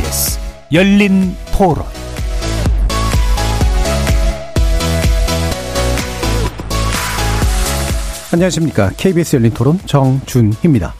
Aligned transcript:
KBS 0.00 0.38
열린 0.72 1.34
토론 1.52 1.84
안녕하십니까. 8.32 8.90
KBS 8.96 9.36
열린 9.36 9.50
토론 9.52 9.78
정준희입니다. 9.84 10.94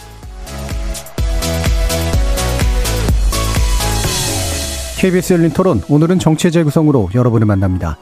KBS 4.99 5.33
열린 5.33 5.51
토론 5.51 5.81
오늘은 5.89 6.19
정치 6.19 6.51
재구성으로 6.51 7.09
여러분을 7.15 7.47
만납니다. 7.47 7.97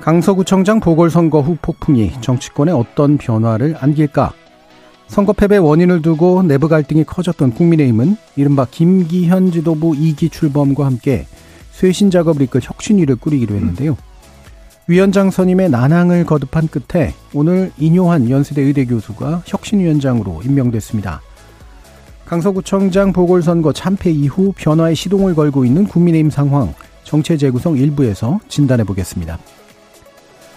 강서구청장 0.00 0.78
보궐선거 0.78 1.40
후 1.40 1.56
폭풍이 1.60 2.12
정치권에 2.20 2.70
어떤 2.70 3.18
변화를 3.18 3.76
안길까? 3.80 4.34
선거 5.10 5.32
패배 5.32 5.56
원인을 5.56 6.02
두고 6.02 6.44
내부 6.44 6.68
갈등이 6.68 7.02
커졌던 7.02 7.54
국민의힘은 7.54 8.16
이른바 8.36 8.64
김기현 8.70 9.50
지도부 9.50 9.90
2기 9.90 10.30
출범과 10.30 10.86
함께 10.86 11.26
쇄신 11.72 12.12
작업을 12.12 12.42
이끌 12.42 12.60
혁신위를 12.62 13.16
꾸리기로 13.16 13.56
했는데요. 13.56 13.96
위원장 14.86 15.32
선임의 15.32 15.70
난항을 15.70 16.26
거듭한 16.26 16.68
끝에 16.68 17.12
오늘 17.34 17.72
인효한 17.76 18.30
연세대 18.30 18.62
의대 18.62 18.84
교수가 18.84 19.42
혁신위원장으로 19.46 20.42
임명됐습니다. 20.44 21.20
강서구청장 22.26 23.12
보궐선거 23.12 23.72
참패 23.72 24.12
이후 24.12 24.52
변화의 24.56 24.94
시동을 24.94 25.34
걸고 25.34 25.64
있는 25.64 25.88
국민의힘 25.88 26.30
상황, 26.30 26.72
정체 27.02 27.36
재구성 27.36 27.76
일부에서 27.76 28.38
진단해 28.46 28.84
보겠습니다. 28.84 29.40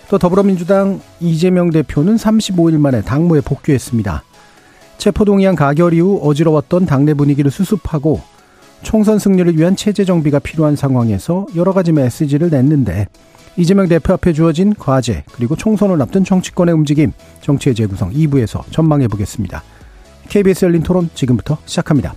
또 0.09 0.19
더불어민주당 0.19 1.01
이재명 1.19 1.71
대표는 1.71 2.17
35일 2.17 2.77
만에 2.77 3.01
당무에 3.01 3.41
복귀했습니다. 3.41 4.23
체포동의안 5.03 5.57
가결 5.57 5.93
이후 5.93 6.17
어지러웠던 6.23 6.85
당내 6.85 7.13
분위기를 7.13 7.51
수습하고 7.51 8.21
총선 8.83 9.19
승리를 9.19 9.57
위한 9.57 9.75
체제 9.75 10.05
정비가 10.05 10.39
필요한 10.39 10.77
상황에서 10.77 11.45
여러 11.57 11.73
가지 11.73 11.91
메시지를 11.91 12.49
냈는데 12.49 13.07
이재명 13.57 13.89
대표 13.89 14.13
앞에 14.13 14.31
주어진 14.31 14.73
과제 14.73 15.25
그리고 15.33 15.57
총선을 15.57 16.01
앞둔 16.01 16.23
정치권의 16.23 16.73
움직임 16.73 17.11
정치의 17.41 17.75
재구성 17.75 18.13
2부에서 18.13 18.63
전망해 18.71 19.09
보겠습니다. 19.09 19.61
KBS 20.29 20.63
열린 20.63 20.83
토론 20.83 21.09
지금부터 21.13 21.57
시작합니다. 21.65 22.15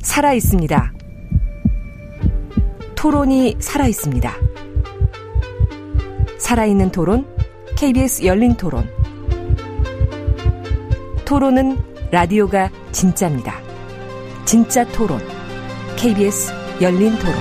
살아 0.00 0.32
있습니다. 0.32 0.92
토론이 2.94 3.56
살아 3.58 3.86
있습니다. 3.86 4.32
살아있는 6.38 6.92
토론 6.92 7.31
KBS 7.76 8.24
열린 8.24 8.54
토론. 8.54 8.88
토론은 11.24 11.76
라디오가 12.10 12.70
진짜입니다. 12.92 13.54
진짜 14.44 14.86
토론. 14.92 15.20
KBS 15.96 16.52
열린 16.80 17.12
토론. 17.18 17.34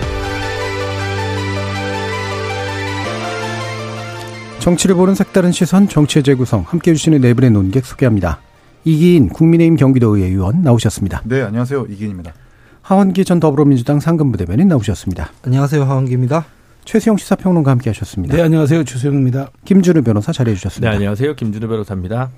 정치를 4.59 4.95
보는 4.95 5.15
색다른 5.15 5.51
시선, 5.51 5.87
정치의 5.87 6.23
재구성, 6.23 6.63
함께 6.67 6.91
해주시는 6.91 7.21
네 7.21 7.33
분의 7.33 7.51
논객 7.51 7.85
소개합니다. 7.85 8.39
이기인 8.83 9.29
국민의힘 9.29 9.75
경기도의회 9.75 10.27
의원 10.27 10.61
나오셨습니다. 10.63 11.21
네, 11.25 11.41
안녕하세요. 11.41 11.85
이기인입니다. 11.89 12.33
하원기 12.81 13.25
전 13.25 13.39
더불어민주당 13.39 13.99
상근부 13.99 14.37
대변인 14.37 14.67
나오셨습니다. 14.67 15.31
안녕하세요. 15.45 15.83
하원기입니다. 15.83 16.45
최수영 16.91 17.15
시사평론가 17.15 17.71
함께 17.71 17.89
하셨습니다. 17.91 18.35
네, 18.35 18.43
안녕하세요. 18.43 18.83
최수영입니다. 18.83 19.51
김준우 19.63 20.01
변호사 20.01 20.33
자리해 20.33 20.57
주셨습니다. 20.57 20.89
네, 20.89 20.97
안녕하세요. 20.97 21.37
김준우 21.37 21.65
변호사입니다. 21.69 22.31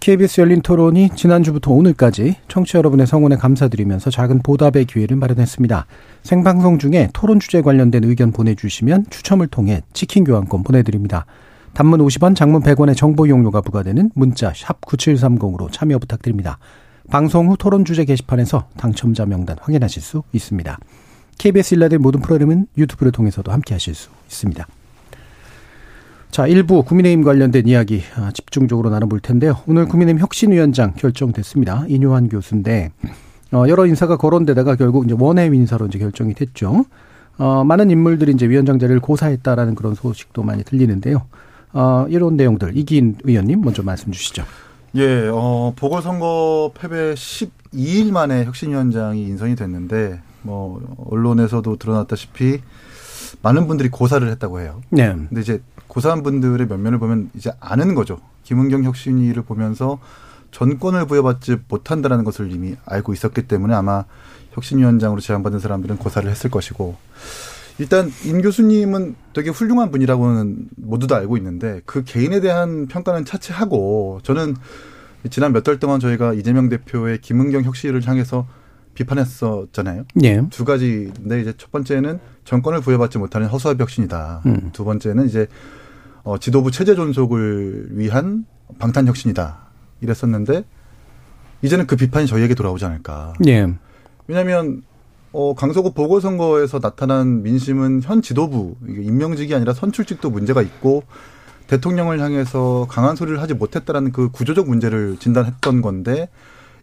KBS 0.00 0.40
열린 0.40 0.62
토론이 0.62 1.10
지난주부터 1.14 1.70
오늘까지 1.72 2.36
청취자 2.48 2.78
여러분의 2.78 3.06
성원에 3.06 3.36
감사드리면서 3.36 4.08
작은 4.08 4.38
보답의 4.38 4.86
기회를 4.86 5.18
마련했습니다. 5.18 5.84
생방송 6.22 6.78
중에 6.78 7.10
토론 7.12 7.40
주제 7.40 7.60
관련된 7.60 8.04
의견 8.04 8.32
보내주시면 8.32 9.04
추첨을 9.10 9.48
통해 9.48 9.82
치킨 9.92 10.24
교환권 10.24 10.62
보내드립니다. 10.62 11.26
단문 11.74 12.00
50원, 12.00 12.34
장문 12.34 12.62
100원의 12.62 12.96
정보 12.96 13.26
이용료가 13.26 13.60
부과되는 13.60 14.12
문자 14.14 14.54
샵 14.56 14.80
9730으로 14.80 15.70
참여 15.70 15.98
부탁드립니다. 15.98 16.58
방송 17.10 17.50
후 17.50 17.58
토론 17.58 17.84
주제 17.84 18.06
게시판에서 18.06 18.66
당첨자 18.78 19.26
명단 19.26 19.58
확인하실 19.60 20.00
수 20.00 20.22
있습니다. 20.32 20.78
KBS 21.40 21.72
일라드 21.74 21.94
모든 21.94 22.20
프로그램은 22.20 22.66
유튜브를 22.76 23.12
통해서도 23.12 23.50
함께 23.50 23.74
하실 23.74 23.94
수 23.94 24.10
있습니다. 24.26 24.66
자, 26.30 26.46
일부 26.46 26.82
국민의힘 26.82 27.24
관련된 27.24 27.66
이야기 27.66 28.02
아, 28.14 28.30
집중적으로 28.30 28.90
나눠볼 28.90 29.20
텐데요. 29.20 29.56
오늘 29.66 29.86
국민의힘 29.86 30.20
혁신위원장 30.20 30.92
결정됐습니다. 30.98 31.86
인효한 31.88 32.28
교수인데, 32.28 32.92
어, 33.52 33.64
여러 33.68 33.86
인사가 33.86 34.18
거론되다가 34.18 34.76
결국 34.76 35.06
이제 35.06 35.16
원외 35.18 35.46
인사로 35.46 35.86
이제 35.86 35.98
결정이 35.98 36.34
됐죠. 36.34 36.84
어, 37.38 37.64
많은 37.64 37.90
인물들이 37.90 38.32
이제 38.32 38.46
위원장 38.46 38.78
자리를 38.78 39.00
고사했다라는 39.00 39.76
그런 39.76 39.94
소식도 39.94 40.42
많이 40.42 40.62
들리는데요. 40.62 41.22
어, 41.72 42.04
이런 42.10 42.36
내용들 42.36 42.76
이기인 42.76 43.16
의원님 43.24 43.62
먼저 43.62 43.82
말씀 43.82 44.12
주시죠. 44.12 44.44
예, 44.96 45.30
어, 45.32 45.72
보궐선거 45.74 46.72
패배 46.78 47.14
12일 47.14 48.12
만에 48.12 48.44
혁신위원장이 48.44 49.22
인선이 49.22 49.56
됐는데 49.56 50.20
뭐 50.42 50.80
언론에서도 51.10 51.76
드러났다시피 51.76 52.60
많은 53.42 53.66
분들이 53.68 53.88
고사를 53.88 54.28
했다고 54.28 54.60
해요. 54.60 54.80
네. 54.90 55.12
근데 55.12 55.40
이제 55.40 55.62
고사한 55.86 56.22
분들의 56.22 56.66
면면을 56.66 56.98
보면 56.98 57.30
이제 57.34 57.50
아는 57.60 57.94
거죠. 57.94 58.18
김은경 58.44 58.84
혁신위를 58.84 59.42
보면서 59.42 59.98
전권을 60.50 61.06
부여받지 61.06 61.58
못한다라는 61.68 62.24
것을 62.24 62.50
이미 62.52 62.74
알고 62.84 63.12
있었기 63.12 63.42
때문에 63.46 63.74
아마 63.74 64.04
혁신위원장으로 64.52 65.20
제안받은 65.20 65.60
사람들은 65.60 65.98
고사를 65.98 66.28
했을 66.28 66.50
것이고 66.50 66.96
일단 67.78 68.10
임 68.24 68.42
교수님은 68.42 69.14
되게 69.32 69.50
훌륭한 69.50 69.90
분이라고는 69.90 70.68
모두 70.76 71.06
다 71.06 71.16
알고 71.16 71.36
있는데 71.36 71.80
그 71.86 72.02
개인에 72.04 72.40
대한 72.40 72.88
평가는 72.88 73.24
차치하고 73.24 74.20
저는 74.22 74.56
지난 75.30 75.52
몇 75.52 75.62
달 75.62 75.78
동안 75.78 76.00
저희가 76.00 76.34
이재명 76.34 76.68
대표의 76.68 77.20
김은경 77.20 77.62
혁신위를 77.62 78.06
향해서 78.06 78.46
비판했었잖아요. 78.94 80.04
예. 80.22 80.42
두 80.50 80.64
가지인데 80.64 81.40
이제 81.40 81.52
첫 81.56 81.70
번째는 81.70 82.20
정권을 82.44 82.80
부여받지 82.80 83.18
못하는 83.18 83.46
허수아비 83.46 83.80
혁신이다. 83.82 84.42
음. 84.46 84.70
두 84.72 84.84
번째는 84.84 85.26
이제 85.26 85.46
어, 86.22 86.38
지도부 86.38 86.70
체제 86.70 86.94
존속을 86.94 87.88
위한 87.92 88.44
방탄 88.78 89.06
혁신이다. 89.06 89.58
이랬었는데 90.00 90.64
이제는 91.62 91.86
그 91.86 91.96
비판이 91.96 92.26
저희에게 92.26 92.54
돌아오지 92.54 92.84
않을까. 92.84 93.34
예. 93.46 93.72
왜냐하면 94.26 94.82
어, 95.32 95.54
강서구 95.54 95.92
보궐선거에서 95.94 96.80
나타난 96.80 97.42
민심은 97.42 98.02
현 98.02 98.20
지도부 98.22 98.76
임명직이 98.86 99.54
아니라 99.54 99.72
선출직도 99.72 100.30
문제가 100.30 100.62
있고 100.62 101.04
대통령을 101.68 102.20
향해서 102.20 102.86
강한 102.90 103.14
소리를 103.14 103.40
하지 103.40 103.54
못했다라는 103.54 104.10
그 104.10 104.30
구조적 104.30 104.68
문제를 104.68 105.18
진단했던 105.20 105.82
건데 105.82 106.28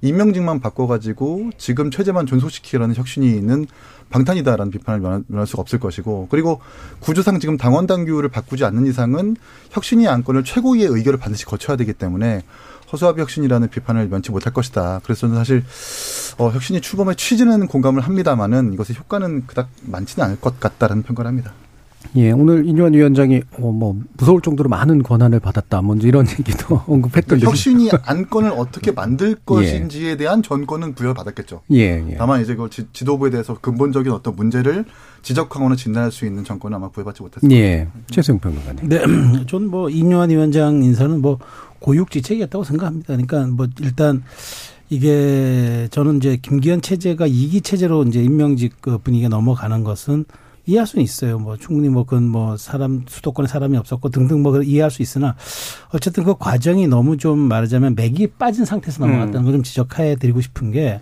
임명직만 0.02 0.60
바꿔가지고 0.60 1.52
지금 1.58 1.92
체제만 1.92 2.26
존속시키려는 2.26 2.96
혁신이는 2.96 3.66
방탄이다라는 4.10 4.72
비판을 4.72 5.00
면할, 5.00 5.24
면할 5.28 5.48
수가 5.48 5.62
없을 5.62 5.80
것이고 5.80 6.28
그리고 6.30 6.62
구조상 7.00 7.40
지금 7.40 7.58
당원 7.58 7.88
당규를 7.88 8.30
바꾸지 8.30 8.64
않는 8.66 8.86
이상은 8.88 9.36
혁신이 9.72 10.08
안건을 10.08 10.44
최고위의 10.44 10.88
의결을 10.88 11.20
반드시 11.20 11.46
거쳐야 11.46 11.76
되기 11.76 11.94
때문에 11.94 12.44
허수아비 12.92 13.20
혁신이라는 13.22 13.70
비판을 13.70 14.08
면치 14.08 14.32
못할 14.32 14.54
것이다. 14.54 15.02
그래서 15.04 15.22
저는 15.22 15.36
사실 15.36 15.64
어, 16.38 16.50
혁신이 16.50 16.80
출범의 16.80 17.18
취지는 17.18 17.68
공감을 17.68 18.02
합니다만은 18.02 18.74
이것의 18.74 18.98
효과는 18.98 19.46
그닥 19.46 19.70
많지는 19.82 20.26
않을 20.26 20.40
것 20.40 20.60
같다라는 20.60 21.04
평가를 21.04 21.28
합니다. 21.28 21.54
예, 22.16 22.32
오늘 22.32 22.66
인유한 22.66 22.94
위원장이 22.94 23.42
어, 23.60 23.72
뭐 23.72 24.00
무서울 24.18 24.42
정도로 24.42 24.70
많은 24.70 25.04
권한을 25.04 25.40
받았다. 25.40 25.82
먼저 25.82 26.08
이런 26.08 26.26
얘기도 26.40 26.82
언급했던데. 26.88 27.46
혁신이 27.46 27.90
안건을 28.04 28.52
어떻게 28.52 28.92
만들 28.92 29.36
것인지에 29.46 30.18
대한 30.18 30.42
전권은 30.42 30.96
부여받았겠죠. 30.96 31.62
예, 31.74 32.04
예. 32.10 32.16
다만 32.18 32.42
이제 32.42 32.56
그 32.56 32.70
지- 32.70 32.88
지도부에 32.94 33.30
대해서 33.30 33.56
근본적인 33.60 34.12
어떤 34.12 34.36
문제를 34.36 34.86
지적하거나 35.22 35.76
진단할 35.76 36.12
수 36.12 36.26
있는 36.26 36.44
정권은 36.44 36.76
아마 36.78 36.90
부여받지 36.90 37.22
못했을 37.22 37.48
거예요. 37.50 37.64
예. 37.64 37.88
최승 38.10 38.40
평론가님. 38.40 38.90
네, 38.90 39.02
전뭐 39.48 39.90
이뇨한 39.90 40.30
위원장 40.30 40.82
인사는 40.84 41.22
뭐 41.22 41.40
고육지책이었다고 41.80 42.64
생각합니다. 42.64 43.08
그러니까 43.08 43.46
뭐 43.48 43.68
일단 43.82 44.24
이게 44.90 45.88
저는 45.92 46.18
이제 46.18 46.38
김기현 46.42 46.82
체제가 46.82 47.28
이기 47.28 47.62
체제로 47.62 48.04
이제 48.04 48.24
임명직 48.24 48.78
그 48.82 48.98
분위기가 49.00 49.30
넘어가는 49.30 49.84
것은 49.84 50.26
이해할 50.68 50.86
수는 50.86 51.04
있어요. 51.04 51.40
뭐 51.40 51.58
충분히 51.58 51.90
뭐 51.90 52.04
그건 52.04 52.28
뭐 52.28 52.58
사람 52.58 53.06
수도권에 53.08 53.48
사람이 53.48 53.78
없었고 53.78 54.10
등등 54.10 54.44
뭐 54.44 54.62
이해할 54.62 54.92
수 54.92 55.02
있으나 55.02 55.36
어쨌든 55.94 56.26
그 56.26 56.36
과정이 56.38 56.88
너무 56.88 57.18
좀 57.18 57.40
말하자면 57.40 57.96
맥이 57.96 58.28
빠진 58.38 58.66
상태에서 58.66 59.06
넘어갔다는 59.06 59.44
걸좀 59.44 59.64
지적해 59.64 60.18
드리고 60.18 60.42
싶은 60.42 60.72
게 60.72 61.00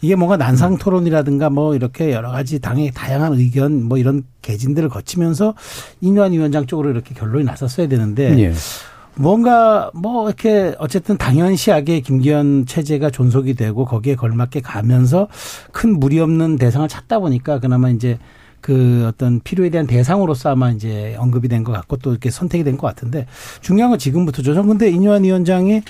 이게 0.00 0.14
뭔가 0.14 0.36
난상 0.36 0.76
토론이라든가 0.76 1.50
뭐 1.50 1.74
이렇게 1.74 2.12
여러 2.12 2.30
가지 2.30 2.60
당의 2.60 2.92
다양한 2.92 3.32
의견 3.32 3.82
뭐 3.82 3.98
이런 3.98 4.22
개진들을 4.42 4.90
거치면서 4.90 5.54
인유한 6.00 6.32
위원장 6.32 6.66
쪽으로 6.66 6.90
이렇게 6.90 7.14
결론이 7.14 7.44
났었어야 7.44 7.88
되는데 7.88 8.38
예. 8.38 8.52
뭔가 9.16 9.90
뭐 9.94 10.28
이렇게 10.28 10.76
어쨌든 10.78 11.16
당연시하게 11.16 12.00
김기현 12.00 12.66
체제가 12.66 13.10
존속이 13.10 13.54
되고 13.54 13.84
거기에 13.84 14.14
걸맞게 14.14 14.60
가면서 14.60 15.26
큰 15.72 15.98
무리 15.98 16.20
없는 16.20 16.56
대상을 16.56 16.86
찾다 16.86 17.18
보니까 17.18 17.58
그나마 17.58 17.90
이제 17.90 18.18
그 18.60 19.06
어떤 19.06 19.40
필요에 19.40 19.70
대한 19.70 19.86
대상으로서 19.86 20.50
아마 20.50 20.70
이제 20.70 21.14
언급이 21.18 21.48
된 21.48 21.64
것 21.64 21.72
같고 21.72 21.96
또 21.98 22.10
이렇게 22.10 22.30
선택이 22.30 22.64
된 22.64 22.76
것 22.76 22.86
같은데 22.86 23.26
중요한 23.60 23.90
건 23.90 23.98
지금부터죠. 23.98 24.54
저는 24.54 24.68
근데 24.68 24.90
인유한 24.90 25.24
위원장이 25.24 25.82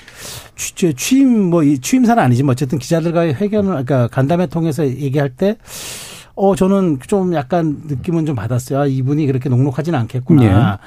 취임 0.55 1.49
뭐 1.49 1.63
취임사는 1.63 2.21
아니지만 2.21 2.53
어쨌든 2.53 2.79
기자들과의 2.79 3.35
회견을 3.35 3.69
그러니까 3.69 4.07
간담회 4.07 4.47
통해서 4.47 4.85
얘기할 4.87 5.29
때 5.29 5.57
어, 6.41 6.55
저는 6.55 6.99
좀 7.05 7.33
약간 7.33 7.81
느낌은 7.85 8.25
좀 8.25 8.33
받았어요. 8.33 8.79
아, 8.79 8.85
이분이 8.85 9.25
그렇게 9.25 9.49
녹록하지는 9.49 9.99
않겠구나. 9.99 10.43
예. 10.45 10.77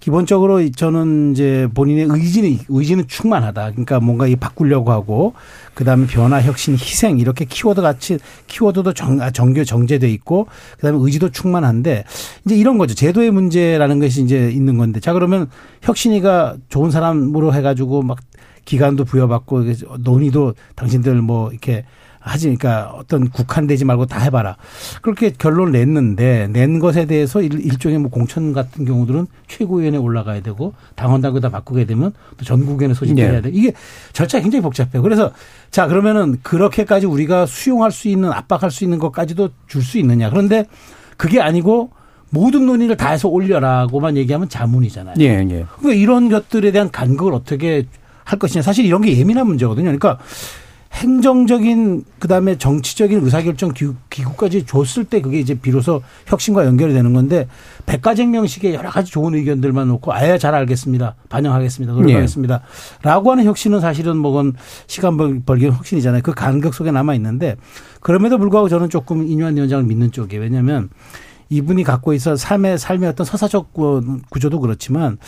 기본적으로 0.00 0.68
저는 0.72 1.32
이제 1.32 1.68
본인의 1.72 2.08
의지는, 2.10 2.58
의지는 2.68 3.06
충만하다. 3.06 3.70
그러니까 3.70 4.00
뭔가 4.00 4.26
이 4.26 4.34
바꾸려고 4.34 4.90
하고, 4.90 5.34
그 5.74 5.84
다음에 5.84 6.08
변화, 6.08 6.42
혁신, 6.42 6.74
희생, 6.74 7.20
이렇게 7.20 7.44
키워드 7.44 7.80
같이, 7.80 8.18
키워드도 8.48 8.92
정, 8.94 9.20
아, 9.20 9.30
정교, 9.30 9.62
정제돼 9.62 10.10
있고, 10.10 10.48
그 10.78 10.82
다음에 10.82 10.98
의지도 11.00 11.30
충만한데, 11.30 12.02
이제 12.44 12.56
이런 12.56 12.76
거죠. 12.76 12.96
제도의 12.96 13.30
문제라는 13.30 14.00
것이 14.00 14.24
이제 14.24 14.50
있는 14.50 14.78
건데. 14.78 14.98
자, 14.98 15.12
그러면 15.12 15.48
혁신이가 15.82 16.56
좋은 16.70 16.90
사람으로 16.90 17.54
해가지고 17.54 18.02
막 18.02 18.18
기간도 18.64 19.04
부여받고, 19.04 19.62
논의도 20.00 20.54
당신들 20.74 21.22
뭐 21.22 21.50
이렇게 21.50 21.84
하지, 22.20 22.46
그러니까 22.46 22.92
어떤 22.94 23.28
국한되지 23.30 23.84
말고 23.84 24.06
다 24.06 24.18
해봐라. 24.20 24.56
그렇게 25.02 25.30
결론을 25.30 25.72
냈는데 25.72 26.48
낸 26.52 26.78
것에 26.78 27.06
대해서 27.06 27.40
일 27.42 27.78
종의 27.78 27.98
뭐 27.98 28.10
공천 28.10 28.52
같은 28.52 28.84
경우들은 28.84 29.26
최고위원회에 29.46 30.00
올라가야 30.00 30.40
되고 30.42 30.74
당원 30.94 31.20
당규 31.20 31.40
다 31.40 31.48
바꾸게 31.48 31.84
되면 31.84 32.12
또 32.36 32.44
전국위원회 32.44 32.94
소집해야 32.94 33.32
네. 33.32 33.40
돼. 33.42 33.50
이게 33.52 33.72
절차가 34.12 34.42
굉장히 34.42 34.62
복잡해요. 34.62 35.02
그래서 35.02 35.32
자 35.70 35.86
그러면은 35.86 36.38
그렇게까지 36.42 37.06
우리가 37.06 37.46
수용할 37.46 37.90
수 37.90 38.08
있는 38.08 38.32
압박할 38.32 38.70
수 38.70 38.84
있는 38.84 38.98
것까지도 38.98 39.50
줄 39.66 39.82
수 39.82 39.98
있느냐. 39.98 40.28
그런데 40.28 40.66
그게 41.16 41.40
아니고 41.40 41.90
모든 42.30 42.66
논의를 42.66 42.96
다 42.96 43.10
해서 43.10 43.28
올려라고만 43.28 44.16
얘기하면 44.18 44.48
자문이잖아요. 44.50 45.14
예, 45.20 45.46
예. 45.48 45.66
그러니까 45.78 45.94
이런 45.94 46.28
것들에 46.28 46.72
대한 46.72 46.90
간극을 46.90 47.32
어떻게 47.32 47.86
할 48.24 48.38
것이냐. 48.38 48.60
사실 48.60 48.84
이런 48.84 49.00
게 49.00 49.16
예민한 49.16 49.46
문제거든요. 49.46 49.84
그러니까 49.84 50.18
행정적인 50.92 52.04
그다음에 52.18 52.56
정치적인 52.56 53.22
의사결정 53.22 53.72
기구 54.10 54.34
까지 54.36 54.64
줬을 54.64 55.04
때 55.04 55.20
그게 55.20 55.38
이제 55.38 55.54
비로소 55.54 56.02
혁신과 56.26 56.64
연결이 56.64 56.92
되는 56.92 57.12
건데 57.12 57.46
백가쟁명식의 57.86 58.74
여러 58.74 58.90
가지 58.90 59.10
좋은 59.12 59.34
의견들만 59.34 59.86
놓고 59.88 60.12
아예 60.12 60.38
잘 60.38 60.54
알겠습니다. 60.54 61.14
반영하겠습니다. 61.28 61.92
노력하겠습니다. 61.92 62.58
네. 62.58 62.62
라고 63.02 63.30
하는 63.30 63.44
혁신은 63.44 63.80
사실은 63.80 64.16
뭐건 64.16 64.54
시간 64.86 65.44
벌기 65.44 65.66
혁신이잖아요. 65.66 66.22
그 66.22 66.32
간극 66.32 66.74
속에 66.74 66.90
남아 66.90 67.14
있는데 67.14 67.56
그럼에도 68.00 68.38
불구하고 68.38 68.68
저는 68.68 68.90
조금 68.90 69.26
인유한 69.26 69.56
위원장을 69.56 69.84
믿는 69.84 70.10
쪽이에요. 70.10 70.42
왜냐하면 70.42 70.88
이분이 71.50 71.84
갖고 71.84 72.12
있어 72.12 72.36
삶의 72.36 72.78
삶의 72.78 73.08
어떤 73.10 73.24
서사적 73.24 73.72
구조도 74.30 74.60
그렇지만 74.60 75.18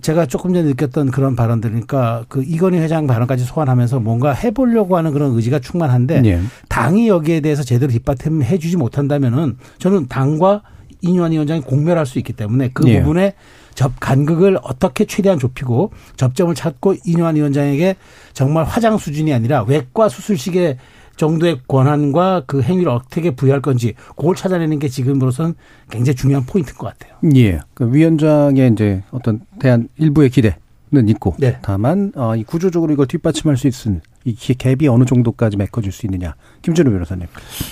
제가 0.00 0.26
조금 0.26 0.54
전에 0.54 0.66
느꼈던 0.68 1.10
그런 1.10 1.36
발언들이니까 1.36 2.24
그 2.28 2.42
이건희 2.42 2.78
회장 2.78 3.06
발언까지 3.06 3.44
소환하면서 3.44 4.00
뭔가 4.00 4.32
해보려고 4.32 4.96
하는 4.96 5.12
그런 5.12 5.34
의지가 5.34 5.58
충만한데 5.58 6.20
네. 6.22 6.40
당이 6.68 7.08
여기에 7.08 7.40
대해서 7.40 7.62
제대로 7.62 7.92
뒷받침 7.92 8.42
해 8.42 8.58
주지 8.58 8.76
못한다면은 8.76 9.58
저는 9.78 10.08
당과 10.08 10.62
이뇨한 11.02 11.32
위원장이 11.32 11.60
공멸할 11.62 12.06
수 12.06 12.18
있기 12.18 12.32
때문에 12.32 12.70
그 12.72 12.84
네. 12.84 13.00
부분에 13.00 13.34
접 13.74 13.92
간극을 14.00 14.58
어떻게 14.62 15.04
최대한 15.04 15.38
좁히고 15.38 15.92
접점을 16.16 16.54
찾고 16.54 16.94
이뇨한 17.04 17.36
위원장에게 17.36 17.96
정말 18.32 18.64
화장 18.64 18.98
수준이 18.98 19.32
아니라 19.32 19.62
외과 19.62 20.08
수술식의 20.08 20.78
정도의 21.16 21.60
권한과 21.68 22.44
그 22.46 22.62
행위를 22.62 22.90
어떻게 22.90 23.30
부여할 23.32 23.60
건지 23.60 23.94
그걸 24.16 24.34
찾아내는 24.34 24.78
게 24.78 24.88
지금으로선 24.88 25.54
굉장히 25.90 26.16
중요한 26.16 26.44
포인트인 26.46 26.76
것 26.76 26.86
같아요. 26.86 27.16
예. 27.36 27.60
그 27.74 27.92
위원장의 27.92 28.72
이제 28.72 29.02
어떤 29.10 29.40
대한 29.58 29.88
일부의 29.98 30.30
기대는 30.30 31.08
있고 31.08 31.36
네. 31.38 31.58
다만 31.62 32.12
어, 32.16 32.34
이 32.36 32.44
구조적으로 32.44 32.92
이걸 32.92 33.06
뒷받침할 33.06 33.56
수 33.56 33.68
있는 33.68 34.00
이 34.24 34.34
갭이 34.34 34.90
어느 34.92 35.04
정도까지 35.04 35.56
메꿔질 35.56 35.92
수 35.92 36.06
있느냐. 36.06 36.34
김준호 36.62 36.90
변호사님. 36.90 37.26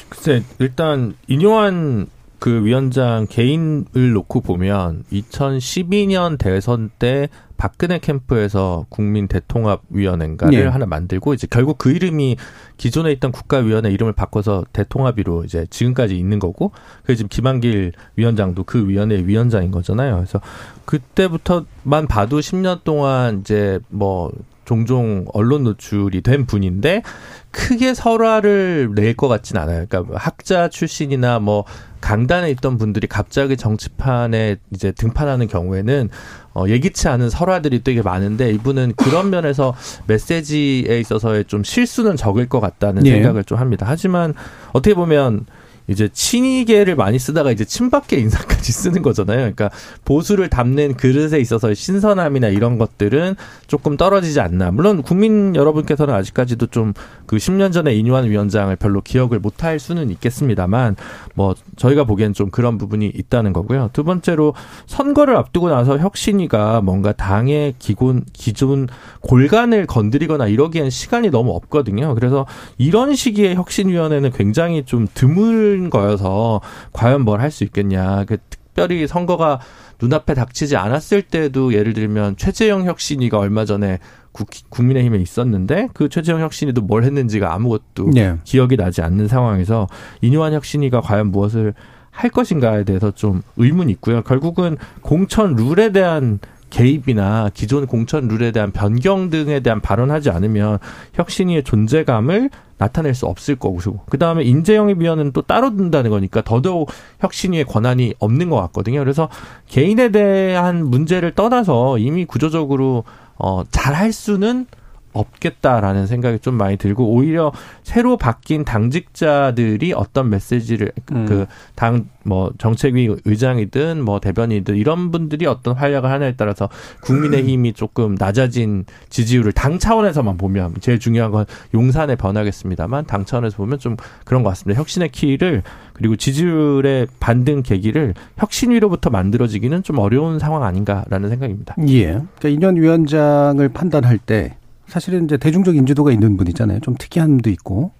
글쎄 0.09 0.43
일단 0.59 1.15
인요한 1.29 2.07
그 2.41 2.65
위원장 2.65 3.27
개인을 3.29 4.13
놓고 4.15 4.41
보면 4.41 5.05
2012년 5.13 6.39
대선 6.39 6.91
때 6.99 7.29
박근혜 7.59 7.99
캠프에서 7.99 8.87
국민 8.89 9.29
대통합위원회인가를 9.29 10.59
네. 10.59 10.67
하나 10.67 10.87
만들고 10.87 11.35
이제 11.35 11.47
결국 11.49 11.77
그 11.77 11.91
이름이 11.91 12.39
기존에 12.79 13.13
있던 13.13 13.33
국가위원회 13.33 13.91
이름을 13.91 14.15
바꿔서 14.15 14.65
대통합위로 14.73 15.45
이제 15.45 15.67
지금까지 15.69 16.19
있는 16.19 16.39
거고 16.39 16.73
그 17.05 17.15
지금 17.15 17.29
김한길 17.29 17.93
위원장도 18.17 18.65
그 18.65 18.89
위원회 18.89 19.17
위원장인 19.19 19.71
거잖아요. 19.71 20.17
그래서 20.17 20.41
그때부터만 20.87 22.07
봐도 22.09 22.41
10년 22.41 22.83
동안 22.83 23.41
이제 23.41 23.79
뭐 23.91 24.33
종종 24.71 25.25
언론 25.33 25.65
노출이 25.65 26.21
된 26.21 26.47
분인데 26.47 27.03
크게 27.51 27.93
설화를 27.93 28.93
낼 28.95 29.17
것 29.17 29.27
같진 29.27 29.57
않아요. 29.57 29.85
그러니까 29.89 30.03
뭐 30.03 30.17
학자 30.17 30.69
출신이나 30.69 31.41
뭐 31.41 31.65
강단에 32.01 32.49
있던 32.53 32.79
분들이 32.79 33.09
갑자기 33.09 33.57
정치판에 33.57 34.59
이제 34.73 34.93
등판하는 34.93 35.49
경우에는 35.49 36.09
어, 36.55 36.65
예기치 36.69 37.09
않은 37.09 37.31
설화들이 37.31 37.83
되게 37.83 38.01
많은데 38.01 38.53
이분은 38.53 38.93
그런 38.97 39.31
면에서 39.31 39.75
메시지에 40.07 41.01
있어서의 41.01 41.47
좀 41.47 41.65
실수는 41.65 42.15
적을 42.15 42.49
것 42.49 42.61
같다는 42.61 43.03
네. 43.03 43.11
생각을 43.11 43.43
좀 43.43 43.59
합니다. 43.59 43.87
하지만 43.89 44.35
어떻게 44.73 44.95
보면 44.95 45.47
이제 45.87 46.09
친이계를 46.13 46.97
많이 46.97 47.19
쓰다가 47.19 47.51
이제 47.51 47.65
친박계 47.65 48.17
인사까지 48.17 48.73
쓰는 48.73 49.03
거잖아요. 49.03 49.39
그러니까 49.39 49.71
보수를 50.05 50.49
담는 50.49 50.95
그릇에 50.95 51.39
있어서 51.41 51.73
신선함이나 51.75 52.49
이런 52.49 52.79
것들은 52.79 53.37
조금 53.67 53.97
떨어지지 53.97 54.41
않나. 54.41 54.71
물론 54.71 55.03
국민 55.03 55.55
여러분께서는 55.57 56.15
아직까지도 56.15 56.67
좀 56.67 56.93
그 57.31 57.37
10년 57.37 57.73
전에 57.73 57.95
이뉴한 57.95 58.29
위원장을 58.29 58.75
별로 58.75 59.01
기억을 59.03 59.39
못할 59.39 59.79
수는 59.79 60.11
있겠습니다만 60.11 60.97
뭐 61.37 61.55
저희가 61.77 62.03
보기엔 62.03 62.33
좀 62.33 62.51
그런 62.51 62.77
부분이 62.77 63.07
있다는 63.07 63.53
거고요. 63.53 63.91
두 63.93 64.03
번째로 64.03 64.53
선거를 64.87 65.37
앞두고 65.37 65.69
나서 65.69 65.97
혁신이가 65.97 66.81
뭔가 66.81 67.13
당의 67.13 67.75
기본 67.79 68.25
기존 68.33 68.89
골간을 69.21 69.87
건드리거나 69.87 70.49
이러기엔 70.49 70.91
시간이 70.91 71.31
너무 71.31 71.53
없거든요. 71.53 72.17
그래서 72.17 72.47
이런 72.79 73.15
시기에 73.15 73.55
혁신위원회는 73.55 74.33
굉장히 74.33 74.83
좀 74.85 75.07
드물 75.15 75.70
큰 75.79 75.91
거여서 75.91 76.61
과연 76.93 77.23
뭘 77.23 77.41
할 77.41 77.51
수 77.51 77.65
있겠냐. 77.65 78.25
그 78.25 78.39
특별히 78.49 79.07
선거가 79.07 79.61
눈앞에 80.01 80.35
닥치지 80.35 80.77
않았을 80.77 81.23
때도 81.23 81.75
예를 81.75 81.93
들면 81.93 82.37
최재형 82.37 82.87
혁신이가 82.87 83.39
얼마 83.39 83.65
전에 83.65 83.99
국, 84.33 84.49
민의힘에 84.81 85.19
있었는데 85.19 85.89
그 85.93 86.09
최재형 86.09 86.41
혁신이도 86.41 86.83
뭘 86.83 87.05
했는지가 87.05 87.53
아무것도 87.53 88.11
네. 88.15 88.37
기억이 88.45 88.77
나지 88.77 89.03
않는 89.03 89.29
상황에서 89.29 89.89
이뇨한 90.23 90.53
혁신이가 90.55 91.01
과연 91.01 91.31
무엇을 91.31 91.75
할 92.11 92.31
것인가에 92.31 92.85
대해서 92.85 93.11
좀 93.11 93.43
의문이 93.57 93.93
있고요. 93.93 94.23
결국은 94.23 94.77
공천 95.03 95.55
룰에 95.57 95.91
대한 95.93 96.39
개입이나 96.71 97.51
기존 97.53 97.87
공천 97.87 98.29
룰에 98.29 98.53
대한 98.53 98.73
변경 98.73 99.29
등에 99.29 99.61
대한 99.61 99.81
발언하지 99.81 100.31
않으면 100.31 100.79
혁신이의 101.15 101.65
존재감을 101.65 102.51
나타낼 102.79 103.15
수 103.15 103.27
없을 103.27 103.57
거고 103.57 104.01
그 104.09 104.19
다음에 104.19 104.43
인재영입 104.43 105.01
위원회는 105.01 105.33
또 105.33 105.43
따로 105.43 105.77
둔다는 105.77 106.11
거니까 106.11 106.41
더더욱 106.41 106.91
혁신위의 107.21 107.65
권한이 107.65 108.15
없는 108.19 108.49
것 108.49 108.57
같거든요. 108.57 109.01
그래서 109.01 109.29
개인에 109.69 110.11
대한 110.11 110.87
문제를 110.87 111.35
떠나서 111.35 111.99
이미 111.99 112.25
구조적으로 112.25 113.05
어, 113.37 113.65
잘 113.71 113.95
할 113.95 114.13
수는 114.13 114.67
없겠다라는 115.13 116.07
생각이 116.07 116.39
좀 116.41 116.55
많이 116.55 116.77
들고 116.77 117.13
오히려 117.13 117.53
새로 117.83 118.17
바뀐 118.17 118.65
당직자들이 118.65 119.93
어떤 119.93 120.31
메시지를 120.31 120.93
음. 121.13 121.27
그당 121.27 122.07
뭐 122.25 122.53
정책위 122.59 123.17
의장이든 123.25 124.03
뭐 124.05 124.21
대변이든 124.21 124.77
이런 124.77 125.11
분들이 125.11 125.47
어떤 125.47 125.75
활약을 125.75 126.11
하냐에 126.11 126.35
따라서 126.37 126.69
국민의 127.03 127.45
힘이 127.45 127.73
조금 127.73 128.15
낮아진 128.19 128.85
지지율을 129.09 129.53
당 129.53 129.79
차원에서만 129.79 130.37
보면 130.37 130.75
제일 130.81 130.99
중요한 130.99 131.31
건 131.31 131.47
용산의 131.75 132.17
변화겠습니다만 132.17 133.07
당 133.07 133.25
차원에서 133.25 133.57
보면 133.57 133.79
좀 133.79 133.97
그런 134.25 134.43
것 134.43 134.51
같습니다. 134.51 134.79
혁신의 134.79 135.11
키를 135.11 135.63
그리고 135.93 136.17
지지율의 136.17 137.09
반등 137.21 137.63
계기를 137.63 138.15
혁신 138.39 138.71
위로부터 138.71 139.11
만들어지기는 139.11 139.83
좀 139.83 139.99
어려운 139.99 140.39
상황 140.39 140.63
아닌가라는 140.63 141.29
생각입니다. 141.29 141.75
예. 141.89 142.23
그러니까 142.39 142.49
인현 142.49 142.77
위원장을 142.77 143.69
판단할 143.69 144.19
때 144.19 144.57
사실은 144.91 145.25
이제 145.25 145.37
대중적 145.37 145.77
인지도가 145.77 146.13
있는 146.13 146.37
분이잖아요. 146.37 146.81
좀 146.81 146.95
특이함도 146.99 147.49
있고. 147.51 147.93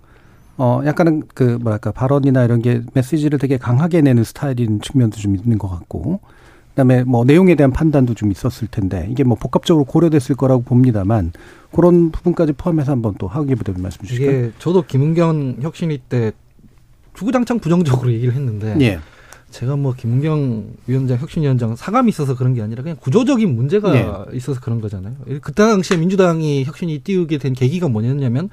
어, 0.59 0.83
약간은 0.85 1.23
그, 1.35 1.59
뭐랄까, 1.63 1.91
발언이나 1.93 2.45
이런 2.45 2.61
게 2.61 2.83
메시지를 2.93 3.39
되게 3.39 3.57
강하게 3.57 4.03
내는 4.03 4.25
스타일인 4.25 4.81
측면도 4.81 5.17
좀 5.17 5.37
있는 5.37 5.57
것 5.57 5.69
같고. 5.69 6.21
그다음에 6.71 7.05
뭐 7.05 7.25
내용에 7.25 7.57
대한 7.57 7.73
판단도 7.73 8.15
좀 8.15 8.31
있었을 8.31 8.69
텐데 8.69 9.07
이게 9.11 9.25
뭐 9.25 9.37
복합적으로 9.37 9.85
고려됐을 9.85 10.37
거라고 10.37 10.63
봅니다만 10.63 11.33
그런 11.73 12.11
부분까지 12.11 12.53
포함해서 12.55 12.93
한번 12.93 13.15
또 13.19 13.27
하기 13.27 13.55
부대님 13.57 13.83
말씀 13.83 14.05
주실까요? 14.05 14.39
이게 14.39 14.53
저도 14.59 14.83
김은경 14.83 15.57
혁신위 15.61 15.99
때 16.09 16.33
주구장창 17.15 17.59
부정적으로 17.59 18.13
얘기를 18.13 18.35
했는데 18.35 18.77
예. 18.81 19.01
제가 19.51 19.77
뭐 19.77 19.95
김은경 19.95 20.75
위원장 20.87 21.19
혁신위원장 21.19 21.77
사감이 21.77 22.09
있어서 22.11 22.37
그런 22.37 22.55
게 22.55 22.63
아니라 22.63 22.83
그냥 22.83 22.97
구조적인 23.01 23.55
문제가 23.55 23.93
네. 23.93 24.09
있어서 24.35 24.61
그런 24.61 24.81
거잖아요. 24.81 25.15
그때 25.41 25.65
당시에 25.65 25.97
민주당이 25.97 26.65
혁신이 26.65 27.01
띄우게 27.01 27.39
된 27.39 27.53
계기가 27.55 27.89
뭐냐면 27.89 28.49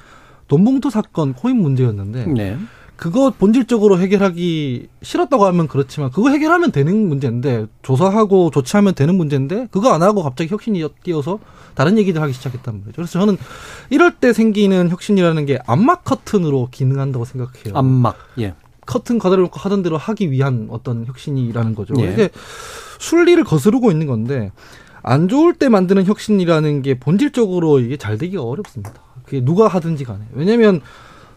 돈봉투 0.47 0.89
사건 0.89 1.33
코인 1.33 1.57
문제였는데 1.61 2.25
네. 2.25 2.57
그거 2.95 3.29
본질적으로 3.29 3.99
해결하기 3.99 4.87
싫었다고 5.03 5.45
하면 5.45 5.67
그렇지만 5.67 6.09
그거 6.09 6.29
해결하면 6.31 6.71
되는 6.71 7.07
문제인데 7.07 7.67
조사하고 7.83 8.49
조치하면 8.49 8.95
되는 8.95 9.15
문제인데 9.15 9.67
그거 9.69 9.93
안 9.93 10.01
하고 10.01 10.23
갑자기 10.23 10.49
혁신이 10.49 10.83
띄어서 11.03 11.37
다른 11.75 11.99
얘기들 11.99 12.19
하기 12.23 12.33
시작했단 12.33 12.73
말이죠. 12.73 12.93
그래서 12.95 13.19
저는 13.19 13.37
이럴 13.91 14.15
때 14.15 14.33
생기는 14.33 14.89
혁신이라는 14.89 15.45
게 15.45 15.59
암막 15.67 16.05
커튼으로 16.05 16.69
기능한다고 16.71 17.23
생각해요. 17.23 17.75
안막. 17.75 18.17
예. 18.39 18.55
커튼 18.87 19.19
가다놓고 19.19 19.59
하던 19.59 19.83
대로 19.83 19.97
하기 19.97 20.31
위한 20.31 20.67
어떤 20.71 21.05
혁신이라는 21.05 21.75
거죠. 21.75 21.93
예. 21.99 22.11
이게 22.11 22.29
순리를 22.99 23.43
거스르고 23.43 23.91
있는 23.91 24.07
건데 24.07 24.51
안 25.03 25.27
좋을 25.27 25.53
때 25.53 25.69
만드는 25.69 26.05
혁신이라는 26.05 26.81
게 26.81 26.97
본질적으로 26.99 27.79
이게 27.79 27.97
잘 27.97 28.17
되기가 28.17 28.41
어렵습니다. 28.41 28.93
그게 29.23 29.41
누가 29.45 29.67
하든지 29.67 30.03
간에. 30.03 30.21
왜냐면 30.33 30.81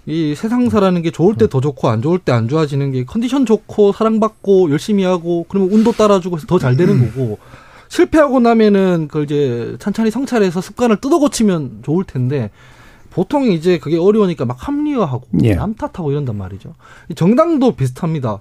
이 0.07 0.35
세상사라는 0.35 1.03
게 1.03 1.11
좋을 1.11 1.37
때 1.37 1.47
더 1.47 1.61
좋고 1.61 1.89
안 1.89 2.01
좋을 2.01 2.19
때 2.19 2.33
안 2.33 2.49
좋아지는 2.49 2.91
게 2.93 3.05
컨디션 3.05 3.45
좋고 3.45 3.93
사랑받고 3.93 4.71
열심히 4.71 5.05
하고 5.05 5.45
그러면 5.49 5.71
운도 5.71 5.93
따라주고 5.93 6.37
해서 6.37 6.47
더 6.47 6.59
잘 6.59 6.77
되는 6.77 6.99
거고 7.13 7.39
실패하고 7.89 8.41
나면은 8.41 9.09
그걸 9.09 9.25
이제 9.25 9.77
찬찬히 9.79 10.11
성찰해서 10.11 10.61
습관을 10.61 10.97
뜯어 11.01 11.19
고치면 11.19 11.81
좋을 11.83 12.05
텐데 12.05 12.51
보통 13.11 13.51
이제 13.51 13.79
그게 13.79 13.99
어려우니까 13.99 14.45
막 14.45 14.57
합리화하고 14.69 15.27
예. 15.45 15.55
남 15.55 15.75
탓하고 15.75 16.11
이런단 16.13 16.37
말이죠. 16.37 16.75
이 17.09 17.15
정당도 17.15 17.73
비슷합니다. 17.77 18.39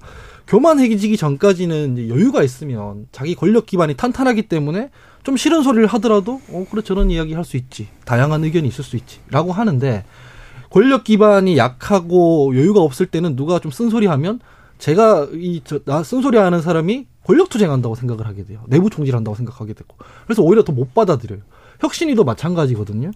교만해지기 0.47 1.17
전까지는 1.17 2.09
여유가 2.09 2.43
있으면 2.43 3.07
자기 3.11 3.35
권력 3.35 3.65
기반이 3.65 3.95
탄탄하기 3.95 4.43
때문에 4.43 4.89
좀 5.23 5.37
싫은 5.37 5.63
소리를 5.63 5.85
하더라도 5.87 6.41
어 6.51 6.65
그래 6.71 6.81
저런 6.83 7.11
이야기 7.11 7.33
할 7.33 7.43
수 7.43 7.57
있지 7.57 7.87
다양한 8.05 8.43
의견이 8.43 8.67
있을 8.67 8.83
수 8.83 8.95
있지라고 8.95 9.51
하는데 9.51 10.05
권력 10.71 11.03
기반이 11.03 11.57
약하고 11.57 12.55
여유가 12.55 12.81
없을 12.81 13.05
때는 13.07 13.35
누가 13.35 13.59
좀 13.59 13.71
쓴소리하면 13.71 14.39
제가 14.79 15.27
이 15.33 15.61
나 15.85 16.03
쓴소리 16.03 16.37
하는 16.37 16.61
사람이 16.61 17.05
권력 17.23 17.49
투쟁한다고 17.49 17.95
생각을 17.95 18.25
하게 18.25 18.45
돼요 18.45 18.61
내부 18.67 18.89
총질한다고 18.89 19.35
생각하게 19.35 19.73
되고 19.73 19.95
그래서 20.25 20.41
오히려 20.41 20.63
더 20.63 20.71
못 20.73 20.93
받아들여요 20.93 21.41
혁신이도 21.81 22.23
마찬가지거든요 22.23 23.11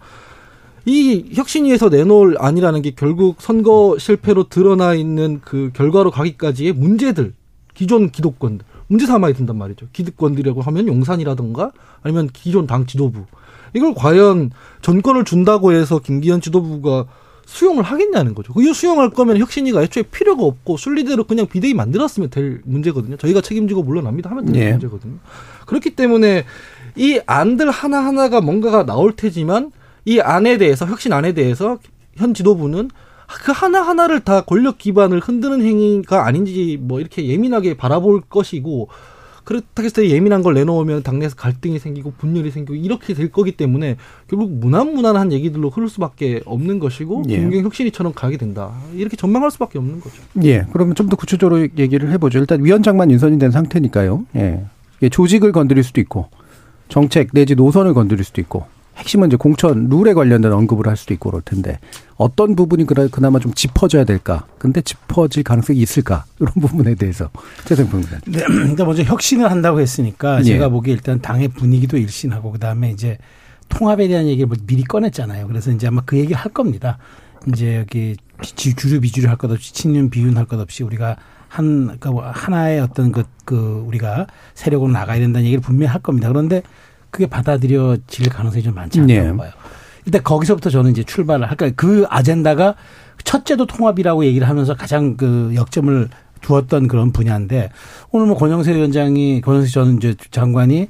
이 0.85 1.25
혁신위에서 1.33 1.89
내놓을 1.89 2.35
안이라는 2.39 2.81
게 2.81 2.91
결국 2.91 3.41
선거 3.41 3.95
실패로 3.97 4.49
드러나 4.49 4.93
있는 4.93 5.39
그 5.43 5.71
결과로 5.73 6.11
가기까지의 6.11 6.73
문제들, 6.73 7.33
기존 7.73 8.09
기득권들, 8.11 8.65
문제 8.87 9.05
삼아야 9.05 9.33
된단 9.33 9.57
말이죠. 9.57 9.87
기득권들이라고 9.93 10.61
하면 10.61 10.87
용산이라든가 10.87 11.71
아니면 12.01 12.29
기존 12.33 12.67
당 12.67 12.85
지도부. 12.85 13.25
이걸 13.73 13.93
과연 13.95 14.51
전권을 14.81 15.23
준다고 15.25 15.71
해서 15.71 15.99
김기현 15.99 16.41
지도부가 16.41 17.05
수용을 17.45 17.83
하겠냐는 17.83 18.35
거죠. 18.35 18.53
이 18.57 18.73
수용할 18.73 19.09
거면 19.09 19.37
혁신위가 19.37 19.81
애초에 19.83 20.03
필요가 20.03 20.43
없고 20.43 20.77
순리대로 20.77 21.23
그냥 21.25 21.47
비대위 21.47 21.73
만들었으면 21.73 22.29
될 22.29 22.61
문제거든요. 22.65 23.17
저희가 23.17 23.41
책임지고 23.41 23.83
물러납니다 23.83 24.29
하면 24.29 24.45
되는 24.45 24.59
예. 24.59 24.71
문제거든요. 24.71 25.15
그렇기 25.65 25.91
때문에 25.91 26.45
이 26.95 27.19
안들 27.25 27.69
하나하나가 27.71 28.41
뭔가가 28.41 28.85
나올 28.85 29.15
테지만 29.15 29.71
이 30.05 30.19
안에 30.19 30.57
대해서 30.57 30.86
혁신 30.86 31.13
안에 31.13 31.33
대해서 31.33 31.79
현 32.15 32.33
지도부는 32.33 32.89
그 33.45 33.51
하나하나를 33.51 34.19
다 34.19 34.41
권력 34.41 34.77
기반을 34.77 35.19
흔드는 35.19 35.62
행위가 35.63 36.25
아닌지 36.27 36.77
뭐 36.79 37.00
이렇게 37.00 37.25
예민하게 37.25 37.75
바라볼 37.75 38.22
것이고 38.29 38.89
그렇다고 39.43 39.83
해서 39.83 40.07
예민한 40.07 40.41
걸 40.41 40.53
내놓으면 40.53 41.03
당내에서 41.03 41.36
갈등이 41.36 41.77
생기고 41.79 42.13
분열이 42.17 42.51
생기고 42.51 42.75
이렇게 42.75 43.13
될 43.13 43.29
거기 43.31 43.51
때문에 43.51 43.98
결국 44.29 44.51
무난무난한 44.51 45.33
얘기들로 45.33 45.69
흐를 45.69 45.89
수밖에 45.89 46.41
없는 46.45 46.79
것이고 46.79 47.24
예. 47.27 47.39
김경 47.39 47.63
혁신이처럼 47.65 48.13
가게 48.13 48.38
된다 48.38 48.72
이렇게 48.93 49.17
전망할 49.17 49.51
수밖에 49.51 49.79
없는 49.79 50.00
거죠. 50.00 50.15
예. 50.43 50.65
그러면 50.72 50.95
좀 50.95 51.10
더 51.10 51.17
구체적으로 51.17 51.62
얘기를 51.77 52.10
해보죠. 52.12 52.39
일단 52.39 52.63
위원장만 52.63 53.12
인선이 53.12 53.38
된 53.39 53.51
상태니까요. 53.51 54.25
예. 54.38 54.63
조직을 55.12 55.51
건드릴 55.51 55.83
수도 55.83 56.00
있고 56.00 56.29
정책 56.88 57.31
내지 57.33 57.55
노선을 57.55 57.93
건드릴 57.93 58.24
수도 58.24 58.39
있고 58.39 58.65
핵심은 58.97 59.27
이제 59.27 59.38
공천 59.38 59.89
룰에 59.89 60.13
관련된 60.13 60.51
언급을 60.53 60.88
할 60.88 60.95
수도 60.95 61.13
있고 61.13 61.31
그럴 61.31 61.41
텐데 61.41 61.79
어떤 62.15 62.55
부분이 62.55 62.85
그나- 62.85 63.07
그나마 63.07 63.39
좀 63.39 63.53
짚어져야 63.53 64.03
될까? 64.05 64.45
근데 64.59 64.81
짚어질 64.81 65.43
가능성이 65.43 65.79
있을까? 65.79 66.25
이런 66.39 66.53
부분에 66.62 66.95
대해서 66.95 67.29
최생 67.65 67.88
평론가. 67.89 68.19
네, 68.27 68.43
일단 68.69 68.85
먼저 68.85 69.03
혁신을 69.03 69.50
한다고 69.50 69.79
했으니까 69.79 70.39
예. 70.39 70.43
제가 70.43 70.69
보기에 70.69 70.93
일단 70.93 71.19
당의 71.21 71.47
분위기도 71.47 71.97
일신하고 71.97 72.51
그다음에 72.51 72.91
이제 72.91 73.17
통합에 73.69 74.07
대한 74.07 74.27
얘기를 74.27 74.45
뭐 74.47 74.55
미리 74.67 74.83
꺼냈잖아요. 74.83 75.47
그래서 75.47 75.71
이제 75.71 75.88
아마 75.88 76.01
그 76.05 76.17
얘기를 76.17 76.35
할 76.38 76.51
겁니다. 76.51 76.97
이제 77.47 77.77
여기 77.77 78.15
지- 78.41 78.75
주류 78.75 79.01
비주류 79.01 79.27
할 79.27 79.38
것 79.38 79.50
없이 79.51 79.73
친윤 79.73 80.09
비윤 80.12 80.38
할 80.38 80.45
것 80.45 80.59
없이 80.59 80.83
우리가 80.83 81.17
한, 81.50 81.97
그 82.00 82.09
하나의 82.09 82.79
어떤 82.79 83.12
그, 83.12 83.23
그 83.45 83.83
우리가 83.88 84.27
세력으로 84.55 84.91
나가야 84.91 85.19
된다는 85.19 85.45
얘기를 85.45 85.62
분명히 85.62 85.88
할 85.91 86.01
겁니다. 86.01 86.27
그런데 86.27 86.62
그게 87.13 87.27
받아들여질 87.27 88.27
가능성이 88.29 88.63
좀 88.63 88.74
많지 88.74 89.01
않다고 89.01 89.22
네. 89.22 89.38
봐요. 89.38 89.51
일단 90.05 90.24
거기서부터 90.24 90.72
저는 90.72 90.91
이제 90.91 91.03
출발을 91.03 91.48
할까. 91.48 91.70
그 91.75 92.05
아젠다가 92.10 92.74
첫째도 93.24 93.67
통합이라고 93.67 94.25
얘기를 94.25 94.50
하면서 94.50 94.74
가장 94.74 95.15
그 95.15 95.51
역점을 95.53 96.10
두었던 96.41 96.88
그런 96.88 97.12
분야인데 97.13 97.70
오늘 98.12 98.25
뭐 98.27 98.36
권영세 98.36 98.74
위원장이 98.74 99.41
권영세 99.41 99.70
전 99.70 99.98
이제 99.98 100.15
장관이 100.32 100.88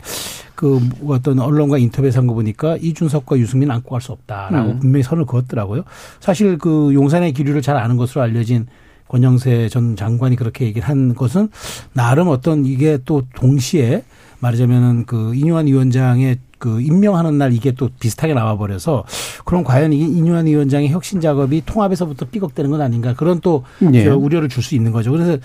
그 0.56 0.80
어떤 1.08 1.40
언론과 1.40 1.78
인터뷰에서 1.78 2.20
한 2.20 2.28
거 2.28 2.34
보니까 2.34 2.78
이준석과 2.78 3.38
유승민 3.38 3.70
안고 3.70 3.90
갈 3.90 4.02
수 4.02 4.14
없다라고 4.14 4.72
음. 4.72 4.80
분명히 4.80 5.04
선을 5.04 5.26
그었더라고요. 5.26 5.84
사실 6.22 6.58
그 6.58 6.92
용산의 6.94 7.34
기류를 7.34 7.62
잘 7.62 7.76
아는 7.76 7.98
것으로 7.98 8.22
알려진 8.22 8.66
권영세 9.10 9.68
전 9.70 9.98
장관이 9.98 10.38
그렇게 10.38 10.66
얘기를 10.66 10.88
한 10.88 11.14
것은 11.14 11.50
나름 11.92 12.30
어떤 12.30 12.66
이게 12.66 12.98
또 13.06 13.24
동시에 13.36 14.04
말하자면은 14.44 15.06
그 15.06 15.34
이뇨한 15.36 15.68
위원장의 15.68 16.38
그 16.60 16.80
임명하는 16.80 17.38
날 17.38 17.52
이게 17.52 17.72
또 17.72 17.90
비슷하게 18.00 18.34
나와 18.34 18.56
버려서 18.58 19.04
그럼 19.44 19.66
과연 19.66 19.92
이게 19.92 20.06
이뇨한 20.06 20.48
위원장의 20.48 20.90
혁신 20.90 21.20
작업이 21.20 21.64
통합에서부터 21.66 22.28
삐걱대는 22.28 22.72
건 22.72 22.80
아닌가 22.80 23.14
그런 23.14 23.42
또 23.42 23.64
예. 23.94 24.06
저 24.06 24.16
우려를 24.16 24.48
줄 24.48 24.64
수 24.64 24.76
있는 24.76 24.94
거죠. 24.94 25.12
그래서 25.12 25.38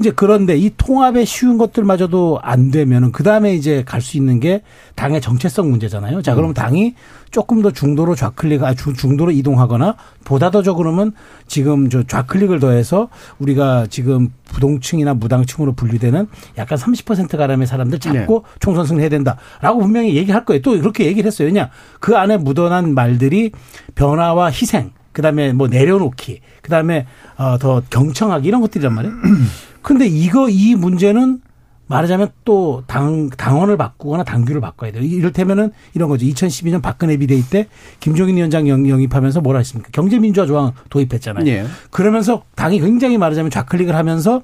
이제 0.00 0.10
그런데 0.10 0.56
이 0.56 0.72
통합에 0.76 1.24
쉬운 1.24 1.58
것들마저도 1.58 2.40
안 2.42 2.72
되면은 2.72 3.12
그 3.12 3.22
다음에 3.22 3.54
이제 3.54 3.84
갈 3.86 4.00
수 4.00 4.16
있는 4.16 4.40
게 4.40 4.62
당의 4.96 5.20
정체성 5.20 5.70
문제잖아요. 5.70 6.22
자, 6.22 6.34
그럼 6.34 6.54
당이 6.54 6.94
조금 7.34 7.62
더 7.62 7.72
중도로 7.72 8.14
좌클릭, 8.14 8.62
아, 8.62 8.74
중- 8.74 8.94
중도로 8.94 9.32
이동하거나 9.32 9.96
보다 10.24 10.52
더 10.52 10.62
적으로는 10.62 11.10
지금 11.48 11.90
저 11.90 12.04
좌클릭을 12.04 12.60
더해서 12.60 13.08
우리가 13.40 13.88
지금 13.90 14.28
부동층이나 14.44 15.14
무당층으로 15.14 15.72
분류되는 15.72 16.28
약간 16.58 16.78
30% 16.78 17.36
가량의 17.36 17.66
사람들 17.66 17.98
잡고 17.98 18.44
총선 18.60 18.86
승리해야 18.86 19.08
된다라고 19.10 19.80
분명히 19.80 20.14
얘기할 20.14 20.44
거예요. 20.44 20.62
또 20.62 20.78
그렇게 20.78 21.06
얘기를 21.06 21.26
했어요. 21.26 21.46
왜냐 21.46 21.70
그 21.98 22.16
안에 22.16 22.36
묻어난 22.36 22.94
말들이 22.94 23.50
변화와 23.96 24.52
희생, 24.52 24.92
그 25.10 25.20
다음에 25.20 25.52
뭐 25.52 25.66
내려놓기, 25.66 26.38
그 26.62 26.70
다음에 26.70 27.06
어, 27.36 27.58
더 27.58 27.82
경청하기 27.90 28.46
이런 28.46 28.60
것들이란 28.60 28.94
말이에요. 28.94 29.14
근데 29.82 30.06
이거 30.06 30.48
이 30.48 30.76
문제는 30.76 31.40
말하자면 31.86 32.30
또 32.44 32.82
당, 32.86 33.28
당원을 33.30 33.76
바꾸거나 33.76 34.24
당규를 34.24 34.60
바꿔야 34.60 34.90
돼요. 34.92 35.02
이를테면은 35.02 35.70
이런 35.94 36.08
거죠. 36.08 36.24
2012년 36.26 36.80
박근혜 36.80 37.16
비대위 37.16 37.42
때 37.50 37.66
김종인 38.00 38.36
위원장 38.36 38.66
영- 38.68 38.88
영입하면서 38.88 39.40
뭐라 39.42 39.58
했습니까? 39.58 39.90
경제민주화 39.92 40.46
조항 40.46 40.72
도입했잖아요. 40.90 41.46
예. 41.46 41.66
그러면서 41.90 42.42
당이 42.56 42.80
굉장히 42.80 43.18
말하자면 43.18 43.50
좌클릭을 43.50 43.94
하면서 43.94 44.40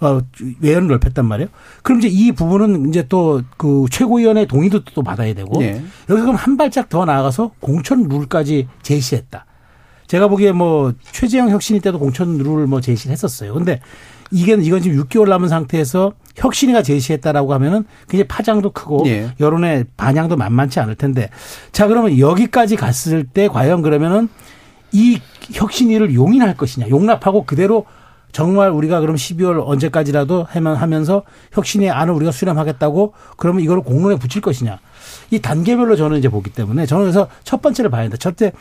어, 0.00 0.20
외연을 0.60 0.88
넓혔단 0.88 1.26
말이에요. 1.26 1.48
그럼 1.82 1.98
이제 2.00 2.08
이 2.08 2.32
부분은 2.32 2.88
이제 2.88 3.06
또 3.08 3.42
그 3.58 3.84
최고위원회 3.90 4.46
동의도 4.46 4.84
또 4.94 5.02
받아야 5.02 5.34
되고 5.34 5.62
예. 5.62 5.82
여기 6.08 6.20
그럼 6.22 6.34
한 6.34 6.56
발짝 6.56 6.88
더 6.88 7.04
나아가서 7.04 7.52
공천 7.60 8.08
룰까지 8.08 8.66
제시했다. 8.82 9.44
제가 10.06 10.26
보기에 10.28 10.52
뭐 10.52 10.92
최재형 11.12 11.50
혁신이 11.50 11.80
때도 11.80 11.98
공천 11.98 12.38
룰을 12.38 12.66
뭐 12.66 12.80
제시를 12.80 13.12
했었어요. 13.12 13.52
근데 13.54 13.80
이게 14.32 14.54
이건 14.54 14.80
지금 14.80 15.02
6개월 15.04 15.28
남은 15.28 15.48
상태에서 15.50 16.14
혁신이가 16.40 16.82
제시했다라고 16.82 17.54
하면은 17.54 17.84
굉장히 18.08 18.28
파장도 18.28 18.72
크고 18.72 19.04
예. 19.06 19.30
여론의 19.38 19.86
반향도 19.96 20.36
만만치 20.36 20.80
않을 20.80 20.96
텐데 20.96 21.30
자 21.72 21.86
그러면 21.86 22.18
여기까지 22.18 22.76
갔을 22.76 23.24
때 23.24 23.48
과연 23.48 23.82
그러면은 23.82 24.28
이 24.92 25.20
혁신위를 25.52 26.14
용인할 26.14 26.56
것이냐 26.56 26.88
용납하고 26.88 27.44
그대로 27.44 27.86
정말 28.32 28.70
우리가 28.70 29.00
그럼 29.00 29.16
12월 29.16 29.66
언제까지라도 29.66 30.46
해만 30.54 30.76
하면서 30.76 31.22
혁신의 31.52 31.90
안을 31.90 32.14
우리가 32.14 32.32
수렴하겠다고 32.32 33.14
그러면 33.36 33.62
이걸 33.62 33.80
공론에 33.80 34.16
붙일 34.16 34.40
것이냐. 34.40 34.78
이 35.30 35.40
단계별로 35.40 35.96
저는 35.96 36.18
이제 36.18 36.28
보기 36.28 36.50
때문에 36.50 36.86
저는 36.86 37.04
그래서 37.04 37.28
첫 37.44 37.60
번째를 37.62 37.90
봐야 37.90 38.02
된다. 38.02 38.16
첫째 38.16 38.52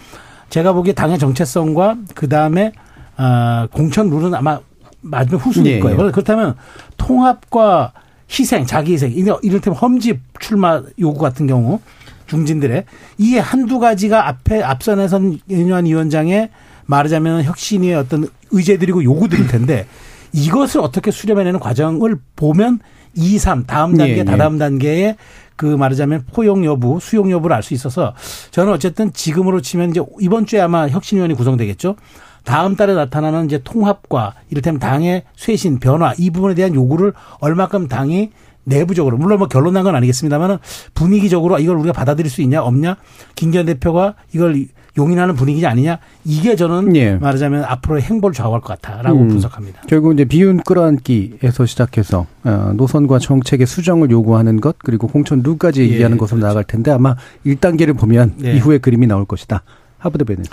제가 0.50 0.74
보기에 0.74 0.94
당의 0.94 1.20
정체성과 1.20 1.98
그 2.16 2.28
다음에 2.28 2.72
아, 3.16 3.68
공천 3.72 4.10
룰은 4.10 4.34
아마 4.34 4.60
마지막 5.02 5.46
후순일 5.46 5.72
예, 5.74 5.80
거예요. 5.80 6.08
예. 6.08 6.12
그렇다면 6.12 6.56
통합과 6.98 7.94
희생, 8.32 8.66
자기 8.66 8.94
희생, 8.94 9.12
이를테면 9.12 9.78
험지 9.78 10.20
출마 10.40 10.82
요구 11.00 11.20
같은 11.20 11.48
경우 11.48 11.80
중진들의 12.28 12.86
이 13.18 13.38
한두 13.38 13.80
가지가 13.80 14.28
앞에 14.28 14.62
앞선에선 14.62 15.40
윤여한 15.50 15.86
위원장의 15.86 16.50
말하자면 16.86 17.44
혁신의 17.44 17.96
어떤 17.96 18.28
의제들이고 18.52 19.04
요구들일 19.04 19.48
텐데 19.48 19.88
이것을 20.32 20.82
어떻게 20.82 21.12
수렴해내는 21.12 21.60
과정을 21.60 22.18
보면 22.36 22.80
2, 23.16 23.40
3 23.40 23.66
다음 23.66 23.98
단계, 23.98 24.14
예, 24.14 24.18
예. 24.20 24.24
다다음 24.24 24.60
단계에 24.60 25.16
그 25.56 25.66
말하자면 25.66 26.26
포용 26.32 26.64
여부, 26.66 27.00
수용 27.02 27.32
여부를 27.32 27.56
알 27.56 27.64
수 27.64 27.74
있어서 27.74 28.14
저는 28.52 28.72
어쨌든 28.72 29.12
지금으로 29.12 29.62
치면 29.62 29.90
이제 29.90 30.02
이번 30.20 30.46
주에 30.46 30.62
아마 30.62 30.88
혁신위원회 30.88 31.36
구성되겠죠. 31.36 31.96
다음 32.44 32.76
달에 32.76 32.94
나타나는 32.94 33.46
이제 33.46 33.60
통합과 33.64 34.34
이를테면 34.50 34.80
당의 34.80 35.24
쇄신, 35.36 35.80
변화 35.80 36.14
이 36.18 36.30
부분에 36.30 36.56
대한 36.56 36.74
요구를 36.74 37.14
얼마큼 37.40 37.88
당이 37.88 38.32
내부적으로 38.66 39.18
물론 39.18 39.40
뭐 39.40 39.48
결론 39.48 39.74
난 39.74 39.84
건 39.84 39.96
아니겠습니다만은 39.96 40.58
분위기적으로 40.94 41.58
이걸 41.60 41.78
우리가 41.78 41.94
받아들일 41.94 42.30
수 42.30 42.42
있냐 42.42 42.62
없냐 42.62 42.98
김기현 43.36 43.66
대표가 43.66 44.16
이걸 44.34 44.66
용인하는 44.98 45.36
분위기냐 45.36 45.70
아니냐 45.70 46.00
이게 46.26 46.56
저는 46.56 46.96
예. 46.96 47.16
말하자면 47.16 47.64
앞으로의 47.64 48.04
행보를 48.04 48.34
좌우할 48.34 48.60
것 48.62 48.80
같다라고 48.80 49.20
음. 49.20 49.28
분석합니다. 49.30 49.82
결국 49.88 50.14
이제 50.14 50.26
비윤 50.26 50.62
끌어안기에서 50.64 51.66
시작해서 51.66 52.26
어, 52.44 52.74
노선과 52.76 53.20
정책의 53.20 53.66
수정을 53.66 54.12
요구하는 54.12 54.60
것 54.60 54.78
그리고 54.80 55.08
공천 55.08 55.42
룰까지 55.42 55.82
예, 55.82 55.90
얘기하는 55.94 56.18
것으로 56.18 56.42
나아갈 56.42 56.64
텐데 56.66 56.92
아마 56.92 57.16
1단계를 57.46 57.98
보면 57.98 58.34
네. 58.38 58.56
이후에 58.56 58.80
그림이 58.80 59.08
나올 59.08 59.26
것이다. 59.26 59.64
하부대변인. 60.00 60.44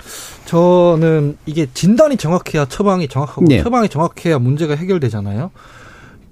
저는 0.45 1.37
이게 1.45 1.67
진단이 1.73 2.17
정확해야 2.17 2.65
처방이 2.65 3.07
정확하고 3.07 3.45
네. 3.47 3.63
처방이 3.63 3.89
정확해야 3.89 4.39
문제가 4.39 4.75
해결되잖아요. 4.75 5.51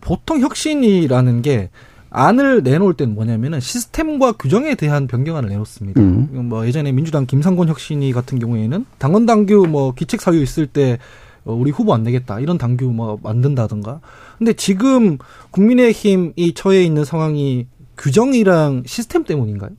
보통 0.01 0.39
혁신이라는 0.41 1.41
게 1.41 1.69
안을 2.11 2.63
내놓을 2.63 2.93
때는 2.93 3.15
뭐냐면은 3.15 3.59
시스템과 3.59 4.33
규정에 4.33 4.75
대한 4.75 5.07
변경안을 5.07 5.49
내놓습니다. 5.49 5.99
음. 5.99 6.29
뭐 6.47 6.65
예전에 6.65 6.91
민주당 6.91 7.25
김상곤 7.25 7.67
혁신이 7.67 8.13
같은 8.13 8.39
경우에는 8.39 8.85
당원 8.97 9.25
당규 9.25 9.65
뭐 9.67 9.93
기책 9.93 10.21
사유 10.21 10.41
있을 10.41 10.67
때 10.67 10.97
어, 11.43 11.53
우리 11.53 11.71
후보 11.71 11.93
안 11.93 12.03
내겠다 12.03 12.39
이런 12.39 12.57
당규 12.57 12.85
뭐 12.85 13.19
만든다든가. 13.21 13.99
근데 14.37 14.53
지금 14.53 15.17
국민의힘이 15.51 16.53
처해 16.53 16.83
있는 16.83 17.03
상황이 17.03 17.67
규정이랑 17.97 18.83
시스템 18.85 19.23
때문인가요? 19.23 19.71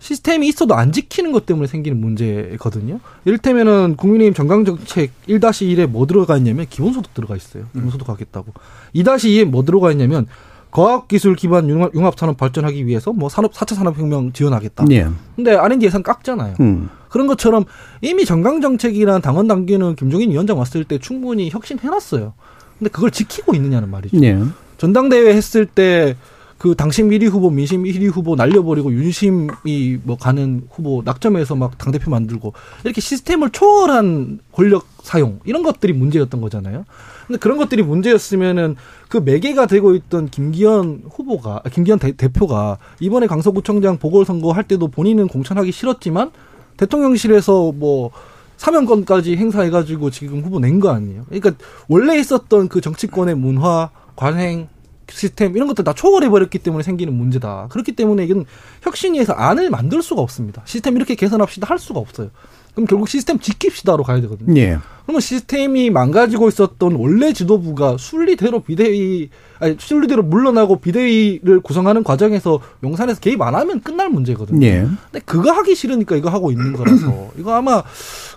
시스템이 0.00 0.46
있어도 0.48 0.74
안 0.74 0.92
지키는 0.92 1.32
것 1.32 1.46
때문에 1.46 1.66
생기는 1.66 2.00
문제거든요. 2.00 3.00
이를테면은 3.24 3.96
국민의힘 3.96 4.34
정강정책 4.34 5.10
1-1에 5.28 5.86
뭐 5.86 6.06
들어가 6.06 6.36
있냐면 6.36 6.66
기본소득 6.68 7.14
들어가 7.14 7.36
있어요. 7.36 7.64
기본소득 7.74 8.08
하겠다고. 8.08 8.52
2-2에 8.94 9.44
뭐 9.44 9.64
들어가 9.64 9.90
있냐면 9.92 10.26
과학기술 10.70 11.34
기반 11.34 11.68
융합, 11.68 11.94
융합 11.94 12.18
산업 12.18 12.36
발전하기 12.36 12.86
위해서 12.86 13.12
뭐 13.12 13.28
산업 13.28 13.52
4차 13.52 13.74
산업혁명 13.74 14.32
지원하겠다. 14.32 14.84
예. 14.90 15.08
근데 15.34 15.56
R&D 15.56 15.86
예산 15.86 16.02
깎잖아요. 16.02 16.54
음. 16.60 16.90
그런 17.08 17.26
것처럼 17.26 17.64
이미 18.02 18.24
정강정책이란 18.24 19.22
당원 19.22 19.48
당규는 19.48 19.96
김종인 19.96 20.30
위원장 20.30 20.58
왔을 20.58 20.84
때 20.84 20.98
충분히 20.98 21.50
혁신해놨어요. 21.50 22.34
근데 22.78 22.90
그걸 22.90 23.10
지키고 23.10 23.54
있느냐는 23.54 23.90
말이죠. 23.90 24.22
예. 24.22 24.38
전당대회 24.76 25.34
했을 25.34 25.66
때 25.66 26.16
그 26.58 26.74
당심 26.74 27.08
1위 27.10 27.28
후보, 27.30 27.50
민심 27.50 27.84
1위 27.84 28.12
후보 28.12 28.34
날려버리고 28.34 28.92
윤심이 28.92 29.98
뭐 30.02 30.16
가는 30.16 30.66
후보 30.70 31.02
낙점해서 31.04 31.54
막 31.54 31.78
당대표 31.78 32.10
만들고 32.10 32.52
이렇게 32.84 33.00
시스템을 33.00 33.50
초월한 33.50 34.40
권력 34.50 34.86
사용 35.02 35.38
이런 35.44 35.62
것들이 35.62 35.92
문제였던 35.92 36.40
거잖아요. 36.40 36.84
근데 37.28 37.38
그런 37.38 37.58
것들이 37.58 37.82
문제였으면은 37.82 38.74
그 39.08 39.18
매개가 39.18 39.66
되고 39.66 39.94
있던 39.94 40.28
김기현 40.30 41.04
후보가, 41.10 41.62
아, 41.64 41.68
김기현 41.68 42.00
대, 42.00 42.12
대표가 42.12 42.78
이번에 42.98 43.26
강서구청장 43.28 43.98
보궐선거 43.98 44.50
할 44.50 44.64
때도 44.64 44.88
본인은 44.88 45.28
공천하기 45.28 45.70
싫었지만 45.70 46.32
대통령실에서 46.76 47.72
뭐 47.72 48.10
사면권까지 48.56 49.36
행사해가지고 49.36 50.10
지금 50.10 50.42
후보 50.42 50.58
낸 50.58 50.80
거 50.80 50.90
아니에요. 50.90 51.24
그러니까 51.28 51.52
원래 51.86 52.18
있었던 52.18 52.68
그 52.68 52.80
정치권의 52.80 53.36
문화, 53.36 53.90
관행, 54.16 54.68
시스템 55.10 55.56
이런 55.56 55.68
것들 55.68 55.84
다 55.84 55.92
초월해 55.92 56.28
버렸기 56.28 56.58
때문에 56.58 56.82
생기는 56.82 57.12
문제다. 57.12 57.68
그렇기 57.70 57.92
때문에 57.92 58.24
이건 58.24 58.44
혁신위에서 58.82 59.32
안을 59.32 59.70
만들 59.70 60.02
수가 60.02 60.22
없습니다. 60.22 60.62
시스템 60.64 60.96
이렇게 60.96 61.14
개선합시다 61.14 61.66
할 61.68 61.78
수가 61.78 62.00
없어요. 62.00 62.30
그럼 62.74 62.86
결국 62.86 63.08
시스템 63.08 63.38
지킵시다로 63.38 64.04
가야 64.04 64.20
되거든요. 64.20 64.56
예. 64.60 64.78
그러면 65.02 65.20
시스템이 65.20 65.90
망가지고 65.90 66.48
있었던 66.48 66.94
원래 66.94 67.32
지도부가 67.32 67.96
순리대로 67.98 68.60
비대위 68.60 69.30
아니 69.58 69.74
순리대로 69.78 70.22
물러나고 70.22 70.78
비대위를 70.78 71.60
구성하는 71.60 72.04
과정에서 72.04 72.60
용산에서 72.84 73.18
개입 73.18 73.42
안 73.42 73.56
하면 73.56 73.80
끝날 73.80 74.10
문제거든요. 74.10 74.64
예. 74.64 74.86
근데 75.10 75.24
그거 75.24 75.50
하기 75.50 75.74
싫으니까 75.74 76.14
이거 76.14 76.30
하고 76.30 76.52
있는 76.52 76.72
거라서 76.74 77.30
이거 77.36 77.54
아마 77.54 77.82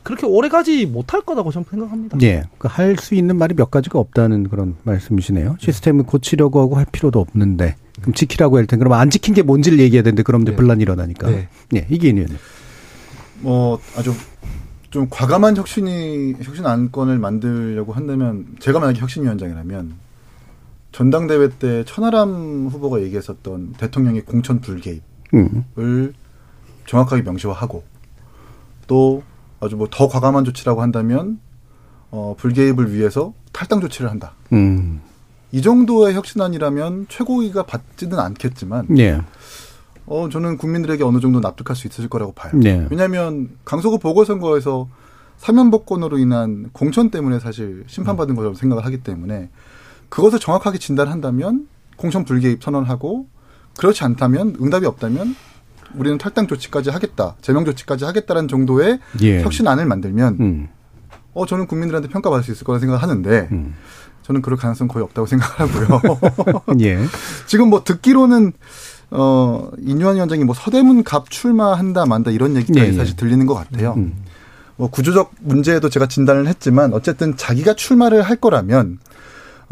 그렇게 0.04 0.26
오래 0.26 0.50
가지 0.50 0.86
못할 0.86 1.22
거라고 1.22 1.52
저는 1.52 1.66
생각합니다. 1.70 2.18
예. 2.24 2.44
할수 2.60 3.16
있는 3.16 3.38
말이 3.38 3.54
몇 3.54 3.70
가지가 3.70 4.00
없다는 4.00 4.50
그런 4.50 4.76
말씀이시네요. 4.84 5.58
시스템을 5.60 6.06
고치려고 6.06 6.60
하고 6.60 6.78
할 6.78 6.86
필요도 6.92 7.20
없는데 7.20 7.76
그럼 8.00 8.14
지키라고 8.14 8.58
할 8.58 8.66
텐데 8.66 8.84
그럼 8.84 8.94
안 8.94 9.10
지킨 9.10 9.34
게 9.34 9.44
뭔지를 9.44 9.80
얘기해야 9.80 10.04
되는데 10.04 10.24
그럼 10.24 10.42
이제 10.42 10.52
네. 10.52 10.58
분란이 10.58 10.82
일어나니까. 10.82 11.30
네. 11.30 11.50
예. 11.76 11.86
이기인 11.90 12.18
의원님. 12.18 12.38
뭐 13.42 13.80
아주 13.96 14.14
좀 14.90 15.08
과감한 15.10 15.56
혁신이 15.56 16.36
혁신 16.42 16.66
안건을 16.66 17.18
만들려고 17.18 17.94
한다면 17.94 18.48
제가 18.60 18.80
만약에 18.80 19.00
혁신위원장이라면 19.00 19.94
전당대회 20.92 21.50
때 21.60 21.84
천하람 21.86 22.68
후보가 22.68 23.02
얘기했었던 23.02 23.74
대통령의 23.78 24.24
공천 24.26 24.60
불개입을 24.60 25.02
음. 25.34 26.14
정확하게 26.86 27.22
명시화하고 27.22 27.84
또 28.88 29.24
아주 29.62 29.76
뭐 29.78 29.88
더 29.90 30.08
과감한 30.08 30.44
조치라고 30.44 30.82
한다면 30.82 31.40
어 32.10 32.36
불개입을 32.38 32.94
위해서 32.94 33.34
탈당 33.54 33.80
조치를 33.80 34.10
한다. 34.10 34.34
음. 34.52 35.02
이 35.54 35.62
정도의 35.62 36.14
혁신안이라면 36.16 37.08
최고위가 37.10 37.64
받지는 37.64 38.20
않겠지만 38.20 38.98
예. 38.98 39.22
어 40.08 40.28
저는 40.30 40.58
국민들에게 40.58 41.04
어느 41.04 41.20
정도 41.20 41.40
납득할 41.40 41.76
수 41.76 41.88
있을 41.88 42.10
거라고 42.10 42.34
봐요. 42.34 42.52
네. 42.56 42.86
왜냐하면 42.90 43.52
강서구 43.64 44.00
보궐선거에서 44.00 44.90
사면복권으로 45.38 46.18
인한 46.18 46.70
공천 46.74 47.10
때문에 47.10 47.40
사실 47.40 47.84
심판받은 47.88 48.36
거라고 48.36 48.56
생각을 48.56 48.86
하기 48.86 49.00
때문에 49.04 49.50
그것을 50.10 50.40
정확하게 50.40 50.78
진단한다면 50.78 51.68
공천 51.98 52.26
불개입 52.26 52.64
선언하고 52.64 53.28
그렇지 53.78 54.04
않다면 54.04 54.58
응답이 54.62 54.86
없다면 54.86 55.36
우리는 55.96 56.18
탈당 56.18 56.48
조치까지 56.48 56.90
하겠다, 56.90 57.36
제명 57.42 57.66
조치까지 57.66 58.06
하겠다라는 58.06 58.48
정도의 58.48 59.00
예. 59.22 59.42
혁신안을 59.42 59.86
만들면 59.86 60.38
음. 60.40 60.68
어 61.34 61.46
저는 61.46 61.68
국민들한테 61.68 62.10
평가받을 62.10 62.44
수 62.44 62.52
있을 62.52 62.66
거라 62.66 62.80
생각을 62.80 63.02
하는데 63.02 63.48
음. 63.52 63.76
저는 64.24 64.42
그럴 64.42 64.58
가능성 64.58 64.88
거의 64.88 65.04
없다고 65.04 65.26
생각하고요. 65.28 66.02
예. 66.82 67.00
지금 67.48 67.70
뭐 67.70 67.84
듣기로는 67.84 68.54
어 69.12 69.70
인유한 69.80 70.16
위원장이 70.16 70.44
뭐 70.44 70.56
서대문 70.56 71.04
갑 71.04 71.30
출마한다 71.30 72.06
만다 72.06 72.32
이런 72.32 72.56
얘기까지 72.56 72.80
예, 72.80 72.88
예. 72.88 72.94
사실 72.94 73.16
들리는 73.16 73.46
것 73.46 73.56
같아요. 73.56 73.94
음. 73.98 74.14
뭐 74.78 74.90
구조적 74.90 75.34
문제도 75.42 75.88
제가 75.90 76.08
진단을 76.08 76.48
했지만 76.48 76.94
어쨌든 76.94 77.38
자기가 77.38 77.76
출마를 77.76 78.24
할 78.24 78.36
거라면 78.38 78.98
어, 78.98 79.11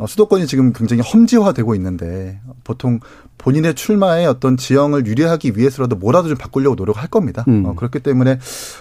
수도권이 0.08 0.48
지금 0.48 0.74
굉장히 0.74 1.02
험지화되고 1.02 1.76
있는데 1.76 2.40
보통 2.64 3.00
본인의 3.38 3.74
출마에 3.76 4.26
어떤 4.26 4.58
지형을 4.58 5.08
유리하기 5.08 5.54
위해서라도 5.56 5.96
뭐라도 5.96 6.28
좀 6.28 6.38
바꾸려고 6.38 6.76
노력할 6.76 7.08
겁니다. 7.08 7.46
음. 7.48 7.66
어, 7.66 7.74
그렇기 7.76 8.00
때문에 8.00 8.38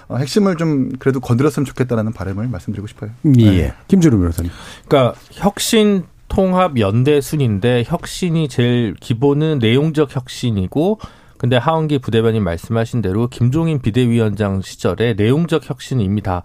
어, 0.09 0.17
핵심을 0.17 0.57
좀 0.57 0.91
그래도 0.99 1.21
건드렸으면 1.21 1.65
좋겠다라는 1.65 2.13
바람을 2.13 2.49
말씀드리고 2.49 2.87
싶어요. 2.89 3.11
예. 3.39 3.75
김준우 3.87 4.19
변호사님. 4.19 4.51
그러니까 4.87 5.19
혁신 5.33 6.05
통합 6.29 6.79
연대 6.79 7.21
순인데 7.21 7.85
혁신이 7.87 8.49
제일 8.49 8.95
기본은 9.01 9.61
내용적 9.61 10.15
혁신이고 10.15 10.99
근데 11.39 11.57
하원기 11.57 12.01
부대변인 12.01 12.43
말씀하신 12.43 13.01
대로 13.01 13.29
김종인 13.29 13.81
비대위원장 13.81 14.61
시절에 14.61 15.15
내용적 15.15 15.71
혁신이 15.71 16.05
이미 16.05 16.21
다 16.21 16.43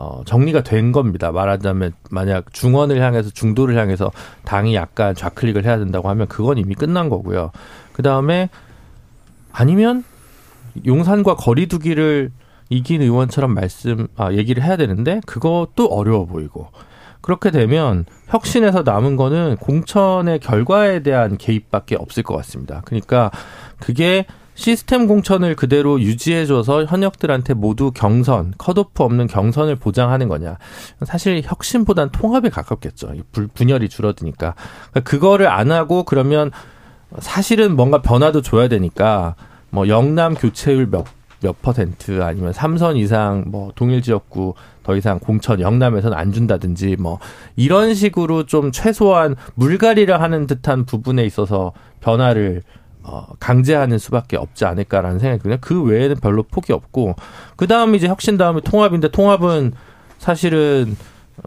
어, 0.00 0.22
정리가 0.24 0.62
된 0.62 0.92
겁니다. 0.92 1.30
말하자면 1.30 1.92
만약 2.10 2.54
중원을 2.54 3.02
향해서 3.02 3.28
중도를 3.28 3.76
향해서 3.76 4.10
당이 4.46 4.74
약간 4.74 5.14
좌클릭을 5.14 5.66
해야 5.66 5.78
된다고 5.78 6.08
하면 6.08 6.26
그건 6.26 6.56
이미 6.56 6.74
끝난 6.74 7.10
거고요. 7.10 7.50
그 7.92 8.02
다음에 8.02 8.48
아니면 9.52 10.02
용산과 10.86 11.36
거리두기를 11.36 12.30
이긴 12.70 13.02
의원처럼 13.02 13.52
말씀 13.52 14.08
아 14.16 14.32
얘기를 14.32 14.62
해야 14.62 14.78
되는데 14.78 15.20
그것도 15.26 15.88
어려워 15.90 16.24
보이고 16.24 16.68
그렇게 17.20 17.50
되면 17.50 18.06
혁신에서 18.28 18.82
남은 18.82 19.16
거는 19.16 19.58
공천의 19.58 20.38
결과에 20.38 21.02
대한 21.02 21.36
개입밖에 21.36 21.96
없을 21.96 22.22
것 22.22 22.36
같습니다. 22.36 22.80
그러니까 22.86 23.30
그게 23.78 24.24
시스템 24.60 25.06
공천을 25.06 25.56
그대로 25.56 25.98
유지해줘서 26.02 26.84
현역들한테 26.84 27.54
모두 27.54 27.92
경선, 27.92 28.52
컷오프 28.58 29.02
없는 29.02 29.26
경선을 29.26 29.76
보장하는 29.76 30.28
거냐. 30.28 30.58
사실 31.04 31.40
혁신보단 31.42 32.10
통합에 32.10 32.50
가깝겠죠. 32.50 33.14
분열이 33.54 33.88
줄어드니까. 33.88 34.54
그러니까 34.90 35.00
그거를 35.00 35.48
안 35.48 35.72
하고 35.72 36.04
그러면 36.04 36.50
사실은 37.20 37.74
뭔가 37.74 38.02
변화도 38.02 38.42
줘야 38.42 38.68
되니까 38.68 39.34
뭐 39.70 39.88
영남 39.88 40.34
교체율 40.34 40.90
몇, 40.90 41.06
몇 41.40 41.62
퍼센트 41.62 42.22
아니면 42.22 42.52
삼선 42.52 42.98
이상 42.98 43.44
뭐 43.46 43.72
동일 43.74 44.02
지역구 44.02 44.52
더 44.82 44.94
이상 44.94 45.18
공천 45.18 45.60
영남에서는 45.60 46.16
안 46.16 46.32
준다든지 46.32 46.96
뭐 46.98 47.18
이런 47.56 47.94
식으로 47.94 48.44
좀 48.44 48.72
최소한 48.72 49.36
물갈이를 49.54 50.20
하는 50.20 50.46
듯한 50.46 50.84
부분에 50.84 51.24
있어서 51.24 51.72
변화를 52.00 52.62
어, 53.10 53.26
강제하는 53.40 53.98
수밖에 53.98 54.36
없지 54.36 54.64
않을까라는 54.64 55.18
생각이 55.18 55.42
드네요. 55.42 55.58
그 55.60 55.82
외에는 55.82 56.16
별로 56.22 56.44
폭이 56.44 56.72
없고, 56.72 57.16
그 57.56 57.66
다음 57.66 57.96
이제 57.96 58.06
혁신 58.06 58.36
다음에 58.36 58.60
통합인데, 58.60 59.08
통합은 59.10 59.72
사실은, 60.18 60.96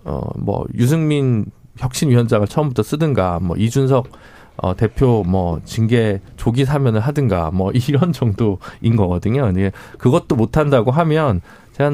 어, 0.04 0.21
뭐, 0.36 0.65
유승민 0.76 1.45
혁신위원장을 1.78 2.45
처음부터 2.47 2.84
쓰든가, 2.84 3.39
뭐, 3.41 3.56
이준석 3.56 4.10
어, 4.58 4.76
대표 4.76 5.23
뭐 5.26 5.60
징계 5.65 6.21
조기 6.38 6.63
사면을 6.63 6.99
하든가 6.99 7.49
뭐 7.52 7.71
이런 7.89 8.13
정도인 8.13 8.95
거거든요. 8.95 9.52
예. 9.58 9.71
그것도 9.97 10.36
못 10.36 10.58
한다고 10.58 10.91
하면 10.91 11.41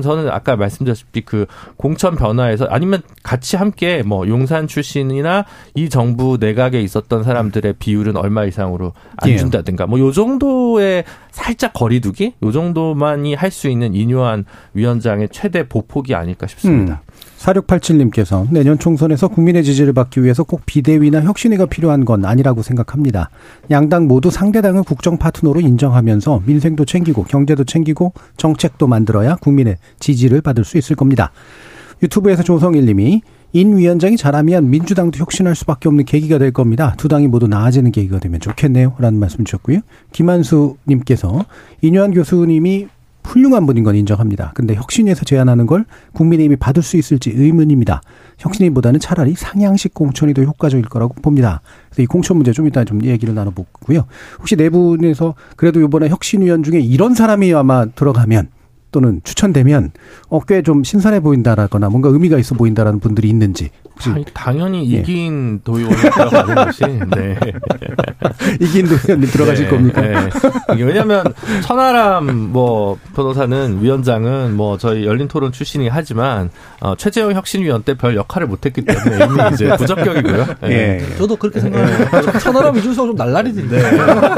저는 0.01 0.29
아까 0.29 0.55
말씀드렸다시피 0.55 1.21
그 1.21 1.45
공천 1.77 2.15
변화에서 2.15 2.65
아니면 2.65 3.01
같이 3.23 3.55
함께 3.55 4.03
뭐 4.03 4.27
용산 4.27 4.67
출신이나 4.67 5.45
이 5.75 5.89
정부 5.89 6.37
내각에 6.39 6.81
있었던 6.81 7.23
사람들의 7.23 7.73
비율은 7.79 8.17
얼마 8.17 8.43
이상으로 8.45 8.93
안 9.17 9.29
예. 9.29 9.37
준다든가 9.37 9.87
뭐 9.87 9.99
요 9.99 10.11
정도의 10.11 11.03
살짝 11.31 11.73
거리두기 11.73 12.33
요 12.43 12.51
정도만이 12.51 13.33
할 13.35 13.49
수 13.51 13.67
있는 13.69 13.95
인요한 13.95 14.45
위원장의 14.73 15.29
최대 15.31 15.67
보폭이 15.67 16.13
아닐까 16.13 16.45
싶습니다. 16.47 17.01
음. 17.05 17.08
4687님께서 17.39 18.47
내년 18.52 18.78
총선에서 18.78 19.30
국민의 19.30 19.63
지지를 19.63 19.93
받기 19.93 20.21
위해서 20.23 20.43
꼭 20.43 20.65
비대위나 20.65 21.21
혁신위가 21.21 21.67
필요한 21.67 22.06
건 22.06 22.25
아니라고 22.25 22.62
생각합니다. 22.62 23.30
양당 23.71 24.08
모두 24.08 24.30
상대당을 24.30 24.84
국정 24.84 25.17
파트너로 25.17 25.62
인정하면서 25.62 26.43
민생도 26.45 26.86
챙기고 26.86 27.23
경제도 27.23 27.63
챙기고 27.63 28.13
정책도 28.38 28.88
만들어야 28.88 29.36
국민의 29.36 29.78
지지를 29.99 30.41
받을 30.41 30.65
수 30.65 30.78
있을 30.78 30.95
겁니다. 30.95 31.32
유튜브에서 32.04 32.43
조성일님이 32.43 33.21
인 33.52 33.75
위원장이 33.75 34.15
잘하면 34.15 34.69
민주당도 34.69 35.17
혁신할 35.17 35.56
수밖에 35.56 35.89
없는 35.89 36.06
계기가 36.06 36.38
될 36.38 36.52
겁니다. 36.52 36.93
두 36.97 37.08
당이 37.08 37.28
모두 37.28 37.47
나아지는 37.47 37.91
계기가 37.91 38.19
되면 38.19 38.39
좋겠네요. 38.39 38.95
라는 38.99 39.19
말씀 39.19 39.43
주셨고요. 39.43 39.80
김한수 40.12 40.78
님께서 40.88 41.45
인유한 41.82 42.13
교수님이 42.13 42.88
훌륭한 43.23 43.65
분인 43.65 43.84
건 43.84 43.95
인정합니다. 43.95 44.51
근데 44.55 44.75
혁신위에서 44.75 45.25
제안하는 45.25 45.67
걸 45.67 45.86
국민의힘이 46.13 46.55
받을 46.55 46.82
수 46.82 46.97
있을지 46.97 47.32
의문입니다. 47.36 48.01
혁신위보다는 48.39 48.99
차라리 48.99 49.36
상향식 49.36 49.93
공천이 49.93 50.34
더 50.34 50.43
효과적일 50.43 50.86
거라고 50.86 51.13
봅니다. 51.15 51.62
그래서 51.89 52.01
이 52.01 52.05
공천 52.05 52.38
문제 52.38 52.51
좀 52.51 52.67
이따 52.67 52.84
좀 52.84 53.03
얘기를 53.03 53.36
나눠보고요. 53.36 54.05
혹시 54.39 54.55
네 54.55 54.69
분에서 54.69 55.36
그래도 55.55 55.82
이번에 55.82 56.10
혁신위원 56.10 56.63
중에 56.63 56.79
이런 56.79 57.13
사람이 57.13 57.53
아마 57.53 57.86
들어가면 57.86 58.49
또는 58.91 59.21
추천되면 59.23 59.91
어, 60.30 60.39
꽤 60.41 60.62
좀 60.62 60.84
신선해 60.84 61.19
보인다라거나 61.21 61.89
뭔가 61.89 62.10
의미가 62.10 62.38
있어 62.38 62.54
보인다라는 62.56 62.99
분들이 62.99 63.30
있는지 63.30 63.69
혹시 63.93 64.10
당- 64.12 64.25
당연히 64.34 64.93
예. 64.93 64.99
이긴 64.99 65.62
도의원이 65.63 65.95
들어가는 65.95 66.56
것이 66.56 66.84
네. 67.15 67.38
이긴 68.60 68.88
도 68.88 68.95
의원님 68.95 69.30
들어가실 69.30 69.65
네, 69.65 69.71
겁니까? 69.71 70.02
네. 70.02 70.30
왜냐하면 70.84 71.23
천하람 71.63 72.25
뭐 72.52 72.97
변호사는 73.15 73.82
위원장은 73.82 74.56
뭐 74.56 74.78
저희 74.78 75.06
열린 75.06 75.28
토론 75.28 75.52
출신이 75.52 75.88
하지만 75.88 76.49
어, 76.82 76.95
최재형 76.95 77.34
혁신위원 77.34 77.84
때 77.84 77.93
별 77.99 78.15
역할을 78.15 78.47
못했기 78.47 78.84
때문에 78.86 79.25
이미 79.25 79.54
이제 79.54 79.67
부적격이고요. 79.75 80.45
네. 80.62 80.69
예. 80.71 81.15
저도 81.17 81.36
그렇게 81.36 81.60
생각해요. 81.60 82.39
천하람 82.39 82.78
이준석 82.78 83.08
좀 83.08 83.15
날라리던데. 83.15 83.82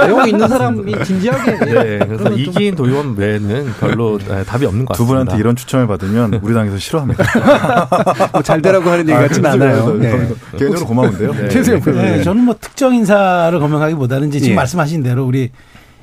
내용 0.05 0.27
있는 0.27 0.47
사람이 0.47 1.03
진지하게. 1.03 1.51
네, 1.65 1.99
그래서 2.07 2.29
이긴 2.31 2.75
도의원 2.75 3.15
외에는 3.15 3.73
별로 3.79 4.17
네, 4.17 4.40
답이 4.43 4.65
없는 4.65 4.85
것두 4.85 5.03
같습니다. 5.03 5.23
분한테 5.23 5.39
이런 5.39 5.55
추천을 5.55 5.87
받으면 5.87 6.39
우리 6.43 6.53
당에서 6.53 6.77
싫어합니다. 6.77 7.23
뭐 8.33 8.41
잘 8.41 8.61
되라고 8.61 8.89
하는 8.89 9.07
얘기 9.07 9.17
같진 9.17 9.45
않아요. 9.45 9.93
네. 9.97 10.11
개인적으로 10.57 10.85
고마운데요. 10.87 11.33
네. 11.33 11.49
최세영 11.49 11.79
네, 11.79 11.85
변호사님. 11.85 12.23
저는 12.23 12.43
뭐 12.43 12.55
특정 12.59 12.93
인사를 12.93 13.57
거명하기보다는 13.59 14.29
이제 14.29 14.39
지금 14.39 14.51
예. 14.53 14.55
말씀하신 14.55 15.03
대로 15.03 15.25
우리 15.25 15.51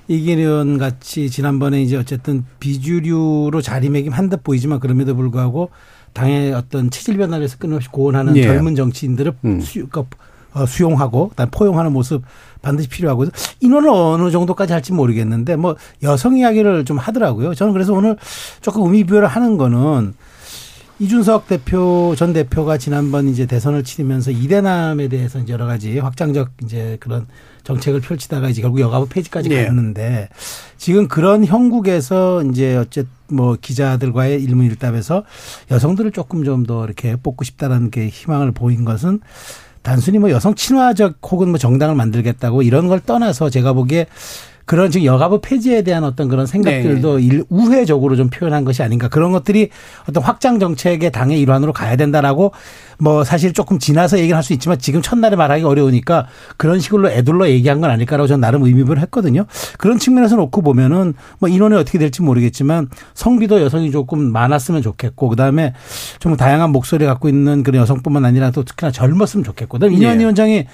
의원 0.08 0.78
같이 0.78 1.28
지난번에 1.28 1.82
이제 1.82 1.96
어쨌든 1.96 2.44
비주류로 2.60 3.60
자리매김한 3.60 4.30
듯 4.30 4.42
보이지만 4.42 4.80
그럼에도 4.80 5.14
불구하고 5.14 5.70
당의 6.14 6.54
어떤 6.54 6.90
체질 6.90 7.18
변화를 7.18 7.44
해서 7.44 7.56
끊임없이 7.58 7.88
고언하는 7.90 8.36
예. 8.36 8.44
젊은 8.44 8.74
정치인들을 8.74 9.32
음. 9.44 9.60
수, 9.60 9.74
그러니까 9.74 10.00
어, 10.00 10.06
수용하고 10.66 11.28
그다음 11.30 11.48
포용하는 11.50 11.92
모습 11.92 12.22
반드시 12.62 12.88
필요하고 12.88 13.26
인원을 13.60 13.88
어느 13.88 14.30
정도까지 14.30 14.72
할지 14.72 14.92
모르겠는데 14.92 15.56
뭐 15.56 15.76
여성 16.02 16.36
이야기를 16.36 16.84
좀 16.84 16.98
하더라고요. 16.98 17.54
저는 17.54 17.72
그래서 17.72 17.92
오늘 17.92 18.16
조금 18.60 18.82
의미부여를 18.82 19.28
하는 19.28 19.56
거는 19.56 20.14
이준석 21.00 21.46
대표 21.46 22.14
전 22.16 22.32
대표가 22.32 22.76
지난번 22.76 23.28
이제 23.28 23.46
대선을 23.46 23.84
치르면서 23.84 24.32
이대남에 24.32 25.06
대해서 25.06 25.38
이제 25.38 25.52
여러 25.52 25.64
가지 25.64 25.98
확장적 26.00 26.50
이제 26.64 26.96
그런 26.98 27.26
정책을 27.62 28.00
펼치다가 28.00 28.48
이제 28.48 28.62
결국 28.62 28.80
여가부 28.80 29.08
폐지까지 29.08 29.48
예. 29.52 29.66
갔는데 29.66 30.28
지금 30.76 31.06
그런 31.06 31.44
형국에서 31.44 32.42
이제 32.44 32.76
어쨌 32.76 33.06
뭐 33.28 33.56
기자들과의 33.60 34.42
일문일답에서 34.42 35.22
여성들을 35.70 36.10
조금 36.12 36.44
좀 36.44 36.66
더 36.66 36.84
이렇게 36.84 37.14
뽑고 37.14 37.44
싶다라는 37.44 37.90
게 37.90 38.08
희망을 38.08 38.50
보인 38.50 38.84
것은 38.84 39.20
단순히 39.88 40.18
뭐 40.18 40.30
여성 40.30 40.54
친화적 40.54 41.16
혹은 41.22 41.48
뭐 41.48 41.56
정당을 41.56 41.94
만들겠다고 41.94 42.60
이런 42.60 42.88
걸 42.88 43.00
떠나서 43.00 43.48
제가 43.48 43.72
보기에 43.72 44.06
그런 44.68 44.90
지금 44.90 45.06
여가부 45.06 45.40
폐지에 45.40 45.80
대한 45.80 46.04
어떤 46.04 46.28
그런 46.28 46.44
생각들도 46.44 47.20
일, 47.20 47.42
우회적으로 47.48 48.16
좀 48.16 48.28
표현한 48.28 48.66
것이 48.66 48.82
아닌가 48.82 49.08
그런 49.08 49.32
것들이 49.32 49.70
어떤 50.06 50.22
확장 50.22 50.58
정책의 50.58 51.10
당의 51.10 51.40
일환으로 51.40 51.72
가야 51.72 51.96
된다라고 51.96 52.52
뭐 52.98 53.24
사실 53.24 53.54
조금 53.54 53.78
지나서 53.78 54.18
얘기를 54.18 54.36
할 54.36 54.42
수 54.42 54.52
있지만 54.52 54.78
지금 54.78 55.02
첫날에 55.02 55.36
말하기 55.36 55.64
어려우니까 55.64 56.26
그런 56.56 56.80
식으로 56.80 57.10
애둘러 57.10 57.48
얘기한 57.48 57.80
건 57.80 57.90
아닐까라고 57.90 58.26
저는 58.26 58.40
나름 58.40 58.62
의미를 58.64 58.98
했거든요. 59.00 59.46
그런 59.78 59.98
측면에서 59.98 60.36
놓고 60.36 60.62
보면은 60.62 61.14
뭐 61.38 61.48
인원이 61.48 61.74
어떻게 61.74 61.98
될지 61.98 62.22
모르겠지만 62.22 62.88
성비도 63.14 63.60
여성이 63.60 63.90
조금 63.90 64.32
많았으면 64.32 64.82
좋겠고 64.82 65.28
그다음에 65.28 65.74
좀 66.18 66.36
다양한 66.36 66.70
목소리 66.70 67.06
갖고 67.06 67.28
있는 67.28 67.62
그런 67.62 67.80
여성뿐만 67.82 68.24
아니라 68.24 68.50
또 68.50 68.64
특히나 68.64 68.90
젊었으면 68.90 69.44
좋겠고. 69.44 69.78
그다음에 69.78 69.96
이현 69.96 70.16
예. 70.16 70.20
위원장이 70.20 70.66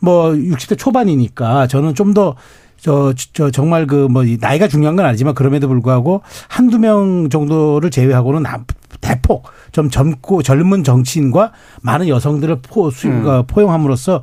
뭐 0.00 0.32
60대 0.32 0.78
초반이니까 0.78 1.66
저는 1.66 1.94
좀더 1.94 2.36
저, 2.80 3.12
저, 3.32 3.50
정말 3.50 3.86
그, 3.86 4.06
뭐, 4.10 4.24
나이가 4.40 4.68
중요한 4.68 4.96
건 4.96 5.04
아니지만 5.06 5.34
그럼에도 5.34 5.68
불구하고 5.68 6.22
한두 6.48 6.78
명 6.78 7.28
정도를 7.28 7.90
제외하고는 7.90 8.42
나- 8.42 8.64
대폭 9.00 9.44
좀 9.72 9.90
젊고 9.90 10.42
젊은 10.42 10.82
정치인과 10.84 11.52
많은 11.82 12.08
여성들을 12.08 12.60
포, 12.62 12.90
수, 12.90 13.08
음. 13.08 13.26
어, 13.26 13.44
포용함으로써 13.46 14.22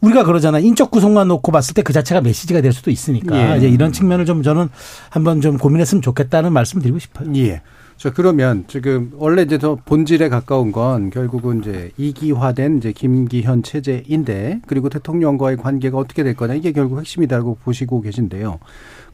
우리가 0.00 0.24
그러잖아. 0.24 0.58
인적 0.58 0.90
구성만 0.90 1.28
놓고 1.28 1.50
봤을 1.50 1.72
때 1.74 1.82
그 1.82 1.92
자체가 1.92 2.20
메시지가 2.20 2.60
될 2.60 2.72
수도 2.72 2.90
있으니까 2.90 3.54
예. 3.54 3.56
이제 3.58 3.68
이런 3.68 3.90
측면을 3.92 4.26
좀 4.26 4.42
저는 4.42 4.68
한번 5.08 5.40
좀 5.40 5.56
고민했으면 5.56 6.02
좋겠다는 6.02 6.52
말씀 6.52 6.80
드리고 6.80 6.98
싶어요. 6.98 7.30
예. 7.36 7.62
자, 7.96 8.12
그러면 8.12 8.64
지금 8.66 9.12
원래 9.16 9.42
이제 9.42 9.56
더 9.56 9.76
본질에 9.76 10.28
가까운 10.28 10.72
건 10.72 11.10
결국은 11.10 11.60
이제 11.60 11.90
이기화된 11.96 12.78
이제 12.78 12.92
김기현 12.92 13.62
체제인데 13.62 14.60
그리고 14.66 14.88
대통령과의 14.88 15.56
관계가 15.56 15.96
어떻게 15.96 16.22
될 16.22 16.34
거냐 16.34 16.54
이게 16.54 16.72
결국 16.72 16.98
핵심이다라고 16.98 17.58
보시고 17.64 18.00
계신데요. 18.02 18.58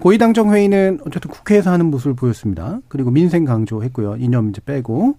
고위당정 0.00 0.52
회의는 0.52 1.00
어쨌든 1.06 1.30
국회에서 1.30 1.70
하는 1.70 1.86
모습을 1.86 2.14
보였습니다. 2.14 2.80
그리고 2.88 3.10
민생 3.10 3.44
강조했고요. 3.44 4.16
이념 4.18 4.48
이제 4.48 4.60
빼고 4.64 5.16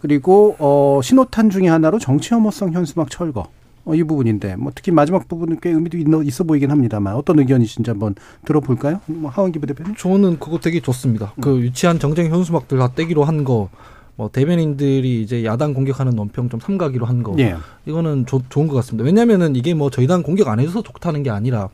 그리고 0.00 0.56
어 0.58 1.00
신호탄 1.02 1.48
중에 1.48 1.68
하나로 1.68 1.98
정치 1.98 2.34
혐오성 2.34 2.72
현수막 2.72 3.10
철거. 3.10 3.48
어, 3.84 3.94
이 3.94 4.02
부분인데 4.02 4.56
뭐 4.56 4.72
특히 4.74 4.92
마지막 4.92 5.28
부분은 5.28 5.58
꽤 5.60 5.70
의미도 5.70 5.98
있어, 5.98 6.22
있어 6.22 6.44
보이긴 6.44 6.70
합니다만 6.70 7.14
어떤 7.16 7.38
의견이신지 7.38 7.90
한번 7.90 8.14
들어볼까요? 8.44 9.00
뭐 9.06 9.30
하원기 9.30 9.58
부 9.58 9.66
대표님. 9.66 9.94
저는 9.96 10.38
그거 10.38 10.58
되게 10.58 10.80
좋습니다. 10.80 11.32
그 11.40 11.58
유치한 11.60 11.98
정쟁 11.98 12.30
현수막들 12.32 12.78
다 12.78 12.88
떼기로 12.94 13.24
한 13.24 13.44
거, 13.44 13.68
뭐 14.16 14.30
대변인들이 14.30 15.22
이제 15.22 15.44
야당 15.44 15.74
공격하는 15.74 16.14
논평 16.14 16.48
좀 16.48 16.60
삼가기로 16.60 17.04
한 17.04 17.22
거, 17.22 17.34
예. 17.40 17.56
이거는 17.84 18.24
조- 18.26 18.40
좋은 18.48 18.68
것 18.68 18.74
같습니다. 18.76 19.04
왜냐면은 19.04 19.54
이게 19.56 19.74
뭐 19.74 19.90
저희 19.90 20.06
당 20.06 20.22
공격 20.22 20.48
안 20.48 20.60
해줘서 20.60 20.82
좋다는 20.82 21.22
게 21.22 21.30
아니라 21.30 21.68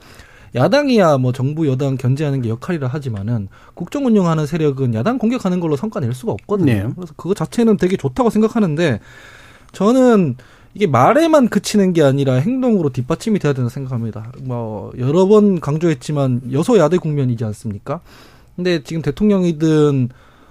야당이야 0.57 1.19
뭐 1.19 1.31
정부 1.33 1.69
여당 1.69 1.97
견제하는 1.97 2.43
게 2.43 2.49
역할이라 2.49 2.89
하지만은 2.89 3.47
국정 3.75 4.05
운영하는 4.07 4.47
세력은 4.47 4.95
야당 4.95 5.17
공격하는 5.19 5.61
걸로 5.61 5.77
성과 5.77 6.01
낼 6.01 6.13
수가 6.13 6.33
없거든요. 6.33 6.73
네. 6.73 6.81
그래서 6.97 7.15
그거 7.17 7.35
자체는 7.35 7.77
되게 7.77 7.97
좋다고 7.97 8.31
생각하는데 8.31 8.99
저는 9.73 10.37
이게 10.75 10.87
말에만 10.87 11.49
그치는 11.49 11.93
게 11.93 12.03
아니라 12.03 12.35
행동으로 12.35 12.91
뒷받침이 12.91 13.39
돼야 13.39 13.53
된다 13.53 13.69
생각합니다. 13.69 14.33
뭐 14.43 14.93
여러 14.99 15.27
번 15.27 15.61
강조했지만 15.61 16.53
여소야대 16.53 16.99
국면이지 16.99 17.45
않습니까? 17.45 18.01
근데 18.55 18.83
지금 18.83 19.03
대통령이든 19.03 20.11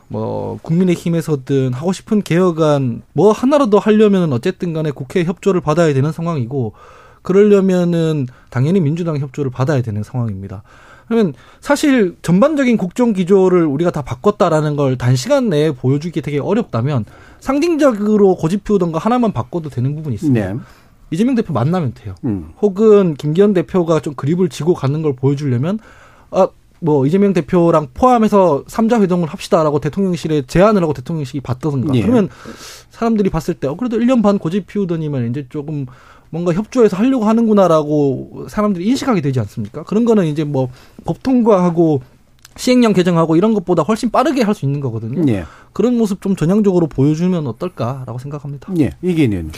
뭐 0.09 0.59
국민의힘에서든 0.63 1.73
하고 1.73 1.93
싶은 1.93 2.21
개혁안 2.21 3.03
뭐 3.13 3.31
하나라도 3.31 3.79
하려면 3.79 4.33
어쨌든 4.33 4.73
간에 4.73 4.91
국회 4.91 5.23
협조를 5.23 5.61
받아야 5.61 5.93
되는 5.93 6.11
상황이고 6.11 6.73
그러려면은 7.21 8.27
당연히 8.49 8.79
민주당 8.81 9.17
협조를 9.17 9.51
받아야 9.51 9.81
되는 9.81 10.03
상황입니다. 10.03 10.63
그러면 11.07 11.33
사실 11.59 12.15
전반적인 12.21 12.77
국정 12.77 13.13
기조를 13.13 13.65
우리가 13.65 13.91
다 13.91 14.03
바꿨다라는 14.03 14.75
걸 14.75 14.97
단시간 14.97 15.49
내에 15.49 15.71
보여주기 15.71 16.21
되게 16.21 16.39
어렵다면 16.39 17.05
상징적으로 17.39 18.35
고집피우던 18.35 18.91
거 18.91 18.97
하나만 18.97 19.31
바꿔도 19.31 19.69
되는 19.69 19.95
부분이 19.95 20.15
있습니다. 20.15 20.53
네. 20.53 20.59
이재명 21.11 21.35
대표 21.35 21.53
만나면 21.53 21.93
돼요. 21.93 22.15
음. 22.25 22.49
혹은 22.61 23.15
김기현 23.15 23.53
대표가 23.53 23.99
좀 23.99 24.13
그립을 24.13 24.49
지고 24.49 24.73
가는 24.73 25.01
걸 25.01 25.15
보여주려면 25.15 25.79
아 26.31 26.47
뭐 26.81 27.05
이재명 27.05 27.33
대표랑 27.33 27.89
포함해서 27.93 28.63
삼자 28.67 29.01
회동을 29.01 29.27
합시다라고 29.27 29.79
대통령실에 29.79 30.43
제안을 30.43 30.81
하고 30.81 30.93
대통령실이 30.93 31.41
받던가 31.41 31.93
예. 31.95 32.01
그러면 32.01 32.29
사람들이 32.89 33.29
봤을 33.29 33.53
때 33.53 33.67
어, 33.67 33.75
그래도 33.75 33.97
1년 33.97 34.23
반 34.23 34.39
고집 34.39 34.67
피우더니만 34.67 35.29
이제 35.29 35.45
조금 35.49 35.85
뭔가 36.29 36.53
협조해서 36.53 36.95
하려고 36.95 37.25
하는구나라고 37.25 38.45
사람들이 38.49 38.85
인식하게 38.87 39.21
되지 39.21 39.39
않습니까? 39.39 39.83
그런 39.83 40.05
거는 40.05 40.25
이제 40.25 40.43
뭐 40.43 40.69
법 41.05 41.23
통과하고 41.23 42.01
시행령 42.55 42.93
개정하고 42.93 43.35
이런 43.35 43.53
것보다 43.53 43.83
훨씬 43.83 44.09
빠르게 44.09 44.41
할 44.43 44.53
수 44.53 44.65
있는 44.65 44.79
거거든요. 44.81 45.23
예. 45.31 45.45
그런 45.71 45.97
모습 45.97 46.21
좀 46.21 46.35
전향적으로 46.35 46.87
보여주면 46.87 47.47
어떨까라고 47.47 48.19
생각합니다. 48.19 48.73
예. 48.79 48.91
이기는. 49.01 49.51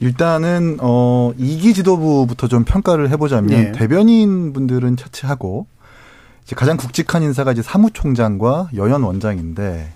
일단은 0.00 0.78
어 0.80 1.32
이기 1.36 1.74
지도부부터 1.74 2.48
좀 2.48 2.64
평가를 2.64 3.10
해보자면 3.10 3.52
예. 3.52 3.72
대변인 3.72 4.52
분들은 4.52 4.96
차치하고 4.96 5.66
이제 6.44 6.54
가장 6.54 6.76
굵직한 6.76 7.22
인사가 7.22 7.52
이제 7.52 7.60
사무총장과 7.62 8.70
여연 8.76 9.02
원장인데 9.02 9.92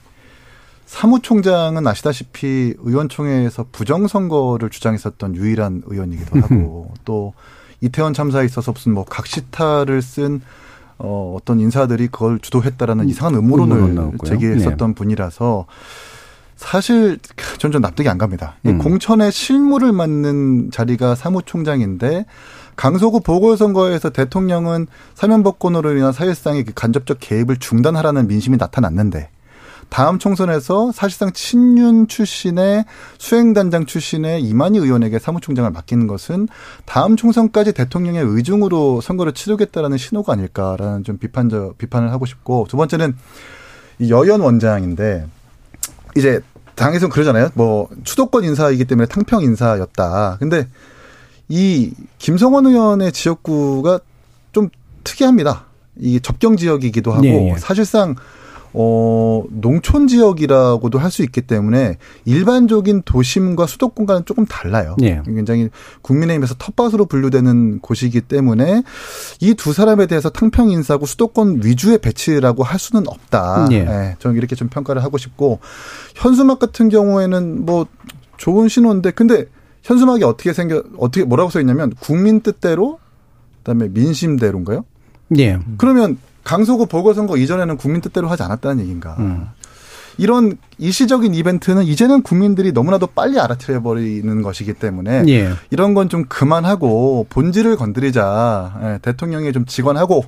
사무총장은 0.86 1.86
아시다시피 1.86 2.74
의원총회에서 2.78 3.66
부정선거를 3.70 4.70
주장했었던 4.70 5.36
유일한 5.36 5.82
의원이기도 5.86 6.40
하고 6.40 6.92
또 7.04 7.32
이태원 7.80 8.12
참사에 8.12 8.44
있어서 8.44 8.72
무슨 8.72 8.92
뭐 8.94 9.04
각시타를 9.04 10.02
쓴 10.02 10.42
어, 11.02 11.34
어떤 11.36 11.60
인사들이 11.60 12.08
그걸 12.08 12.38
주도했다라는 12.38 13.08
이상한 13.08 13.34
음모론 13.36 13.72
음모론을. 13.72 14.18
제기했었던 14.26 14.94
분이라서 14.94 15.66
사실 16.56 17.18
전 17.58 17.70
좀 17.72 17.80
납득이 17.80 18.08
안 18.08 18.18
갑니다. 18.18 18.56
이 18.64 18.68
음. 18.68 18.78
공천의 18.78 19.32
실무를 19.32 19.92
맡는 19.92 20.70
자리가 20.70 21.14
사무총장인데 21.14 22.26
강서구 22.76 23.20
보궐선거에서 23.20 24.10
대통령은 24.10 24.86
사면복권으로 25.14 25.96
인한 25.96 26.12
사실상의 26.12 26.64
그 26.64 26.72
간접적 26.74 27.18
개입을 27.20 27.56
중단하라는 27.56 28.26
민심이 28.26 28.56
나타났는데 28.58 29.30
다음 29.90 30.18
총선에서 30.18 30.92
사실상 30.92 31.32
친윤 31.32 32.06
출신의 32.08 32.84
수행단장 33.18 33.86
출신의 33.86 34.42
이만희 34.42 34.78
의원에게 34.78 35.18
사무총장을 35.18 35.70
맡기는 35.70 36.06
것은 36.06 36.48
다음 36.86 37.16
총선까지 37.16 37.72
대통령의 37.72 38.22
의중으로 38.24 39.00
선거를 39.00 39.32
치르겠다라는 39.32 39.98
신호가 39.98 40.32
아닐까라는 40.32 41.04
좀 41.04 41.18
비판적 41.18 41.76
비판을 41.76 42.12
하고 42.12 42.24
싶고 42.24 42.66
두 42.70 42.76
번째는 42.76 43.16
이 43.98 44.10
여연 44.10 44.40
원장인데 44.40 45.26
이제 46.16 46.40
당에서 46.76 47.06
는 47.06 47.10
그러잖아요. 47.10 47.50
뭐 47.54 47.88
수도권 48.04 48.44
인사이기 48.44 48.86
때문에 48.86 49.06
탕평 49.06 49.42
인사였다. 49.42 50.36
근데 50.38 50.66
이 51.48 51.92
김성원 52.18 52.66
의원의 52.66 53.12
지역구가 53.12 54.00
좀 54.52 54.70
특이합니다. 55.04 55.66
이 55.98 56.20
접경 56.20 56.56
지역이기도 56.56 57.12
하고 57.12 57.26
예, 57.26 57.50
예. 57.50 57.58
사실상 57.58 58.14
어 58.72 59.42
농촌 59.50 60.06
지역이라고도 60.06 60.98
할 60.98 61.10
수 61.10 61.22
있기 61.24 61.40
때문에 61.42 61.98
일반적인 62.24 63.02
도심과 63.04 63.66
수도권과는 63.66 64.24
조금 64.26 64.46
달라요. 64.46 64.94
예. 65.02 65.20
굉장히 65.24 65.68
국민의힘에서 66.02 66.54
텃밭으로 66.54 67.06
분류되는 67.06 67.80
곳이기 67.80 68.20
때문에 68.20 68.82
이 69.40 69.54
두 69.54 69.72
사람에 69.72 70.06
대해서 70.06 70.30
탕평 70.30 70.70
인사고 70.70 71.04
수도권 71.06 71.62
위주의 71.64 71.98
배치라고 71.98 72.62
할 72.62 72.78
수는 72.78 73.08
없다. 73.08 73.66
예. 73.72 73.76
예, 73.78 74.16
저는 74.20 74.36
이렇게 74.36 74.54
좀 74.54 74.68
평가를 74.68 75.02
하고 75.02 75.18
싶고 75.18 75.58
현수막 76.14 76.58
같은 76.60 76.88
경우에는 76.88 77.64
뭐 77.66 77.86
좋은 78.36 78.68
신호인데 78.68 79.10
근데 79.10 79.46
현수막이 79.82 80.22
어떻게 80.24 80.52
생겨 80.52 80.84
어떻게 80.98 81.24
뭐라고 81.24 81.50
써 81.50 81.58
있냐면 81.60 81.92
국민 82.00 82.40
뜻대로 82.40 82.98
그다음에 83.58 83.88
민심대로인가요? 83.88 84.84
예. 85.38 85.58
그러면 85.76 86.18
강서구 86.44 86.86
보궐선거 86.86 87.36
이전에는 87.36 87.76
국민 87.76 88.00
뜻대로 88.00 88.28
하지 88.28 88.42
않았다는 88.42 88.80
얘기인가? 88.82 89.16
음. 89.18 89.46
이런 90.18 90.58
일시적인 90.78 91.34
이벤트는 91.34 91.84
이제는 91.84 92.22
국민들이 92.22 92.72
너무나도 92.72 93.06
빨리 93.08 93.38
알아채려 93.38 93.80
버리는 93.82 94.42
것이기 94.42 94.74
때문에 94.74 95.24
예. 95.28 95.50
이런 95.70 95.94
건 95.94 96.08
좀 96.08 96.24
그만하고 96.28 97.26
본질을 97.30 97.76
건드리자. 97.76 98.80
예, 98.82 98.98
대통령에 99.02 99.52
좀 99.52 99.64
직원하고 99.64 100.24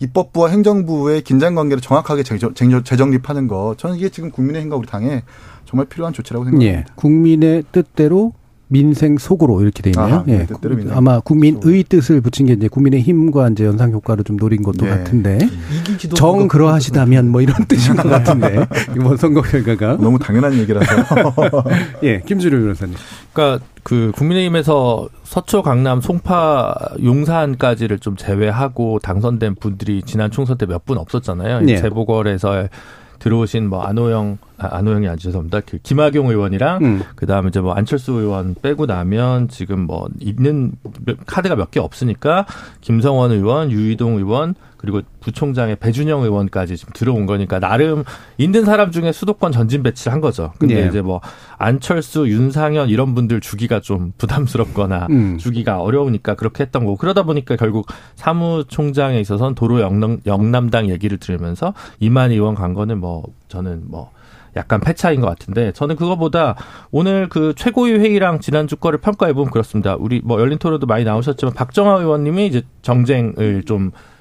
입법부와 0.00 0.48
행정부의 0.48 1.22
긴장 1.22 1.54
관계를 1.54 1.80
정확하게 1.80 2.22
재정- 2.24 2.54
재정- 2.54 2.82
재정립하는 2.82 3.46
거. 3.46 3.74
저는 3.78 3.96
이게 3.96 4.08
지금 4.08 4.30
국민의힘과 4.30 4.76
우리 4.76 4.86
당에 4.88 5.22
정말 5.66 5.86
필요한 5.86 6.12
조치라고 6.12 6.44
생각합니다. 6.46 6.78
예. 6.80 6.84
국민의 6.96 7.64
뜻대로 7.70 8.32
민생 8.68 9.18
속으로 9.18 9.60
이렇게 9.62 9.82
돼 9.82 9.90
있네요. 9.90 10.24
네, 10.26 10.46
예. 10.50 10.68
민생 10.68 10.96
아마 10.96 11.20
국민의 11.20 11.84
뜻을 11.84 12.20
붙인 12.20 12.46
게 12.46 12.54
이제 12.54 12.66
국민의 12.68 13.02
힘과 13.02 13.48
이제 13.50 13.64
연상 13.64 13.92
효과를 13.92 14.24
좀 14.24 14.36
노린 14.36 14.62
것도 14.62 14.86
예. 14.86 14.90
같은데 14.90 15.38
정 16.14 16.48
그러하시다면 16.48 17.28
뭐 17.28 17.40
이런 17.40 17.56
뜻인 17.68 17.94
것 17.96 18.08
같은데 18.08 18.66
이번 18.96 19.16
선거 19.16 19.42
결과가 19.42 19.98
너무 20.02 20.18
당연한 20.18 20.54
얘기라서. 20.54 20.86
예 22.02 22.20
김주려 22.20 22.58
변호사님 22.58 22.94
그러니까 23.32 23.64
그 23.82 24.12
국민의힘에서 24.16 25.08
서초, 25.24 25.62
강남, 25.62 26.00
송파, 26.00 26.74
용산까지를 27.04 27.98
좀 27.98 28.16
제외하고 28.16 28.98
당선된 29.00 29.56
분들이 29.56 30.02
지난 30.06 30.30
총선 30.30 30.56
때 30.56 30.64
몇 30.66 30.84
분 30.86 30.96
없었잖아요. 30.98 31.60
네. 31.60 31.76
재보궐에서 31.76 32.68
들어오신 33.18 33.68
뭐 33.68 33.82
안호영, 33.82 34.38
아, 34.58 34.76
안호영이 34.76 35.08
아니죠, 35.08 35.28
죄송합니다. 35.28 35.60
그 35.66 35.78
김학용 35.82 36.28
의원이랑 36.28 36.84
음. 36.84 37.02
그 37.16 37.26
다음에 37.26 37.48
이제 37.48 37.60
뭐 37.60 37.72
안철수 37.74 38.12
의원 38.12 38.54
빼고 38.62 38.86
나면 38.86 39.48
지금 39.48 39.80
뭐 39.80 40.08
있는 40.20 40.72
몇- 41.04 41.16
카드가 41.26 41.56
몇 41.56 41.70
개 41.70 41.80
없으니까 41.80 42.46
김성원 42.80 43.32
의원, 43.32 43.70
유이동 43.72 44.16
의원 44.18 44.54
그리고 44.76 45.00
부총장의 45.20 45.76
배준영 45.76 46.22
의원까지 46.22 46.76
지금 46.76 46.92
들어온 46.94 47.24
거니까 47.24 47.58
나름 47.58 48.04
있는 48.36 48.66
사람 48.66 48.90
중에 48.90 49.12
수도권 49.12 49.50
전진 49.50 49.82
배치를 49.82 50.12
한 50.12 50.20
거죠. 50.20 50.52
근데 50.58 50.82
예. 50.84 50.86
이제 50.88 51.00
뭐 51.00 51.22
안철수, 51.56 52.28
윤상현 52.28 52.90
이런 52.90 53.14
분들 53.14 53.40
주기가 53.40 53.80
좀 53.80 54.12
부담스럽거나 54.18 55.06
음. 55.10 55.38
주기가 55.38 55.80
어려우니까 55.80 56.34
그렇게 56.34 56.64
했던 56.64 56.84
거고 56.84 56.96
그러다 56.98 57.22
보니까 57.22 57.56
결국 57.56 57.86
사무총장에 58.16 59.18
있어서는 59.20 59.54
도로 59.54 59.80
영남, 59.80 60.20
영남당 60.26 60.88
얘기를 60.90 61.16
들으면서 61.18 61.72
이만 62.00 62.30
의원 62.30 62.54
간 62.54 62.74
거는 62.74 62.98
뭐 63.00 63.24
저는 63.48 63.84
뭐 63.86 64.10
약간 64.56 64.80
패차인 64.80 65.20
것 65.20 65.26
같은데 65.28 65.72
저는 65.72 65.96
그거보다 65.96 66.54
오늘 66.90 67.28
그 67.28 67.54
최고위 67.56 67.92
회의랑 67.98 68.40
지난주 68.40 68.76
거를 68.76 69.00
평가해 69.00 69.32
보면 69.32 69.50
그렇습니다. 69.50 69.96
우리 69.98 70.20
뭐 70.24 70.40
열린 70.40 70.58
토론도 70.58 70.86
많이 70.86 71.04
나오셨지만 71.04 71.54
박정하 71.54 71.94
의원님이 71.98 72.46
이제 72.46 72.62
정쟁을 72.82 73.64
좀 73.66 73.90
주- 73.90 74.13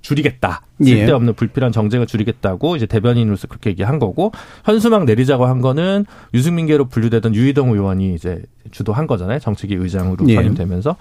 줄이겠다. 0.00 0.62
예. 0.84 0.96
쓸데없는 0.96 1.34
불필요한 1.34 1.72
정쟁을 1.72 2.06
줄이겠다고 2.06 2.76
이제 2.76 2.86
대변인으로서 2.86 3.48
그렇게 3.48 3.70
얘기한 3.70 3.98
거고 3.98 4.32
현수막 4.64 5.04
내리자고 5.04 5.46
한 5.46 5.60
거는 5.60 6.04
유승민계로 6.34 6.86
분류되던 6.86 7.34
유희동 7.34 7.72
의원이 7.72 8.14
이제 8.14 8.42
주도한 8.70 9.06
거잖아요. 9.06 9.38
정책위 9.38 9.74
의장으로 9.74 10.28
예. 10.28 10.34
선임되면서. 10.34 10.96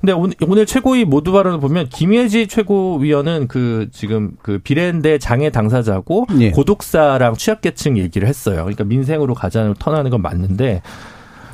근데 0.00 0.12
오늘, 0.12 0.34
오늘 0.46 0.66
최고위 0.66 1.04
모두 1.04 1.32
발언을 1.32 1.60
보면 1.60 1.88
김예지 1.88 2.46
최고위원은 2.46 3.48
그 3.48 3.88
지금 3.92 4.32
그 4.42 4.58
비례인대 4.58 5.18
장애 5.18 5.50
당사자고 5.50 6.26
예. 6.40 6.50
고독사랑 6.50 7.34
취약계층 7.34 7.98
얘기를 7.98 8.26
했어요. 8.28 8.56
그러니까 8.62 8.84
민생으로 8.84 9.34
가자는 9.34 9.74
턴하는 9.78 10.10
건 10.10 10.22
맞는데 10.22 10.82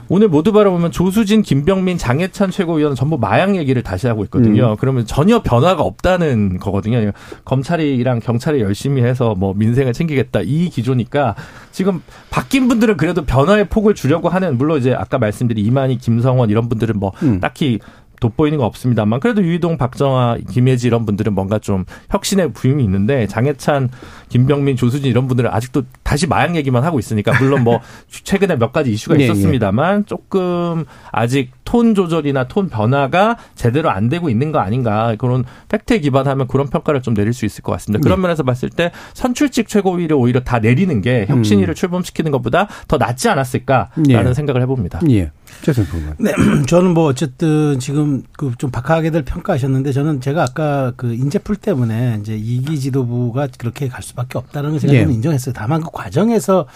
오늘 0.08 0.28
모두 0.28 0.52
바라보면 0.52 0.90
조수진, 0.90 1.42
김병민, 1.42 1.98
장해찬 1.98 2.50
최고위원은 2.50 2.96
전부 2.96 3.18
마약 3.18 3.56
얘기를 3.56 3.82
다시 3.82 4.06
하고 4.06 4.24
있거든요. 4.24 4.72
음. 4.72 4.76
그러면 4.78 5.06
전혀 5.06 5.42
변화가 5.42 5.82
없다는 5.82 6.58
거거든요. 6.58 7.12
검찰이랑 7.44 8.20
경찰이 8.20 8.60
열심히 8.60 9.02
해서 9.02 9.34
뭐 9.34 9.54
민생을 9.54 9.92
챙기겠다 9.92 10.40
이 10.42 10.68
기조니까 10.68 11.34
지금 11.72 12.02
바뀐 12.30 12.68
분들은 12.68 12.96
그래도 12.96 13.24
변화의 13.24 13.68
폭을 13.68 13.94
주려고 13.94 14.28
하는 14.28 14.58
물론 14.58 14.78
이제 14.78 14.94
아까 14.94 15.18
말씀드린 15.18 15.64
이만희, 15.64 15.98
김성원 15.98 16.50
이런 16.50 16.68
분들은 16.68 16.98
뭐 16.98 17.12
음. 17.22 17.40
딱히 17.40 17.78
돋보이는 18.20 18.58
건 18.58 18.66
없습니다만 18.66 19.20
그래도 19.20 19.42
유이동, 19.42 19.76
박정아, 19.76 20.38
김혜지 20.50 20.86
이런 20.86 21.04
분들은 21.04 21.34
뭔가 21.34 21.58
좀 21.58 21.84
혁신의 22.10 22.52
부임이 22.52 22.82
있는데 22.84 23.26
장해찬, 23.26 23.90
김병민, 24.28 24.76
조수진 24.76 25.08
이런 25.10 25.28
분들은 25.28 25.50
아직도 25.52 25.82
다시 26.02 26.26
마약 26.26 26.56
얘기만 26.56 26.82
하고 26.82 26.98
있으니까 26.98 27.38
물론 27.38 27.62
뭐 27.62 27.80
최근에 28.10 28.56
몇 28.56 28.72
가지 28.72 28.90
이슈가 28.92 29.16
네, 29.16 29.24
있었습니다만 29.24 30.06
조금 30.06 30.84
아직 31.12 31.52
톤 31.64 31.94
조절이나 31.94 32.48
톤 32.48 32.68
변화가 32.68 33.36
제대로 33.54 33.90
안 33.90 34.08
되고 34.08 34.28
있는 34.28 34.52
거 34.52 34.58
아닌가 34.58 35.14
그런 35.18 35.44
팩트에 35.68 36.00
기반하면 36.00 36.46
그런 36.48 36.68
평가를 36.68 37.02
좀 37.02 37.14
내릴 37.14 37.32
수 37.32 37.44
있을 37.44 37.62
것 37.62 37.72
같습니다. 37.72 38.02
그런 38.02 38.20
면에서 38.20 38.42
봤을 38.42 38.68
때 38.68 38.90
선출직 39.14 39.68
최고위를 39.68 40.16
오히려 40.16 40.40
다 40.40 40.58
내리는 40.58 41.00
게 41.00 41.26
혁신위를 41.28 41.74
출범시키는 41.74 42.32
것보다 42.32 42.68
더 42.88 42.96
낫지 42.96 43.28
않았을까라는 43.28 44.08
예. 44.08 44.34
생각을 44.34 44.62
해봅니다. 44.62 45.00
예. 45.10 45.30
최선. 45.62 45.84
네, 46.18 46.32
저는 46.66 46.94
뭐 46.94 47.04
어쨌든 47.04 47.78
지금 47.78 48.22
그 48.36 48.54
좀 48.64 48.70
박하게들 48.70 49.26
평가하셨는데 49.26 49.92
저는 49.92 50.22
제가 50.22 50.42
아까 50.42 50.94
그 50.96 51.12
인재풀 51.12 51.56
때문에 51.56 52.16
이제 52.22 52.34
이기 52.34 52.80
지도부가 52.80 53.46
그렇게 53.58 53.88
갈 53.88 54.02
수밖에 54.02 54.23
없다는 54.32 54.70
걸 54.70 54.80
제가 54.80 54.92
예. 54.94 55.02
좀 55.04 55.12
인정했어요. 55.12 55.52
다만 55.56 55.80
그 55.82 55.88
과정에서 55.92 56.66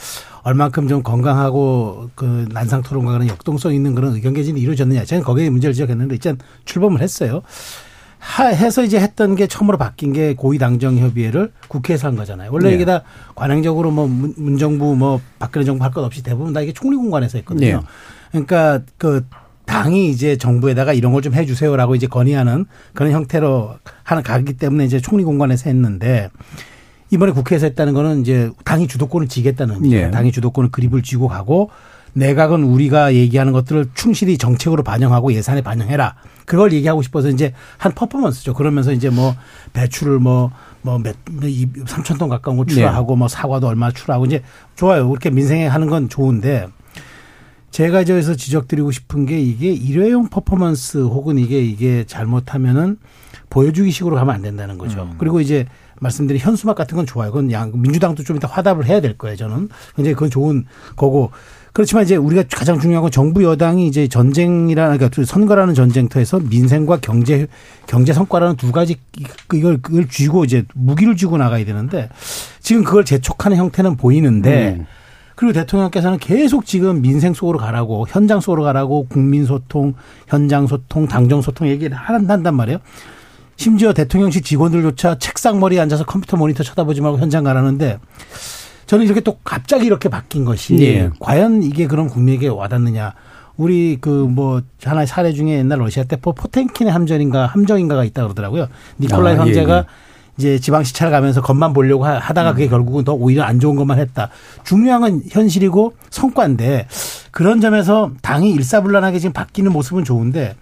얼만큼 0.43 0.89
좀 0.89 1.03
건강하고 1.03 2.11
그 2.15 2.47
난상 2.53 2.83
토론과 2.83 3.13
그런 3.13 3.29
역동성 3.29 3.75
있는 3.75 3.95
그런 3.95 4.15
의견 4.15 4.35
개진이 4.35 4.61
이루어졌느냐. 4.61 5.05
저는 5.05 5.23
거기에 5.25 5.51
문제를 5.51 5.75
지적했는데 5.75 6.15
일단 6.15 6.39
출범을 6.65 7.01
했어요. 7.01 7.43
하, 8.19 8.47
해서 8.47 8.83
이제 8.83 8.99
했던 8.99 9.37
게 9.37 9.47
처음으로 9.47 9.79
바뀐 9.79 10.13
게 10.13 10.35
고위당정협의회를 10.35 11.53
국회에서 11.69 12.09
한 12.09 12.17
거잖아요. 12.17 12.51
원래 12.53 12.71
네. 12.71 12.75
이게 12.75 12.85
다 12.85 13.03
관행적으로 13.35 13.91
뭐 13.93 14.07
문- 14.09 14.35
문정부 14.37 14.97
뭐 14.97 15.21
박근혜 15.39 15.65
정부 15.65 15.85
할 15.85 15.93
것 15.93 16.03
없이 16.05 16.23
대부분 16.23 16.53
다 16.53 16.61
이게 16.61 16.73
총리공관에서 16.73 17.39
했거든요. 17.39 17.67
네. 17.81 17.81
그러니까 18.33 18.81
그 18.99 19.25
당이 19.67 20.09
이제 20.11 20.37
정부에다가 20.37 20.95
이런 20.95 21.13
걸 21.13 21.23
좀 21.23 21.35
해주세요라고 21.35 21.95
이제 21.95 22.07
건의하는 22.09 22.65
그런 22.95 23.13
형태로 23.13 23.75
하는 24.03 24.23
가기 24.23 24.55
때문에 24.55 24.85
이제 24.87 24.99
총리공관에서 25.01 25.69
했는데 25.71 26.31
이번에 27.11 27.33
국회에서 27.33 27.67
했다는 27.67 27.95
거는 27.95 28.21
이제 28.21 28.51
당이 28.65 28.89
주도권을 28.89 29.29
지겠다는. 29.29 29.83
네. 29.83 30.11
당이 30.11 30.33
주도권을 30.33 30.71
그립을 30.71 31.03
쥐고 31.03 31.29
가고 31.29 31.71
내각은 32.15 32.65
우리가 32.65 33.15
얘기하는 33.15 33.53
것들을 33.53 33.91
충실히 33.95 34.39
정책으로 34.39 34.83
반영하고 34.83 35.33
예산에 35.33 35.63
반영해라. 35.63 36.17
그걸 36.45 36.73
얘기하고 36.73 37.03
싶어서 37.03 37.29
이제 37.29 37.53
한 37.77 37.93
퍼포먼스죠. 37.93 38.55
그러면서 38.55 38.93
이제 38.93 39.11
뭐 39.11 39.35
배출을 39.75 40.19
뭐, 40.19 40.51
뭐몇 40.83 41.17
3천 41.25 42.19
톤 42.19 42.29
가까운 42.29 42.57
거 42.57 42.65
출하하고 42.65 43.17
뭐 43.17 43.29
사과도 43.29 43.69
얼마 43.69 43.91
출하하고 43.91 44.27
이제 44.27 44.43
좋아요. 44.75 45.09
그렇게 45.09 45.31
민생에 45.31 45.67
하는 45.67 45.89
건 45.89 46.09
좋은데 46.09 46.69
제가 47.71 48.05
저기서 48.05 48.35
지적드리고 48.35 48.91
싶은 48.91 49.27
게 49.27 49.41
이게 49.41 49.71
일회용 49.73 50.29
퍼포먼스 50.29 50.99
혹은 50.99 51.39
이게 51.39 51.61
이게 51.61 52.05
잘못하면은 52.07 52.99
보여주기 53.51 53.91
식으로 53.91 54.17
가면 54.17 54.35
안 54.35 54.43
된다는 54.43 54.79
거죠. 54.79 55.09
그리고 55.19 55.41
이제 55.41 55.67
말씀드린 56.01 56.41
현수막 56.41 56.77
같은 56.77 56.97
건 56.97 57.07
좋아요. 57.07 57.31
그건 57.31 57.51
양 57.53 57.73
민주당도 57.75 58.23
좀 58.25 58.37
이따 58.37 58.49
화답을 58.49 58.87
해야 58.87 59.01
될 59.01 59.17
거예요. 59.19 59.37
저는 59.37 59.69
굉장히 59.97 60.15
그건 60.15 60.31
좋은 60.31 60.65
거고 60.97 61.31
그렇지만 61.73 62.05
이제 62.05 62.17
우리가 62.17 62.45
가장 62.51 62.81
중요한 62.81 63.03
건 63.03 63.11
정부 63.11 63.45
여당이 63.45 63.87
이제 63.87 64.09
전쟁이라는 64.09 64.99
그러니까 64.99 65.25
선거라는 65.25 65.75
전쟁터에서 65.75 66.41
민생과 66.41 66.99
경제 67.01 67.47
경제 67.87 68.13
성과라는 68.13 68.57
두 68.57 68.73
가지 68.73 68.97
이걸 69.53 69.79
그걸 69.81 70.09
쥐고 70.09 70.45
이제 70.45 70.65
무기를 70.75 71.17
쥐고 71.17 71.37
나가야 71.37 71.65
되는데 71.65 72.09
지금 72.61 72.83
그걸 72.85 73.05
재촉하는 73.05 73.57
형태는 73.57 73.97
보이는데 73.97 74.77
음. 74.81 74.87
그리고 75.39 75.53
대통령께서는 75.53 76.19
계속 76.19 76.67
지금 76.67 77.01
민생 77.01 77.33
속으로 77.33 77.61
가라고 77.61 78.07
현장 78.09 78.41
속으로 78.41 78.65
가라고 78.65 79.07
국민 79.09 79.45
소통, 79.47 79.95
현장 80.27 80.67
소통, 80.67 81.07
당정 81.07 81.43
소통 81.43 81.69
얘기를 81.69 81.97
한- 81.97 82.29
한단 82.29 82.57
말이에요. 82.57 82.79
심지어 83.55 83.93
대통령실 83.93 84.43
직원들조차 84.43 85.19
책상 85.21 85.61
머리에 85.61 85.79
앉아서 85.79 86.05
컴퓨터 86.07 86.37
모니터 86.37 86.65
쳐다보지 86.65 87.03
말고 87.03 87.19
현장 87.21 87.45
가라는데 87.45 88.01
저는 88.87 89.05
이렇게 89.05 89.21
또 89.21 89.39
갑자기 89.45 89.87
이렇게 89.87 90.09
바뀐 90.09 90.45
것이 90.45 90.77
예. 90.81 91.11
과연 91.21 91.63
이게 91.63 91.87
그런 91.87 92.09
국민에게 92.09 92.49
와닿느냐. 92.49 93.15
우리 93.57 93.99
그 94.01 94.27
뭐 94.29 94.63
하나의 94.83 95.07
사례 95.07 95.33
중에 95.33 95.59
옛날 95.59 95.79
러시아 95.81 96.03
때 96.03 96.17
포- 96.17 96.33
포텐킨의 96.33 96.93
함정인가 96.93 97.47
함정인가가 97.47 98.03
있다 98.05 98.23
그러더라고요. 98.25 98.67
니콜라이 98.99 99.35
아, 99.35 99.35
예, 99.35 99.39
황제가 99.39 99.79
예. 99.79 99.85
이제 100.39 100.59
지방 100.61 100.85
시찰 100.85 101.11
가면서 101.11 101.43
겉만 101.43 101.73
보려고 101.73 102.07
하- 102.07 102.19
하다가 102.19 102.53
그게 102.53 102.69
결국은 102.69 103.05
더 103.05 103.13
오히려 103.13 103.43
안 103.43 103.59
좋은 103.59 103.75
것만 103.77 103.99
했다. 103.99 104.31
중요한 104.65 105.01
건 105.01 105.23
현실이고 105.29 105.95
성과인데 106.11 106.87
그런 107.33 107.61
점에서 107.61 108.13
당이 108.23 108.51
일사불란하게 108.53 109.19
지금 109.19 109.33
바뀌는 109.33 109.73
모습은 109.73 110.05
좋은데 110.05 110.55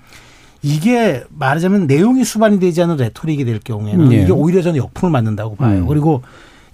이게 0.62 1.22
말하자면 1.28 1.86
내용이 1.86 2.24
수반이 2.24 2.58
되지 2.58 2.82
않은 2.82 2.96
레토릭이 2.96 3.44
될 3.44 3.60
경우에는 3.60 4.12
예. 4.12 4.22
이게 4.22 4.32
오히려 4.32 4.62
저는 4.62 4.78
역풍을 4.78 5.12
맞는다고 5.12 5.56
봐요. 5.56 5.82
음. 5.82 5.86
그리고 5.86 6.22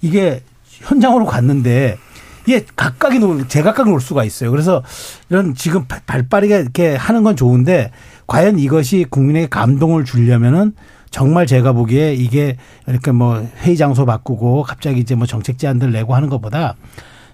이게 0.01 0.41
현장으로 0.69 1.25
갔는데 1.25 1.97
이게 2.45 2.65
각각이 2.75 3.19
놀, 3.19 3.47
제각각 3.47 3.87
놀 3.89 3.99
수가 4.01 4.23
있어요. 4.23 4.49
그래서 4.51 4.81
이런 5.29 5.53
지금 5.55 5.85
발- 5.85 6.01
발빠르게 6.05 6.57
이렇게 6.57 6.95
하는 6.95 7.23
건 7.23 7.35
좋은데 7.35 7.91
과연 8.27 8.59
이것이 8.59 9.05
국민에게 9.09 9.47
감동을 9.47 10.05
주려면은 10.05 10.73
정말 11.13 11.45
제가 11.45 11.73
보기에 11.73 12.15
이게 12.15 12.57
이렇게 12.87 13.11
뭐 13.11 13.47
회의 13.61 13.77
장소 13.77 14.03
바꾸고 14.03 14.63
갑자기 14.63 14.99
이제 14.99 15.13
뭐 15.13 15.27
정책 15.27 15.59
제안들 15.59 15.91
내고 15.91 16.15
하는 16.15 16.27
것보다 16.27 16.75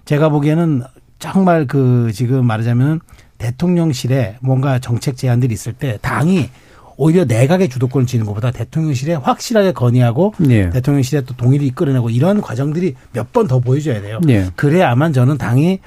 제가 0.04 0.28
보기에는 0.28 0.82
정말 1.18 1.66
그 1.66 2.12
지금 2.12 2.44
말하자면 2.44 3.00
대통령실에 3.38 4.36
뭔가 4.42 4.78
정책 4.80 5.16
제안들이 5.16 5.54
있을 5.54 5.72
때 5.72 5.98
당이 6.02 6.50
오히려 6.98 7.24
내각의 7.24 7.70
주도권을 7.70 8.06
쥐는 8.06 8.26
것보다 8.26 8.50
대통령실에 8.50 9.14
확실하게 9.14 9.72
건의하고 9.72 10.34
예. 10.50 10.68
대통령실에 10.68 11.22
또 11.22 11.34
동의를 11.34 11.64
이끌어내고 11.68 12.10
이런 12.10 12.42
과정들이 12.42 12.94
몇 13.14 13.32
번 13.32 13.48
더 13.48 13.60
보여줘야 13.60 14.02
돼요. 14.02 14.20
예. 14.28 14.50
그래야만 14.56 15.14
저는 15.14 15.38
당이 15.38 15.78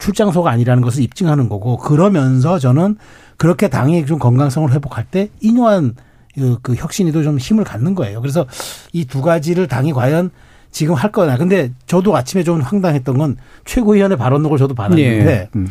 출장소가 0.00 0.50
아니라는 0.50 0.82
것을 0.82 1.04
입증하는 1.04 1.48
거고 1.48 1.76
그러면서 1.76 2.58
저는 2.58 2.96
그렇게 3.36 3.68
당이 3.68 4.06
좀 4.06 4.18
건강성을 4.18 4.72
회복할 4.72 5.04
때 5.04 5.28
인요한 5.40 5.94
그, 6.34 6.58
그 6.62 6.74
혁신이도 6.74 7.22
좀 7.22 7.38
힘을 7.38 7.64
갖는 7.64 7.94
거예요. 7.94 8.20
그래서 8.20 8.46
이 8.92 9.04
두 9.04 9.22
가지를 9.22 9.66
당이 9.66 9.92
과연 9.92 10.30
지금 10.70 10.94
할 10.94 11.10
거냐. 11.10 11.36
근데 11.36 11.72
저도 11.86 12.16
아침에 12.16 12.44
좀 12.44 12.60
황당했던 12.60 13.18
건 13.18 13.36
최고위원회 13.64 14.16
발언록을 14.16 14.56
저도 14.58 14.74
받았는데 14.74 15.26
예. 15.30 15.48
음. 15.56 15.68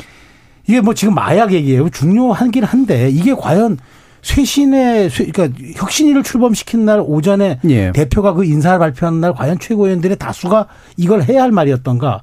이게 0.67 0.81
뭐 0.81 0.93
지금 0.93 1.15
마약 1.15 1.53
얘기예요. 1.53 1.89
중요하긴 1.89 2.63
한데 2.63 3.09
이게 3.09 3.33
과연 3.33 3.77
쇄신의 4.21 5.09
쇄- 5.09 5.27
그러니까 5.31 5.57
혁신위를 5.77 6.23
출범시킨 6.23 6.83
날 6.85 7.01
오전에 7.03 7.59
예. 7.69 7.91
대표가 7.93 8.33
그 8.33 8.43
인사를 8.43 8.77
발표하는 8.77 9.21
날 9.21 9.33
과연 9.33 9.59
최고위원들의 9.59 10.17
다수가 10.17 10.67
이걸 10.97 11.23
해야 11.23 11.43
할 11.43 11.51
말이었던가? 11.51 12.21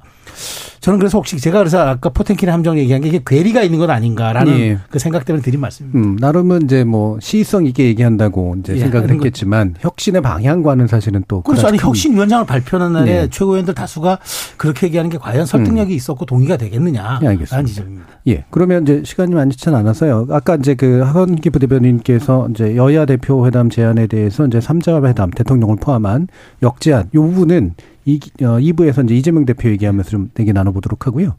저는 0.79 0.99
그래서 0.99 1.17
혹시 1.17 1.37
제가 1.37 1.57
그래서 1.59 1.79
아까 1.81 2.09
포텐킨 2.09 2.49
함정 2.49 2.77
얘기한 2.77 3.01
게 3.01 3.09
이게 3.09 3.21
괴리가 3.25 3.61
있는 3.63 3.79
건 3.79 3.89
아닌가라는 3.89 4.59
예. 4.59 4.77
그 4.89 4.99
생각 4.99 5.25
때문에 5.25 5.41
드린 5.43 5.59
말씀입니다. 5.59 5.99
음, 5.99 6.15
나름은 6.19 6.61
이제 6.63 6.83
뭐 6.85 7.17
시의성 7.19 7.65
있게 7.65 7.85
얘기한다고 7.85 8.55
이제 8.59 8.75
예, 8.75 8.79
생각을 8.79 9.03
하는 9.05 9.17
거- 9.17 9.23
했겠지만 9.25 9.75
혁신의 9.79 10.21
방향과는 10.21 10.87
사실은 10.87 11.23
또 11.27 11.41
그렇죠. 11.41 11.67
아니 11.67 11.71
그다지 11.77 11.81
큰- 11.83 11.87
혁신 11.89 12.13
위원장을 12.13 12.45
발표하는 12.45 12.93
날에 12.93 13.05
네. 13.13 13.23
음. 13.23 13.29
최고위원들 13.29 13.73
다수가 13.73 14.19
그렇게 14.55 14.87
얘기하는 14.87 15.09
게 15.09 15.17
과연 15.17 15.45
설득력이 15.45 15.93
있었고 15.93 16.25
동의가 16.25 16.55
되겠느냐? 16.57 17.19
예. 17.23 17.25
라는 17.49 17.65
지점입니다. 17.65 18.05
예. 18.27 18.45
그러면 18.49 18.83
이제 18.83 19.01
시간이 19.05 19.33
많지는 19.35 19.77
않아서요. 19.79 20.27
아까 20.29 20.55
이제 20.55 20.75
그 20.75 21.01
하건기 21.01 21.49
부대변인께서 21.49 22.47
이제 22.51 22.75
여야 22.75 23.05
대표 23.05 23.45
회담 23.45 23.69
제안에 23.69 24.07
대해서 24.07 24.45
이제 24.47 24.61
삼자 24.61 25.01
회담 25.03 25.31
대통령을 25.31 25.77
포함한 25.81 26.27
역제안 26.63 27.09
요 27.15 27.21
부분은 27.23 27.73
이 28.07 28.19
어, 28.41 28.57
2부에서 28.57 29.03
이제 29.03 29.15
이재명 29.15 29.45
대표 29.45 29.69
얘기하면서 29.69 30.09
좀 30.09 30.29
얘기 30.39 30.53
나눠보도록 30.53 31.05
하고요. 31.05 31.35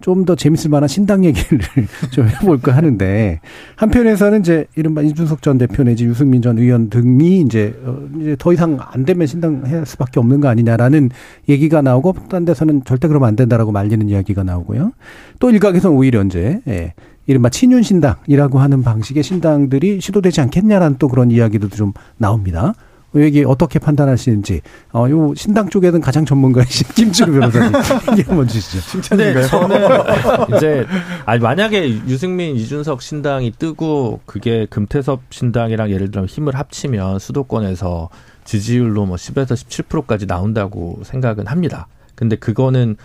좀 0.00 0.24
더 0.24 0.34
재밌을 0.34 0.70
만한 0.70 0.88
신당 0.88 1.24
얘기를 1.24 1.58
좀 2.10 2.28
해볼까 2.28 2.76
하는데 2.76 3.40
한편에서는 3.76 4.40
이제 4.40 4.66
이른바 4.76 5.00
이준석 5.00 5.42
전 5.42 5.58
대표 5.58 5.82
내지 5.84 6.04
유승민 6.04 6.42
전 6.42 6.58
의원 6.58 6.90
등이 6.90 7.40
이제 7.40 7.74
어, 7.84 7.98
이제 8.20 8.36
더 8.38 8.52
이상 8.52 8.78
안 8.80 9.04
되면 9.04 9.26
신당 9.26 9.62
할 9.64 9.86
수밖에 9.86 10.20
없는 10.20 10.40
거 10.40 10.48
아니냐라는 10.48 11.10
얘기가 11.48 11.82
나오고 11.82 12.14
딴 12.28 12.44
데서는 12.44 12.84
절대 12.84 13.08
그러면 13.08 13.28
안 13.28 13.36
된다라고 13.36 13.72
말리는 13.72 14.08
이야기가 14.08 14.42
나오고요. 14.42 14.92
또 15.38 15.50
일각에서는 15.50 15.96
오히려 15.96 16.22
이제 16.22 16.60
예, 16.68 16.94
이른바 17.26 17.48
친윤 17.48 17.82
신당이라고 17.82 18.58
하는 18.58 18.82
방식의 18.82 19.22
신당들이 19.22 20.00
시도되지 20.00 20.40
않겠냐라는 20.42 20.96
또 20.98 21.08
그런 21.08 21.30
이야기도 21.30 21.68
좀 21.68 21.92
나옵니다. 22.18 22.74
여기 23.14 23.44
어떻게 23.44 23.78
판단하시는지 23.78 24.60
어, 24.92 25.06
요 25.08 25.34
신당 25.34 25.68
쪽에는 25.70 26.00
가장 26.00 26.26
전문가이신 26.26 26.88
김준우 26.94 27.32
변호사님 27.32 27.72
얘기 28.12 28.22
한번 28.22 28.46
주시죠. 28.46 29.00
근데 29.08 29.42
저는 29.46 29.78
이제 30.56 30.86
아니 31.24 31.40
만약에 31.40 31.88
유승민 32.06 32.56
이준석 32.56 33.00
신당이 33.00 33.52
뜨고 33.52 34.20
그게 34.26 34.66
금태섭 34.68 35.22
신당이랑 35.30 35.90
예를 35.90 36.10
들어 36.10 36.26
힘을 36.26 36.54
합치면 36.54 37.18
수도권에서 37.18 38.10
지지율로 38.44 39.06
뭐 39.06 39.16
10에서 39.16 39.52
17%까지 39.52 40.26
나온다고 40.26 41.00
생각은 41.04 41.46
합니다. 41.46 41.88
근데 42.14 42.36
그거는 42.36 42.96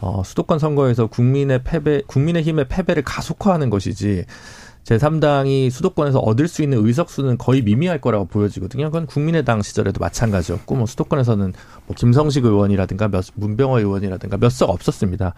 어 0.00 0.22
수도권 0.24 0.58
선거에서 0.58 1.06
국민의 1.06 1.60
패배 1.62 2.02
국민의 2.06 2.42
힘의 2.42 2.66
패배를 2.68 3.04
가속화하는 3.04 3.70
것이지 3.70 4.24
제3당이 4.84 5.70
수도권에서 5.70 6.18
얻을 6.18 6.48
수 6.48 6.62
있는 6.62 6.84
의석수는 6.84 7.38
거의 7.38 7.62
미미할 7.62 8.00
거라고 8.00 8.26
보여지거든요. 8.26 8.86
그건 8.86 9.06
국민의당 9.06 9.62
시절에도 9.62 10.00
마찬가지였고, 10.00 10.74
뭐 10.74 10.86
수도권에서는 10.86 11.52
뭐 11.86 11.96
김성식 11.96 12.44
의원이라든가 12.44 13.08
몇, 13.08 13.24
문병호 13.34 13.78
의원이라든가 13.78 14.36
몇 14.38 14.52
석 14.52 14.70
없었습니다. 14.70 15.34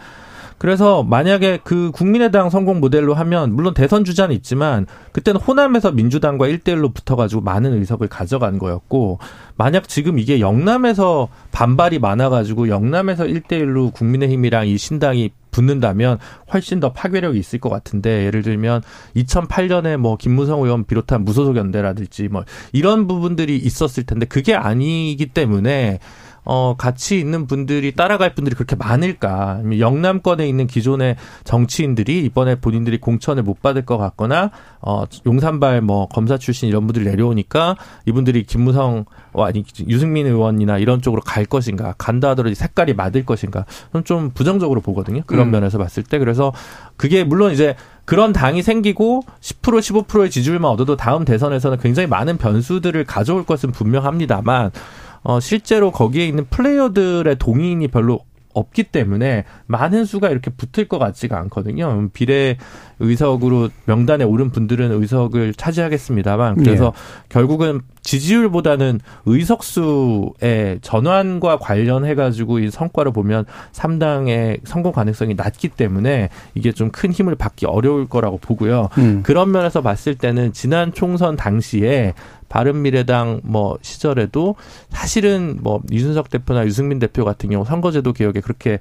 그래서 0.59 1.03
만약에 1.03 1.59
그 1.65 1.91
국민의당 1.93 2.51
성공 2.51 2.81
모델로 2.81 3.15
하면 3.15 3.55
물론 3.55 3.75
대선 3.75 4.05
주자는 4.05 4.35
있지만 4.37 4.87
그때는 5.13 5.41
호남에서 5.41 5.93
민주당과 5.93 6.47
1대1로 6.47 6.95
붙어가지고 6.95 7.43
많은 7.43 7.73
의석을 7.75 8.09
가져간 8.09 8.59
거였고 8.59 9.19
만약 9.57 9.89
지금 9.89 10.19
이게 10.19 10.41
영남에서 10.41 11.29
반발이 11.53 11.99
많아가지고 11.99 12.69
영남에서 12.69 13.25
1대1로 13.25 13.93
국민의힘이랑 13.93 14.69
이 14.69 14.79
신당이 14.79 15.31
붙는다면 15.55 16.19
훨씬 16.53 16.81
더 16.81 16.93
파괴력이 16.93 17.39
있을 17.39 17.61
것 17.61 17.71
같은데 17.71 18.27
예를 18.27 18.43
들면 18.43 18.83
2008년에 19.17 19.97
뭐 19.97 20.17
김무성 20.17 20.63
의원 20.63 20.85
비롯한 20.85 21.25
무소속 21.25 21.57
연대라든지 21.57 22.29
뭐 22.29 22.45
이런 22.73 23.07
부분들이 23.07 23.57
있었을 23.57 24.05
텐데 24.05 24.27
그게 24.27 24.55
아니기 24.55 25.27
때문에 25.27 26.01
어, 26.45 26.75
같이 26.77 27.19
있는 27.19 27.47
분들이 27.47 27.93
따라갈 27.93 28.35
분들이 28.35 28.55
그렇게 28.55 28.77
많을까? 28.77 29.63
영남권에 29.79 30.47
있는 30.47 30.67
기존의 30.67 31.17
정치인들이 31.45 32.25
이번에 32.27 32.57
본인들이 32.57 32.99
공천을 33.01 33.43
못 33.43 33.63
받을 33.63 33.85
것 33.85 33.97
같거나, 33.97 34.51
어, 34.81 35.05
용산발 35.27 35.81
뭐 35.81 36.07
검사 36.09 36.37
출신 36.37 36.69
이런 36.69 36.87
분들이 36.87 37.05
내려오니까 37.07 37.77
이분들이 38.07 38.45
김무성, 38.45 39.07
아니, 39.35 39.65
유승민 39.89 40.27
의원이나 40.27 40.79
이런 40.79 41.01
쪽으로 41.01 41.23
갈 41.23 41.45
것인가, 41.45 41.95
간다 41.97 42.31
하더라도 42.31 42.55
색깔이 42.55 42.95
맞을 42.95 43.25
것인가, 43.25 43.65
저는 43.93 44.05
좀 44.05 44.31
부정적으로 44.35 44.81
보거든요. 44.81 45.23
그런 45.27 45.49
음. 45.49 45.51
면에서 45.53 45.79
봤을 45.79 46.03
때. 46.03 46.19
그래서 46.19 46.53
그게 46.97 47.25
물론 47.25 47.53
이제 47.53 47.75
그런 48.05 48.33
당이 48.33 48.63
생기고 48.63 49.23
10% 49.41 50.07
15%의 50.07 50.31
지지율만 50.31 50.71
얻어도 50.71 50.97
다음 50.97 51.25
대선에서는 51.25 51.79
굉장히 51.79 52.07
많은 52.07 52.37
변수들을 52.37 53.05
가져올 53.05 53.47
것은 53.47 53.73
분명합니다만 53.73 54.71
어, 55.25 55.41
실제로 55.41 55.91
거기에 55.91 56.27
있는 56.27 56.47
플레이어들의 56.49 57.37
동의인이 57.39 57.89
별로 57.89 58.21
없기 58.55 58.85
때문에 58.85 59.45
많은 59.67 60.05
수가 60.05 60.29
이렇게 60.29 60.49
붙을 60.51 60.87
것 60.87 60.99
같지가 60.99 61.37
않거든요. 61.41 62.09
비례 62.13 62.57
의석으로 63.01 63.69
명단에 63.87 64.23
오른 64.23 64.51
분들은 64.51 64.93
의석을 64.93 65.55
차지하겠습니다만 65.55 66.55
그래서 66.63 66.93
네. 66.95 67.25
결국은 67.31 67.81
지지율보다는 68.03 69.01
의석수의 69.27 70.79
전환과 70.83 71.59
관련해 71.59 72.15
가지고 72.15 72.61
이 72.61 72.71
성과를 72.71 73.13
보면 73.13 73.45
3당의 73.73 74.61
성공 74.65 74.93
가능성이 74.93 75.35
낮기 75.35 75.69
때문에 75.71 76.29
이게 76.55 76.71
좀 76.71 76.91
큰 76.93 77.11
힘을 77.11 77.35
받기 77.35 77.67
어려울 77.67 78.07
거라고 78.07 78.39
보고요. 78.39 78.89
음. 78.99 79.23
그런 79.25 79.51
면에서 79.51 79.83
봤을 79.83 80.15
때는 80.15 80.53
지난 80.53 80.93
총선 80.93 81.35
당시에 81.35 82.15
바른미래당 82.49 83.41
뭐 83.45 83.79
시절에도 83.83 84.57
사실은 84.91 85.59
뭐 85.63 85.81
이준석 85.91 86.31
대표나 86.31 86.65
유승민 86.67 86.99
대표 86.99 87.25
같은 87.25 87.51
경우 87.51 87.65
선거제도 87.65 88.13
개혁에 88.13 88.41
그렇게 88.41 88.79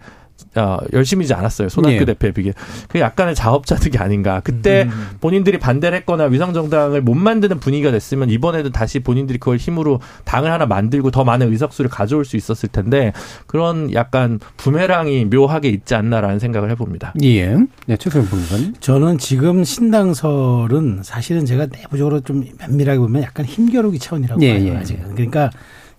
어, 0.55 0.77
열심히지 0.91 1.33
않았어요. 1.33 1.69
손학규 1.69 1.99
네. 1.99 2.05
대표에 2.05 2.31
비게. 2.31 2.53
그 2.87 2.99
약간의 2.99 3.33
자업자득이 3.35 3.97
아닌가. 3.97 4.41
그때 4.43 4.83
음, 4.83 4.89
음, 4.89 4.93
음. 4.93 5.17
본인들이 5.19 5.57
반대를 5.57 5.97
했거나 5.99 6.25
위성정당을 6.25 7.01
못 7.01 7.15
만드는 7.15 7.59
분위기가 7.59 7.91
됐으면 7.91 8.29
이번에도 8.29 8.69
다시 8.71 8.99
본인들이 8.99 9.39
그걸 9.39 9.57
힘으로 9.57 9.99
당을 10.25 10.51
하나 10.51 10.65
만들고 10.65 11.11
더 11.11 11.23
많은 11.23 11.51
의석수를 11.51 11.89
가져올 11.89 12.25
수 12.25 12.37
있었을 12.37 12.69
텐데 12.69 13.13
그런 13.47 13.91
약간 13.93 14.39
부메랑이 14.57 15.25
묘하게 15.25 15.69
있지 15.69 15.95
않나라는 15.95 16.39
생각을 16.39 16.69
해봅니다. 16.71 17.13
예. 17.23 17.57
네, 17.87 17.97
최소영 17.97 18.27
변호사님. 18.27 18.73
저는 18.79 19.17
지금 19.17 19.63
신당설은 19.63 21.01
사실은 21.03 21.45
제가 21.45 21.67
내부적으로 21.67 22.19
좀 22.21 22.43
면밀하게 22.59 22.99
보면 22.99 23.23
약간 23.23 23.45
힘겨루기 23.45 23.97
차원이라고 23.99 24.41
예, 24.43 24.59
봐요. 24.59 24.67
예. 24.67 24.77
아직. 24.77 24.99
그러니까 25.15 25.49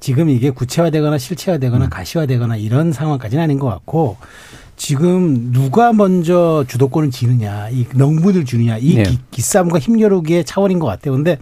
지금 0.05 0.29
이게 0.29 0.51
구체화되거나 0.51 1.17
실체화되거나 1.17 1.87
음. 1.87 1.89
가시화되거나 1.89 2.57
이런 2.57 2.93
상황까지는 2.93 3.43
아닌 3.43 3.59
것 3.59 3.69
같고 3.69 4.19
지금 4.77 5.51
누가 5.51 5.95
먼저 5.95 6.63
주도권을 6.69 7.11
지느냐, 7.11 7.71
이 7.71 7.87
명분을 7.95 8.45
주느냐, 8.45 8.77
이 8.77 8.97
네. 8.97 9.05
기, 9.31 9.41
싸움과 9.41 9.79
힘겨루기의 9.79 10.45
차원인 10.45 10.79
것 10.79 10.87
같아요. 10.89 11.15
근데 11.15 11.39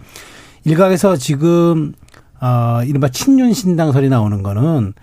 일각에서 0.63 1.17
지금 1.17 1.91
어 2.39 2.81
이른바 2.85 3.09
친윤 3.09 3.51
신당설이 3.51 4.07
나오는 4.07 4.41
거는 4.41 4.93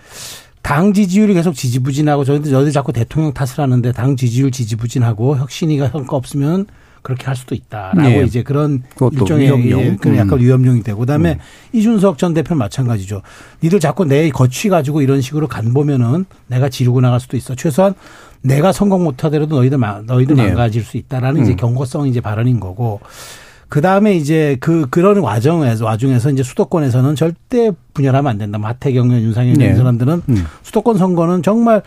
당 0.62 0.94
지지율이 0.94 1.34
계속 1.34 1.54
지지부진하고 1.54 2.24
저희들 2.24 2.50
저희들 2.50 2.72
자꾸 2.72 2.94
대통령 2.94 3.34
탓을 3.34 3.58
하는데 3.58 3.92
당 3.92 4.16
지지율 4.16 4.52
지지부진하고 4.52 5.36
혁신이가 5.36 5.90
성과 5.90 6.16
없으면 6.16 6.64
그렇게 7.02 7.26
할 7.26 7.36
수도 7.36 7.54
있다라고 7.54 8.08
네. 8.08 8.24
이제 8.24 8.42
그런 8.42 8.82
일종의 9.12 9.46
위험용. 9.46 9.80
예, 9.80 9.96
그런 9.96 10.16
약간 10.16 10.38
음. 10.38 10.44
위험용이 10.44 10.82
되고 10.82 10.98
그다음에 11.00 11.32
음. 11.32 11.38
이준석 11.78 12.18
전 12.18 12.34
대표 12.34 12.54
마찬가지죠. 12.54 13.22
니들 13.62 13.80
자꾸 13.80 14.04
내 14.04 14.28
거취 14.30 14.68
가지고 14.68 15.02
이런 15.02 15.20
식으로 15.20 15.48
간 15.48 15.72
보면은 15.72 16.26
내가 16.46 16.68
지르고 16.68 17.00
나갈 17.00 17.20
수도 17.20 17.36
있어. 17.36 17.54
최소한 17.54 17.94
내가 18.42 18.72
성공 18.72 19.04
못하더라도 19.04 19.56
너희들 19.56 19.78
너희들 20.06 20.36
네. 20.36 20.46
망가질 20.46 20.82
수 20.82 20.96
있다라는 20.96 21.40
음. 21.40 21.44
이제 21.44 21.54
경고성 21.54 22.08
이제 22.08 22.20
발언인 22.20 22.60
거고. 22.60 23.00
그 23.70 23.80
다음에 23.80 24.16
이제 24.16 24.56
그, 24.58 24.88
그런 24.90 25.22
과정에서, 25.22 25.84
와중에서 25.84 26.30
이제 26.32 26.42
수도권에서는 26.42 27.14
절대 27.14 27.70
분열하면 27.94 28.28
안 28.28 28.36
된다. 28.36 28.58
마태경 28.58 29.12
의 29.12 29.22
윤상현 29.22 29.54
네. 29.54 29.66
이런 29.66 29.76
사람들은 29.76 30.22
음. 30.28 30.46
수도권 30.64 30.98
선거는 30.98 31.44
정말 31.44 31.80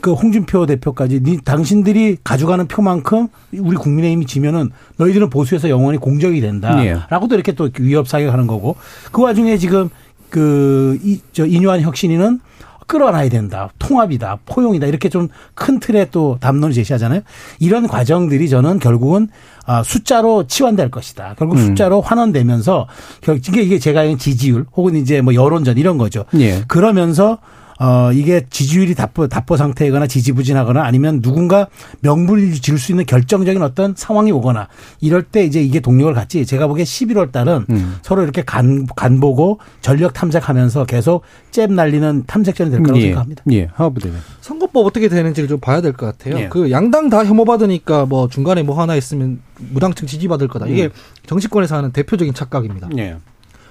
그 0.00 0.12
홍준표 0.12 0.66
대표까지 0.66 1.20
니 1.22 1.38
당신들이 1.38 2.18
가져가는 2.22 2.66
표만큼 2.66 3.28
우리 3.58 3.76
국민의힘이 3.76 4.26
지면은 4.26 4.70
너희들은 4.96 5.30
보수에서 5.30 5.68
영원히 5.68 5.98
공적이 5.98 6.40
된다라고도 6.40 7.34
예. 7.34 7.36
이렇게 7.36 7.52
또 7.52 7.68
위협 7.80 8.08
사격하는 8.08 8.46
거고 8.46 8.76
그 9.12 9.22
와중에 9.22 9.56
지금 9.56 9.88
그이저 10.30 11.46
인유한 11.46 11.80
혁신이는 11.80 12.40
끌어놔야 12.86 13.28
된다. 13.28 13.70
통합이다. 13.78 14.38
포용이다. 14.46 14.86
이렇게 14.86 15.08
좀 15.08 15.28
큰 15.54 15.80
틀의 15.80 16.08
또 16.10 16.38
담론을 16.40 16.72
제시하잖아요. 16.72 17.20
이런 17.58 17.86
과정들이 17.86 18.48
저는 18.48 18.78
결국은 18.78 19.28
아, 19.66 19.82
숫자로 19.82 20.46
치환될 20.46 20.90
것이다. 20.90 21.34
결국 21.36 21.58
음. 21.58 21.66
숫자로 21.66 22.00
환원되면서 22.00 22.88
결국 23.20 23.46
이게 23.58 23.78
제가 23.78 24.04
지지율 24.16 24.64
혹은 24.74 24.96
이제 24.96 25.20
뭐 25.20 25.34
여론전 25.34 25.76
이런 25.76 25.98
거죠. 25.98 26.24
예. 26.38 26.62
그러면서 26.66 27.38
어, 27.80 28.10
이게 28.12 28.44
지지율이 28.50 28.94
답보, 28.94 29.28
답보 29.28 29.56
상태이거나 29.56 30.06
지지부진하거나 30.08 30.82
아니면 30.82 31.22
누군가 31.22 31.68
명분을 32.00 32.52
질수 32.54 32.92
있는 32.92 33.06
결정적인 33.06 33.62
어떤 33.62 33.94
상황이 33.96 34.32
오거나 34.32 34.68
이럴 35.00 35.22
때 35.22 35.44
이제 35.44 35.62
이게 35.62 35.78
동력을 35.80 36.12
갖지 36.12 36.44
제가 36.44 36.66
보기에 36.66 36.84
11월 36.84 37.30
달은 37.30 37.66
음. 37.70 37.96
서로 38.02 38.22
이렇게 38.22 38.42
간, 38.42 38.86
간 38.96 39.20
보고 39.20 39.60
전력 39.80 40.12
탐색하면서 40.12 40.86
계속 40.86 41.22
잽 41.52 41.72
날리는 41.72 42.24
탐색전이 42.26 42.70
될 42.70 42.82
거라고 42.82 42.98
예. 42.98 43.02
생각합니다. 43.06 43.44
예. 43.52 43.68
하부대는 43.72 44.18
선거법 44.40 44.86
어떻게 44.86 45.08
되는지를 45.08 45.48
좀 45.48 45.60
봐야 45.60 45.80
될 45.80 45.92
것 45.92 46.06
같아요. 46.06 46.38
예. 46.38 46.48
그 46.48 46.70
양당 46.70 47.08
다 47.10 47.24
혐오 47.24 47.44
받으니까 47.44 48.06
뭐 48.06 48.28
중간에 48.28 48.62
뭐 48.62 48.80
하나 48.80 48.96
있으면 48.96 49.40
무당층 49.58 50.06
지지받을 50.08 50.48
거다. 50.48 50.66
이게 50.66 50.84
음. 50.86 50.90
정치권에서 51.26 51.76
하는 51.76 51.92
대표적인 51.92 52.34
착각입니다. 52.34 52.88
예. 52.98 53.16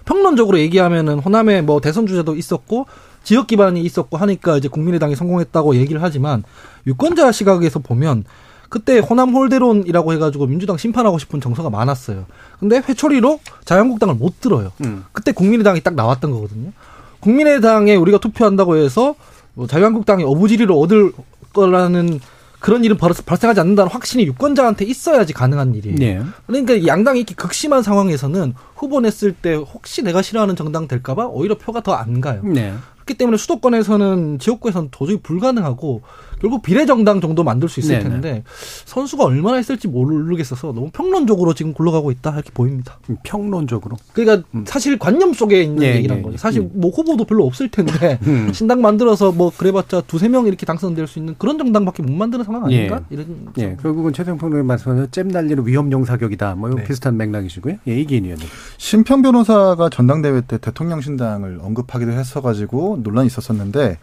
평론적으로 0.05 0.57
얘기하면은 0.59 1.19
호남에 1.19 1.61
뭐 1.61 1.81
대선 1.81 2.07
주자도 2.07 2.35
있었고 2.35 2.85
지역 3.27 3.47
기반이 3.47 3.81
있었고 3.81 4.15
하니까 4.15 4.55
이제 4.55 4.69
국민의당이 4.69 5.17
성공했다고 5.17 5.75
얘기를 5.75 6.01
하지만 6.01 6.45
유권자 6.87 7.33
시각에서 7.33 7.79
보면 7.79 8.23
그때 8.69 8.99
호남 8.99 9.35
홀대론이라고 9.35 10.13
해가지고 10.13 10.47
민주당 10.47 10.77
심판하고 10.77 11.17
싶은 11.17 11.41
정서가 11.41 11.69
많았어요. 11.69 12.25
근데 12.57 12.77
회초리로 12.77 13.41
자유한국당을 13.65 14.15
못 14.15 14.39
들어요. 14.39 14.71
음. 14.85 15.03
그때 15.11 15.33
국민의당이 15.33 15.81
딱 15.81 15.95
나왔던 15.95 16.31
거거든요. 16.31 16.71
국민의당에 17.19 17.95
우리가 17.95 18.17
투표한다고 18.19 18.77
해서 18.77 19.15
뭐 19.55 19.67
자유한국당이 19.67 20.23
어부지리로 20.23 20.79
얻을 20.79 21.11
거라는 21.51 22.21
그런 22.61 22.85
일은 22.85 22.95
발생하지 22.95 23.59
않는다는 23.59 23.91
확신이 23.91 24.25
유권자한테 24.25 24.85
있어야지 24.85 25.33
가능한 25.33 25.75
일이에요. 25.75 25.97
네. 25.97 26.21
그러니까 26.45 26.87
양당이 26.87 27.19
이렇게 27.19 27.35
극심한 27.35 27.83
상황에서는 27.83 28.53
후보 28.73 29.01
냈을 29.01 29.33
때 29.33 29.55
혹시 29.55 30.01
내가 30.01 30.21
싫어하는 30.21 30.55
정당 30.55 30.87
될까봐 30.87 31.25
오히려 31.27 31.57
표가 31.57 31.81
더 31.81 31.93
안 31.93 32.21
가요. 32.21 32.39
네. 32.45 32.73
그렇기 33.07 33.17
때문에 33.17 33.37
수도권에서는 33.37 34.39
지역구에서는 34.39 34.89
도저히 34.91 35.17
불가능하고 35.21 36.01
결국 36.39 36.61
비례정당 36.61 37.21
정도 37.21 37.43
만들 37.43 37.67
수 37.67 37.79
있을 37.79 37.99
네네. 37.99 38.09
텐데 38.09 38.43
선수가 38.85 39.23
얼마나 39.23 39.59
있을지 39.59 39.87
모르겠어서 39.87 40.67
너무 40.67 40.89
평론적으로 40.91 41.53
지금 41.53 41.73
굴러가고 41.73 42.11
있다 42.11 42.33
이렇게 42.33 42.51
보입니다. 42.53 42.99
음, 43.09 43.17
평론적으로. 43.23 43.97
그러니까 44.13 44.47
음. 44.53 44.63
사실 44.67 44.99
관념 44.99 45.33
속에 45.33 45.63
있는 45.63 45.77
네, 45.77 45.95
얘기란 45.95 46.17
네, 46.17 46.23
거죠. 46.23 46.37
사실 46.37 46.61
음. 46.61 46.71
뭐 46.73 46.91
후보도 46.91 47.25
별로 47.25 47.45
없을 47.45 47.69
텐데 47.69 48.19
음. 48.27 48.51
신당 48.53 48.81
만들어서 48.81 49.31
뭐 49.31 49.51
그래봤자 49.55 50.01
두세 50.01 50.29
명 50.29 50.47
이렇게 50.47 50.65
당선될 50.65 51.07
수 51.07 51.19
있는 51.19 51.35
그런 51.37 51.57
정당밖에 51.57 52.03
못 52.03 52.11
만드는 52.11 52.45
상황 52.45 52.65
아닌가? 52.65 53.01
예. 53.11 53.15
이런. 53.15 53.47
예. 53.57 53.77
결국은 53.81 54.13
최종 54.13 54.37
평론의 54.37 54.63
말씀하신 54.65 55.07
잼 55.11 55.27
날리는 55.29 55.65
위험용 55.65 56.05
사격이다. 56.05 56.55
뭐 56.55 56.69
네. 56.69 56.83
비슷한 56.83 57.17
맥락이시고요. 57.17 57.75
예, 57.87 57.99
이기인 57.99 58.25
의원님. 58.25 58.47
심평 58.77 59.21
변호사가 59.21 59.89
전당대회 59.89 60.41
때 60.41 60.57
대통령 60.57 61.01
신당을 61.01 61.59
언급하기도 61.61 62.11
했어가지고 62.11 62.99
논란이 63.03 63.27
있었었는데 63.27 63.97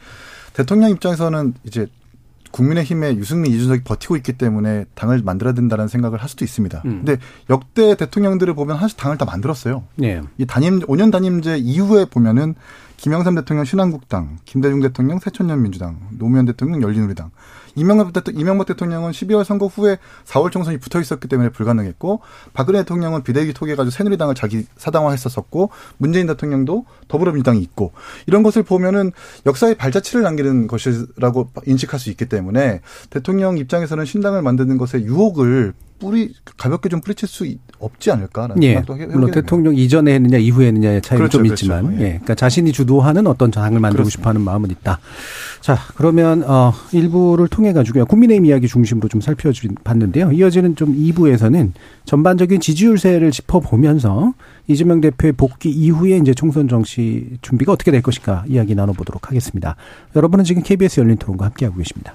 대통령 0.55 0.91
입장에서는 0.91 1.55
이제 1.65 1.87
국민의힘의 2.55 3.19
유승민, 3.19 3.53
이준석이 3.53 3.83
버티고 3.83 4.17
있기 4.17 4.35
때문에 4.35 4.85
당을 4.95 5.23
만들어야 5.25 5.55
된다는 5.55 5.89
생각을 5.89 6.23
할 6.23 6.29
수도 6.29 6.45
있습니다. 6.45 6.83
음. 6.85 7.03
근데 7.05 7.17
역대 7.51 7.97
대통령들을 7.97 8.55
보면 8.55 8.77
하나씩 8.77 8.97
당을 8.97 9.19
다 9.19 9.25
만들었어요. 9.25 9.83
예. 10.05 10.23
이 10.39 10.47
단임 10.47 10.79
5년 10.81 11.11
단임제 11.11 11.59
이후에 11.59 12.05
보면은 12.05 12.55
김영삼 12.97 13.35
대통령 13.35 13.65
신한국당, 13.65 14.39
김대중 14.45 14.81
대통령 14.81 15.19
새천년 15.19 15.63
민주당, 15.63 15.99
노무현 16.11 16.47
대통령 16.47 16.81
열린우리당, 16.81 17.33
이명박, 17.75 18.13
대통, 18.13 18.35
이명박 18.37 18.67
대통령은 18.67 19.11
12월 19.13 19.45
선거 19.45 19.67
후에 19.67 19.99
4월 20.27 20.51
총선이 20.51 20.79
붙어 20.79 21.01
있었기 21.01 21.29
때문에 21.29 21.51
불가능했고 21.51 22.21
박근혜 22.53 22.81
대통령은 22.81 23.23
비대위 23.23 23.53
토개가지고 23.53 23.91
새누리당을 23.91 24.35
자기 24.35 24.67
사당화했었었고 24.77 25.71
문재인 25.99 26.27
대통령도 26.27 26.85
더불어민주당이 27.09 27.61
있고 27.61 27.93
이런 28.27 28.43
것을 28.43 28.63
보면은 28.63 29.13
역사의 29.47 29.77
발자취를 29.77 30.23
남기는 30.23 30.67
것이라고 30.67 31.51
인식할 31.67 31.99
수 32.01 32.11
있기 32.11 32.27
때문에 32.27 32.81
대통령 33.11 33.59
입장에서는 33.59 34.05
신당을 34.05 34.43
만드는 34.43 34.79
것에 34.79 35.03
유혹을 35.03 35.75
뿌리 35.99 36.35
가볍게 36.57 36.89
좀 36.89 37.01
뿌리칠 37.01 37.29
수 37.29 37.47
있- 37.47 37.61
없지 37.85 38.11
않을까라는 38.11 38.63
예. 38.63 38.69
생각도 38.75 38.97
해- 38.97 39.01
해보게 39.03 39.15
물론. 39.17 39.31
대통령 39.31 39.75
이전에 39.77 40.15
했느냐 40.15 40.39
이후에 40.39 40.67
했느냐의 40.69 41.03
차이는 41.03 41.19
그렇죠, 41.21 41.39
좀 41.39 41.43
그렇죠. 41.47 41.55
있지만, 41.65 41.95
예. 42.01 42.05
예. 42.05 42.09
그러니까 42.11 42.35
자신이 42.35 42.73
주도하는 42.73 43.27
어떤 43.27 43.51
당을 43.51 43.81
만들고. 43.81 44.09
싶어하는 44.11 44.41
마음은 44.41 44.71
있다. 44.71 44.99
자, 45.61 45.79
그러면 45.97 46.43
어 46.47 46.73
일부를 46.93 47.49
통해 47.49 47.73
가지고요. 47.73 48.05
국민의힘 48.07 48.45
이야기 48.47 48.69
중심으로 48.69 49.09
좀 49.09 49.21
살펴봤는데요. 49.21 50.33
이어지는 50.33 50.77
좀 50.77 50.95
2부에서는 50.95 51.73
전반적인 52.05 52.61
지지율세를 52.61 53.31
짚어보면서 53.31 54.35
이재명 54.67 55.01
대표의 55.01 55.33
복귀 55.33 55.71
이후에 55.71 56.19
이제 56.19 56.35
총선 56.35 56.69
정치 56.69 57.39
준비가 57.43 57.73
어떻게 57.73 57.91
될 57.91 58.03
것인가 58.03 58.45
이야기 58.47 58.75
나눠보도록 58.75 59.29
하겠습니다. 59.29 59.77
여러분은 60.17 60.45
지금 60.45 60.63
KBS 60.63 61.01
열린 61.01 61.17
토론과 61.17 61.47
함께하고 61.47 61.79
계십니다. 61.79 62.15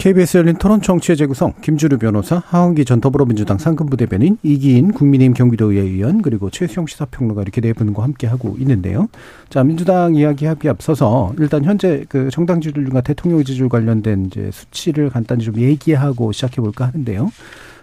KBS 0.00 0.38
열린 0.38 0.56
토론 0.56 0.80
정치의 0.80 1.14
재구성 1.18 1.52
김주루 1.60 1.98
변호사, 1.98 2.42
하원기 2.46 2.86
전 2.86 3.02
더불어민주당 3.02 3.58
상근부 3.58 3.98
대변인, 3.98 4.38
이기인 4.42 4.92
국민의힘 4.92 5.34
경기도의회 5.34 5.82
의원 5.82 6.22
그리고 6.22 6.48
최수영 6.48 6.86
시사평론가 6.86 7.42
이렇게 7.42 7.60
네 7.60 7.74
분과 7.74 8.02
함께 8.02 8.26
하고 8.26 8.56
있는데요. 8.60 9.08
자 9.50 9.62
민주당 9.62 10.14
이야기하기 10.14 10.70
앞서서 10.70 11.34
일단 11.38 11.64
현재 11.64 12.06
그 12.08 12.30
정당 12.30 12.62
지지율과 12.62 13.02
대통령 13.02 13.44
지지율 13.44 13.68
관련된 13.68 14.24
이제 14.24 14.48
수치를 14.50 15.10
간단히 15.10 15.44
좀 15.44 15.56
얘기하고 15.58 16.32
시작해 16.32 16.62
볼까 16.62 16.86
하는데요. 16.86 17.30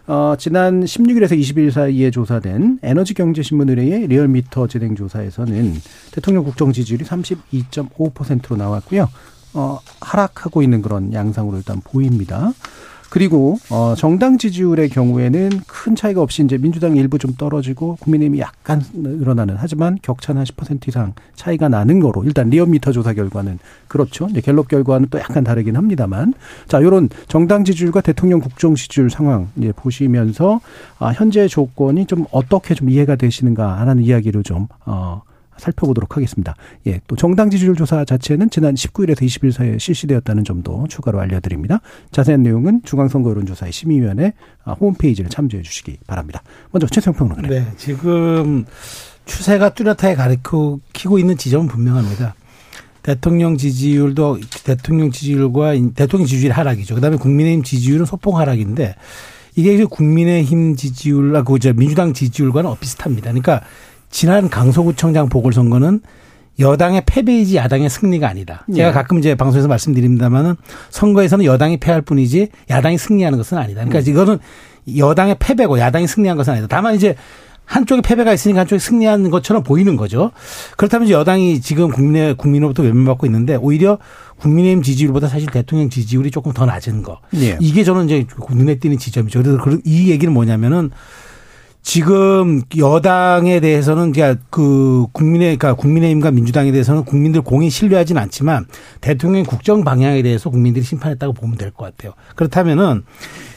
어, 0.07 0.33
지난 0.39 0.85
16일에서 0.85 1.39
20일 1.39 1.69
사이에 1.69 2.09
조사된 2.09 2.79
에너지경제신문 2.81 3.69
의뢰의 3.69 4.07
리얼미터 4.07 4.65
진행 4.65 4.95
조사에서는 4.95 5.73
대통령 6.13 6.43
국정 6.43 6.71
지지율이 6.71 7.05
32.5%로 7.05 8.57
나왔고요. 8.57 9.07
어, 9.53 9.79
하락하고 10.01 10.61
있는 10.61 10.81
그런 10.81 11.13
양상으로 11.13 11.57
일단 11.57 11.81
보입니다. 11.83 12.53
그리고 13.09 13.57
어 13.69 13.93
정당 13.97 14.37
지지율의 14.37 14.89
경우에는 14.89 15.49
큰 15.65 15.95
차이가 15.95 16.21
없이 16.21 16.43
이제 16.43 16.57
민주당이 16.57 16.99
일부 16.99 17.17
좀 17.17 17.33
떨어지고 17.35 17.95
국민의힘이 18.01 18.39
약간 18.39 18.83
늘어나는 18.93 19.55
하지만 19.57 19.97
격차는 20.01 20.43
한10% 20.43 20.87
이상 20.89 21.13
차이가 21.35 21.69
나는 21.69 21.99
거로 21.99 22.23
일단 22.23 22.49
리얼미터 22.49 22.91
조사 22.91 23.13
결과는 23.13 23.59
그렇죠. 23.87 24.27
이제 24.29 24.41
갤럽 24.41 24.67
결과는 24.67 25.07
또 25.09 25.19
약간 25.19 25.43
다르긴 25.43 25.77
합니다만 25.77 26.33
자, 26.67 26.81
요런 26.81 27.09
정당 27.27 27.63
지지율과 27.63 28.01
대통령 28.01 28.39
국정 28.39 28.75
지지율 28.75 29.09
상황 29.09 29.47
이제 29.55 29.71
보시면서 29.75 30.59
아 30.99 31.09
현재 31.09 31.47
조건이 31.47 32.05
좀 32.05 32.25
어떻게 32.31 32.75
좀 32.75 32.89
이해가 32.89 33.15
되시는가 33.15 33.79
하는 33.79 33.99
이야기를 33.99 34.43
좀어 34.43 35.21
살펴보도록 35.57 36.15
하겠습니다. 36.15 36.55
예, 36.87 36.99
또 37.07 37.15
정당 37.15 37.49
지지율 37.49 37.75
조사 37.75 38.05
자체는 38.05 38.49
지난 38.49 38.75
19일에서 38.75 39.21
20일 39.21 39.51
사이에 39.51 39.77
실시되었다는 39.77 40.43
점도 40.43 40.85
추가로 40.87 41.19
알려드립니다. 41.19 41.81
자세한 42.11 42.43
내용은 42.43 42.81
중앙선거 42.83 43.29
여론조사의 43.29 43.71
심의위원회 43.71 44.33
아, 44.63 44.73
홈페이지를 44.73 45.29
참조해 45.29 45.63
주시기 45.63 45.97
바랍니다. 46.07 46.41
먼저 46.71 46.87
최성 46.87 47.13
평론가. 47.13 47.47
네, 47.47 47.65
지금 47.77 48.65
추세가 49.25 49.73
뚜렷하게 49.73 50.15
가리키고 50.15 51.19
있는 51.19 51.37
지점은 51.37 51.67
분명합니다. 51.67 52.35
대통령 53.03 53.55
지지율도 53.57 54.39
대통령 54.65 55.11
지지율과 55.11 55.73
대통령 55.95 56.27
지지율 56.27 56.51
하락이죠. 56.51 56.95
그다음에 56.95 57.15
국민의힘 57.15 57.63
지지율은 57.63 58.05
소폭 58.05 58.37
하락인데 58.37 58.95
이게 59.55 59.73
이제 59.73 59.85
국민의힘 59.85 60.75
지지율과 60.75 61.43
그저 61.43 61.73
민주당 61.73 62.13
지지율과는 62.13 62.75
비슷합니다. 62.79 63.31
그러니까 63.31 63.61
지난 64.09 64.49
강서구청장 64.49 65.29
보궐선거는 65.29 66.01
여당의 66.59 67.03
패배이지 67.05 67.55
야당의 67.55 67.89
승리가 67.89 68.27
아니다. 68.27 68.65
제가 68.73 68.89
예. 68.89 68.91
가끔 68.91 69.19
이제 69.19 69.35
방송에서 69.35 69.67
말씀드립니다만은 69.67 70.55
선거에서는 70.89 71.45
여당이 71.45 71.77
패할 71.77 72.01
뿐이지 72.01 72.49
야당이 72.69 72.97
승리하는 72.97 73.37
것은 73.37 73.57
아니다. 73.59 73.85
그러니까 73.85 74.09
이거는 74.09 74.39
여당의 74.97 75.35
패배고 75.39 75.77
야당이 75.77 76.07
승리한 76.07 76.35
것은 76.37 76.53
아니다. 76.53 76.67
다만 76.69 76.95
이제 76.95 77.15
한쪽에 77.65 78.01
패배가 78.01 78.33
있으니까 78.33 78.61
한쪽이 78.61 78.79
승리한 78.79 79.29
것처럼 79.29 79.61
보이는 79.61 79.97
거죠. 79.97 80.31
그렇다면 80.77 81.05
이제 81.05 81.13
여당이 81.13 81.59
지금 81.61 81.91
국민의 81.91 82.35
국민으로부터 82.37 82.81
외면받고 82.81 83.25
있는데 83.27 83.55
오히려 83.55 83.99
국민의힘 84.39 84.81
지지율보다 84.81 85.27
사실 85.27 85.49
대통령 85.51 85.89
지지율이 85.89 86.31
조금 86.31 86.53
더 86.53 86.65
낮은 86.65 87.03
거. 87.03 87.19
예. 87.35 87.57
이게 87.59 87.83
저는 87.83 88.05
이제 88.05 88.25
눈에 88.49 88.75
띄는 88.79 88.97
지점이죠. 88.97 89.43
그래서 89.43 89.61
그- 89.61 89.81
이 89.83 90.09
얘기는 90.09 90.33
뭐냐면은 90.33 90.91
지금 91.81 92.61
여당에 92.77 93.61
대해서는 93.61 94.11
그러니까 94.11 94.41
그 94.49 95.05
국민의 95.13 95.57
그러니까 95.57 95.73
국민의힘과 95.81 96.31
민주당에 96.31 96.71
대해서는 96.71 97.05
국민들 97.05 97.41
공히 97.41 97.69
신뢰하지는 97.69 98.21
않지만 98.23 98.65
대통령 98.99 99.43
국정 99.43 99.85
방향에 99.85 100.21
대해서 100.21 100.49
국민들이 100.49 100.83
심판했다고 100.83 101.33
보면 101.33 101.57
될 101.57 101.71
것 101.71 101.85
같아요. 101.85 102.13
그렇다면은 102.35 103.03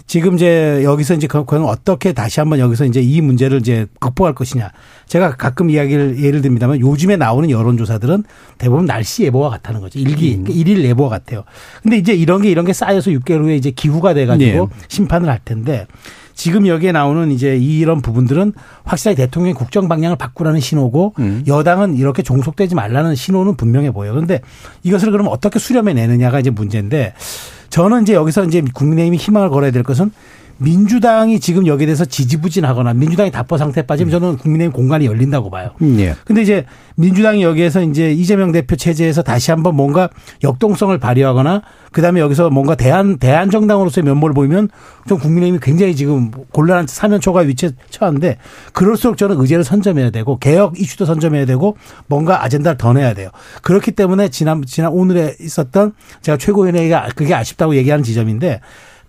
지금 0.07 0.35
이제 0.35 0.81
여기서 0.85 1.15
이제 1.15 1.27
그- 1.29 1.45
그건 1.45 1.65
어떻게 1.65 2.13
다시 2.13 2.41
한번 2.41 2.59
여기서 2.59 2.85
이제 2.85 3.01
이 3.01 3.21
문제를 3.21 3.59
이제 3.61 3.87
극복할 4.01 4.35
것이냐. 4.35 4.71
제가 5.07 5.37
가끔 5.37 5.71
이야기를 5.71 6.21
예를 6.23 6.41
듭니다만 6.43 6.81
요즘에 6.81 7.17
나오는 7.17 7.49
여론조사들은 7.49 8.25
대부분 8.59 8.87
날씨 8.87 9.23
예보와 9.25 9.51
같다는 9.51 9.81
거죠. 9.81 9.99
일기, 10.01 10.35
음. 10.35 10.45
일일 10.49 10.85
예보와 10.85 11.09
같아요. 11.11 11.45
근데 11.83 11.97
이제 11.97 12.13
이런 12.13 12.43
게 12.43 12.51
이런 12.51 12.65
게 12.65 12.73
쌓여서 12.73 13.11
6개월 13.13 13.43
후에 13.45 13.57
이제 13.57 13.71
기후가 13.71 14.15
돼가지고 14.15 14.67
네. 14.71 14.77
심판을 14.89 15.29
할 15.29 15.39
텐데 15.45 15.87
지금 16.35 16.67
여기에 16.67 16.93
나오는 16.93 17.31
이제 17.31 17.57
이런 17.57 18.01
부분들은 18.01 18.53
확실하게 18.85 19.17
대통령의 19.17 19.55
국정 19.55 19.89
방향을 19.89 20.17
바꾸라는 20.17 20.61
신호고 20.61 21.15
음. 21.19 21.45
여당은 21.47 21.97
이렇게 21.97 22.23
종속되지 22.23 22.75
말라는 22.75 23.15
신호는 23.15 23.57
분명해 23.57 23.93
보여요. 23.93 24.13
그런데 24.13 24.41
이것을 24.83 25.11
그럼 25.11 25.29
어떻게 25.29 25.59
수렴해 25.59 25.95
내느냐가 25.95 26.41
이제 26.41 26.51
문제인데 26.51 27.15
저는 27.69 28.03
이제 28.03 28.15
여기서 28.15 28.45
이제 28.45 28.63
국민의힘이 28.75 29.17
희망을 29.17 29.49
걸어야 29.49 29.71
될 29.71 29.83
것은 29.83 30.11
민주당이 30.61 31.41
지금 31.41 31.67
여기에 31.67 31.87
대해서 31.87 32.05
지지부진하거나 32.05 32.93
민주당이 32.93 33.31
답보 33.31 33.57
상태에 33.57 33.83
빠지면 33.85 34.11
저는 34.11 34.37
국민의힘 34.37 34.73
공간이 34.73 35.07
열린다고 35.07 35.49
봐요. 35.49 35.71
음, 35.81 35.99
예. 35.99 36.15
근데 36.27 36.43
이제 36.43 36.67
민주당이 36.97 37.43
여기에서 37.43 37.83
이제 37.83 38.13
이재명 38.13 38.53
대표 38.53 38.77
체제에서 38.77 39.23
다시 39.23 39.51
한번 39.51 39.75
뭔가 39.75 40.11
역동성을 40.45 40.97
발휘하거나 40.99 41.63
그다음에 41.93 42.21
여기서 42.21 42.51
뭔가 42.51 42.75
대한 42.75 43.19
대한 43.19 43.51
정당으로서의 43.51 44.05
면모를 44.05 44.35
보이면 44.35 44.69
좀 45.09 45.19
국민의힘이 45.19 45.61
굉장히 45.63 45.97
지금 45.97 46.31
곤란한 46.53 46.87
사면초가 46.87 47.41
위치에 47.41 47.71
처한데 47.89 48.37
그럴수록 48.75 49.17
저는 49.17 49.41
의제를 49.41 49.65
선점해야 49.65 50.11
되고 50.11 50.39
개혁 50.39 50.79
이슈도 50.79 51.07
선점해야 51.07 51.47
되고 51.47 51.79
뭔가 52.07 52.45
아젠다를 52.45 52.77
더 52.77 52.93
내야 52.93 53.15
돼요. 53.15 53.31
그렇기 53.63 53.93
때문에 53.93 54.29
지난 54.29 54.63
지난 54.67 54.93
오늘에 54.93 55.37
있었던 55.41 55.95
제가 56.21 56.37
최고위원회가 56.37 57.09
그게 57.17 57.35
아쉽다고 57.35 57.77
얘기하는 57.77 58.05
지점인데 58.05 58.61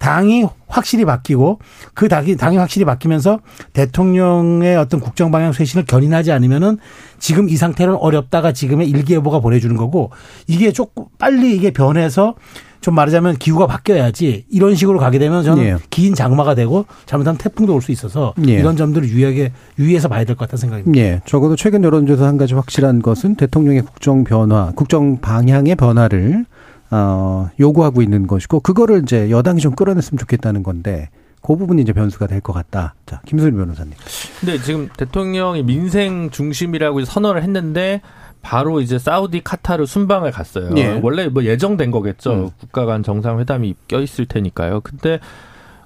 당이 0.01 0.45
확실히 0.67 1.05
바뀌고 1.05 1.59
그 1.93 2.07
당이, 2.09 2.35
당이 2.35 2.57
확실히 2.57 2.85
바뀌면서 2.85 3.39
대통령의 3.73 4.75
어떤 4.75 4.99
국정 4.99 5.29
방향 5.29 5.53
쇄신을 5.53 5.85
견인하지 5.85 6.31
않으면은 6.31 6.79
지금 7.19 7.47
이 7.49 7.55
상태는 7.55 7.93
어렵다가 7.95 8.51
지금의 8.51 8.89
일기예보가 8.89 9.39
보내주는 9.41 9.77
거고 9.77 10.09
이게 10.47 10.71
조금 10.71 11.05
빨리 11.19 11.55
이게 11.55 11.69
변해서 11.71 12.33
좀 12.79 12.95
말하자면 12.95 13.37
기후가 13.37 13.67
바뀌어야지 13.67 14.45
이런 14.49 14.73
식으로 14.73 14.97
가게 14.97 15.19
되면 15.19 15.43
저는 15.43 15.63
예. 15.63 15.75
긴 15.91 16.15
장마가 16.15 16.55
되고 16.55 16.87
잘못하면 17.05 17.37
태풍도 17.37 17.75
올 17.75 17.81
수 17.83 17.91
있어서 17.91 18.33
예. 18.47 18.53
이런 18.53 18.75
점들을 18.75 19.07
유의하게 19.07 19.51
유의해서 19.77 20.07
봐야 20.07 20.23
될 20.23 20.35
것 20.35 20.45
같다는 20.47 20.61
생각입니다. 20.61 20.99
예, 20.99 21.21
적어도 21.25 21.55
최근 21.55 21.83
여론조사 21.83 22.25
한 22.25 22.37
가지 22.39 22.55
확실한 22.55 23.03
것은 23.03 23.35
대통령의 23.35 23.83
국정 23.83 24.23
변화, 24.23 24.71
국정 24.75 25.21
방향의 25.21 25.75
변화를 25.75 26.45
어, 26.91 27.49
요구하고 27.59 28.01
있는 28.01 28.27
것이고 28.27 28.59
그거를 28.59 29.01
이제 29.03 29.29
여당이 29.31 29.59
좀 29.61 29.73
끌어냈으면 29.75 30.19
좋겠다는 30.19 30.61
건데 30.63 31.09
그 31.41 31.55
부분이 31.55 31.81
이제 31.81 31.93
변수가 31.93 32.27
될 32.27 32.41
것 32.41 32.53
같다. 32.53 32.93
자, 33.05 33.21
김수일 33.25 33.53
변호사님. 33.53 33.93
근데 34.39 34.59
지금 34.61 34.89
대통령이 34.95 35.63
민생 35.63 36.29
중심이라고 36.29 37.03
선언을 37.05 37.41
했는데 37.41 38.01
바로 38.43 38.79
이제 38.81 38.99
사우디 38.99 39.41
카타르 39.43 39.85
순방을 39.85 40.31
갔어요. 40.31 40.69
예. 40.77 40.99
원래 41.01 41.27
뭐 41.29 41.43
예정된 41.43 41.89
거겠죠. 41.91 42.31
음. 42.33 42.49
국가 42.59 42.85
간 42.85 43.01
정상회담이 43.03 43.75
껴있을 43.87 44.25
테니까요. 44.27 44.81
근데 44.81 45.19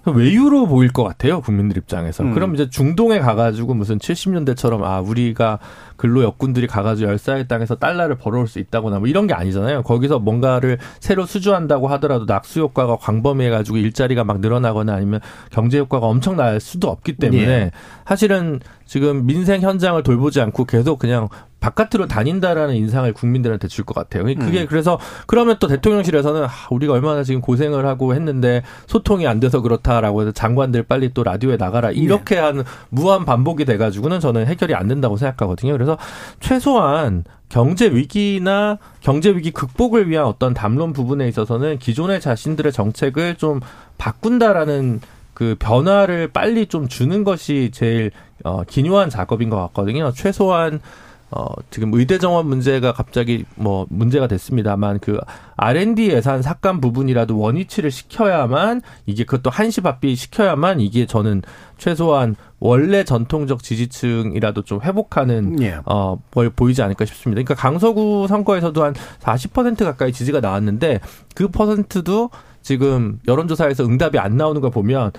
외유로 0.06 0.68
보일 0.68 0.92
것 0.94 1.04
같아요. 1.04 1.42
국민들 1.42 1.78
입장에서. 1.78 2.24
음. 2.24 2.34
그럼 2.34 2.54
이제 2.54 2.70
중동에 2.70 3.20
가가지고 3.20 3.74
무슨 3.74 3.98
70년대처럼 3.98 4.84
아, 4.84 5.00
우리가 5.02 5.60
근로 5.98 6.24
역군들이 6.24 6.68
가가지고 6.68 7.10
열사의 7.12 7.48
땅에서 7.48 7.76
달러를 7.76 8.16
벌어올 8.16 8.48
수 8.48 8.60
있다거나 8.60 9.00
뭐 9.00 9.08
이런 9.08 9.28
게 9.28 9.34
아니잖아요. 9.34 9.84
거기서 9.84 10.20
뭔가를 10.20 10.78
새로 11.00 11.26
수주한다고 11.26 11.88
하더라도 11.90 12.26
낙수 12.26 12.60
효과가 12.62 12.98
광범위해가지고 12.98 13.78
일자리가 13.78 14.24
막 14.24 14.40
늘어나거나 14.40 14.94
아니면 14.94 15.20
경제 15.52 15.80
효과가 15.80 16.08
엄청 16.08 16.36
날 16.36 16.60
수도 16.60 16.90
없기 16.90 17.18
때문에 17.18 17.44
예. 17.44 17.72
사실은 18.06 18.60
지금 18.86 19.26
민생 19.26 19.62
현장을 19.62 20.02
돌보지 20.04 20.42
않고 20.42 20.66
계속 20.66 21.00
그냥 21.00 21.28
바깥으로 21.60 22.06
다닌다라는 22.06 22.76
인상을 22.76 23.12
국민들한테 23.14 23.68
줄 23.68 23.86
것 23.86 23.96
같아요. 23.96 24.24
그게 24.24 24.62
음. 24.62 24.66
그래서 24.68 25.00
그러면 25.28 25.58
또 25.60 25.68
대통령실에서는 25.68 26.44
아, 26.44 26.50
우리가 26.72 26.94
얼마나 26.94 27.24
지금 27.24 27.42
고생을 27.42 27.86
하고 27.86 28.14
했는데 28.14 28.62
소통이 28.88 29.28
안 29.28 29.40
돼서 29.40 29.62
그렇다라고 29.62 30.22
해서 30.22 30.32
장관들 30.32 30.84
빨리 30.84 31.14
또 31.14 31.24
라디오에 31.24 31.58
나가라 31.58 31.90
네. 31.90 31.96
이렇게 31.96 32.38
하는 32.38 32.64
무한 32.90 33.26
반복이 33.26 33.66
돼가지고는 33.66 34.20
저는 34.20 34.46
해결이 34.48 34.76
안 34.76 34.88
된다고 34.88 35.18
생각하거든요. 35.18 35.74
그래서 35.86 35.98
최소한 36.40 37.24
경제 37.50 37.88
위기나 37.88 38.80
경제 39.02 39.30
위기 39.30 39.52
극복을 39.52 40.10
위한 40.10 40.26
어떤 40.26 40.54
담론 40.54 40.94
부분에 40.94 41.28
있어서는 41.28 41.78
기존의 41.80 42.20
자신들의 42.20 42.72
정책을 42.72 43.36
좀 43.36 43.60
바꾼다라는 43.98 45.00
그 45.34 45.56
변화를 45.60 46.30
빨리 46.30 46.66
좀 46.66 46.88
주는 46.88 47.24
것이 47.24 47.70
제일 47.74 48.12
어 48.44 48.64
기묘한 48.64 49.10
작업인 49.10 49.50
것 49.50 49.58
같거든요. 49.58 50.12
최소한 50.12 50.80
어 51.32 51.48
지금 51.72 51.94
의대 51.94 52.20
정원 52.20 52.48
문제가 52.48 52.94
갑자기 52.94 53.46
뭐 53.56 53.88
문제가 53.90 54.28
됐습니다만 54.28 55.00
그 55.00 55.20
R&D 55.58 56.10
예산 56.10 56.42
삭감 56.42 56.82
부분이라도 56.82 57.38
원위치를 57.38 57.90
시켜야만 57.92 58.82
이게 59.06 59.24
그것도 59.24 59.50
한시 59.50 59.82
바삐 59.82 60.16
시켜야만 60.16 60.80
이게 60.82 61.06
저는 61.06 61.42
최소한 61.78 62.36
원래 62.60 63.04
전통적 63.04 63.64
지지층이라도 63.64 64.62
좀 64.64 64.82
회복하는 64.82 65.62
예. 65.62 65.78
어, 65.86 66.22
뭘 66.32 66.50
보이지 66.50 66.82
않을까 66.82 67.06
싶습니다. 67.06 67.42
그러니까 67.44 67.56
강서구 67.56 68.28
선거에서도 68.28 68.84
한 68.84 68.94
40% 69.20 69.84
가까이 69.84 70.12
지지가 70.12 70.40
나왔는데 70.40 71.00
그 71.34 71.48
퍼센트도 71.48 72.30
지금 72.62 73.20
여론조사에서 73.28 73.86
응답이 73.86 74.18
안 74.18 74.38
나오는 74.38 74.60
걸 74.62 74.72
보면 74.72 75.12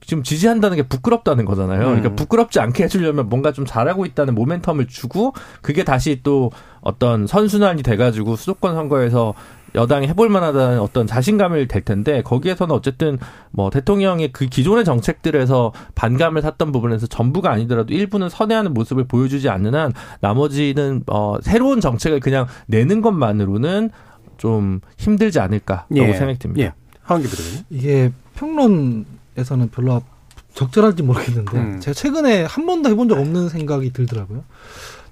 지금 0.00 0.22
지지한다는 0.22 0.76
게 0.76 0.82
부끄럽다는 0.82 1.44
거잖아요. 1.44 1.80
음. 1.80 1.84
그러니까 1.84 2.14
부끄럽지 2.14 2.60
않게 2.60 2.84
해주려면 2.84 3.28
뭔가 3.28 3.52
좀 3.52 3.64
잘하고 3.64 4.04
있다는 4.04 4.34
모멘텀을 4.34 4.88
주고 4.88 5.32
그게 5.62 5.84
다시 5.84 6.20
또 6.22 6.50
어떤 6.80 7.26
선순환이 7.26 7.82
돼가지고 7.82 8.36
수도권 8.36 8.74
선거에서 8.74 9.34
여당이 9.74 10.08
해볼 10.08 10.28
만하다는 10.28 10.80
어떤 10.80 11.06
자신감을 11.06 11.68
될 11.68 11.82
텐데 11.82 12.22
거기에서는 12.22 12.74
어쨌든 12.74 13.18
뭐 13.52 13.70
대통령의 13.70 14.32
그 14.32 14.46
기존의 14.46 14.84
정책들에서 14.84 15.72
반감을 15.94 16.42
샀던 16.42 16.72
부분에서 16.72 17.06
전부가 17.06 17.52
아니더라도 17.52 17.94
일부는 17.94 18.28
선회하는 18.28 18.74
모습을 18.74 19.04
보여주지 19.04 19.48
않는 19.48 19.74
한 19.74 19.92
나머지는 20.20 21.04
어 21.06 21.36
새로운 21.40 21.80
정책을 21.80 22.20
그냥 22.20 22.46
내는 22.66 23.00
것만으로는 23.00 23.90
좀 24.38 24.80
힘들지 24.98 25.38
않을까라고 25.38 25.96
예. 25.96 26.12
생각이 26.14 26.38
듭니다. 26.38 26.66
예. 26.66 26.72
하은기 27.02 27.28
부대변인. 27.28 27.64
이게 27.70 28.12
평론 28.34 29.04
에서는 29.36 29.70
별로 29.70 30.02
적절할지 30.54 31.02
모르겠는데 31.02 31.56
음. 31.56 31.80
제가 31.80 31.94
최근에 31.94 32.44
한 32.44 32.66
번도 32.66 32.88
해본 32.90 33.08
적 33.08 33.18
없는 33.18 33.48
생각이 33.48 33.92
들더라고요. 33.92 34.44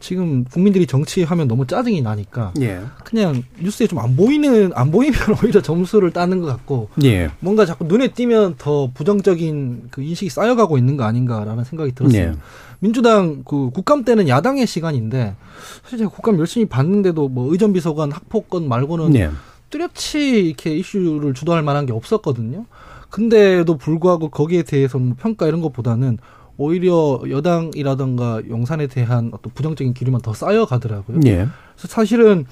지금 0.01 0.45
국민들이 0.45 0.87
정치하면 0.87 1.49
너무 1.49 1.67
짜증이 1.67 2.03
나니까 2.03 2.53
예. 2.61 2.81
그냥 3.05 3.43
뉴스에 3.61 3.89
좀 3.89 3.99
안 3.99 4.15
보이는 4.15 4.71
안 4.75 4.91
보이면 4.93 5.19
오히려 5.43 5.61
점수를 5.61 6.13
따는 6.13 6.41
것 6.41 6.47
같고 6.47 6.89
예. 7.03 7.31
뭔가 7.41 7.67
자꾸 7.67 7.85
눈에 7.85 8.09
띄면 8.09 8.57
더 8.59 8.91
부정적인 8.95 9.89
그 9.91 10.03
인식이 10.03 10.31
쌓여가고 10.31 10.79
있는 10.79 10.97
거 10.97 11.05
아닌가라는 11.05 11.65
생각이 11.65 11.93
들었어요. 11.97 12.21
예. 12.23 12.35
민주당 12.81 13.43
그 13.45 13.71
국감 13.71 14.05
때는 14.05 14.29
야당의 14.29 14.67
시간인데 14.69 15.35
사실 15.83 15.99
제가 15.99 16.11
국감 16.11 16.39
열심히 16.39 16.67
봤는데도 16.67 17.29
뭐 17.29 17.51
의전 17.51 17.73
비서관 17.73 18.13
학폭건 18.13 18.69
말고는 18.69 19.17
예. 19.17 19.31
뚜렷이 19.71 20.47
이렇게 20.47 20.77
이슈를 20.77 21.35
주도할 21.35 21.63
만한 21.63 21.87
게 21.87 21.93
없었거든요. 21.93 22.67
근데도 23.11 23.77
불구하고 23.77 24.29
거기에 24.31 24.63
대해서 24.63 24.99
뭐 24.99 25.15
평가 25.19 25.47
이런 25.47 25.61
것보다는 25.61 26.19
오히려 26.57 27.21
여당이라던가 27.29 28.43
용산에 28.49 28.89
대한 28.89 29.31
어떤 29.33 29.53
부정적인 29.55 29.95
기류만 29.95 30.21
더 30.21 30.35
쌓여가더라고요. 30.35 31.21
예. 31.27 31.47
그래서 31.77 31.89
사실은 31.89 32.47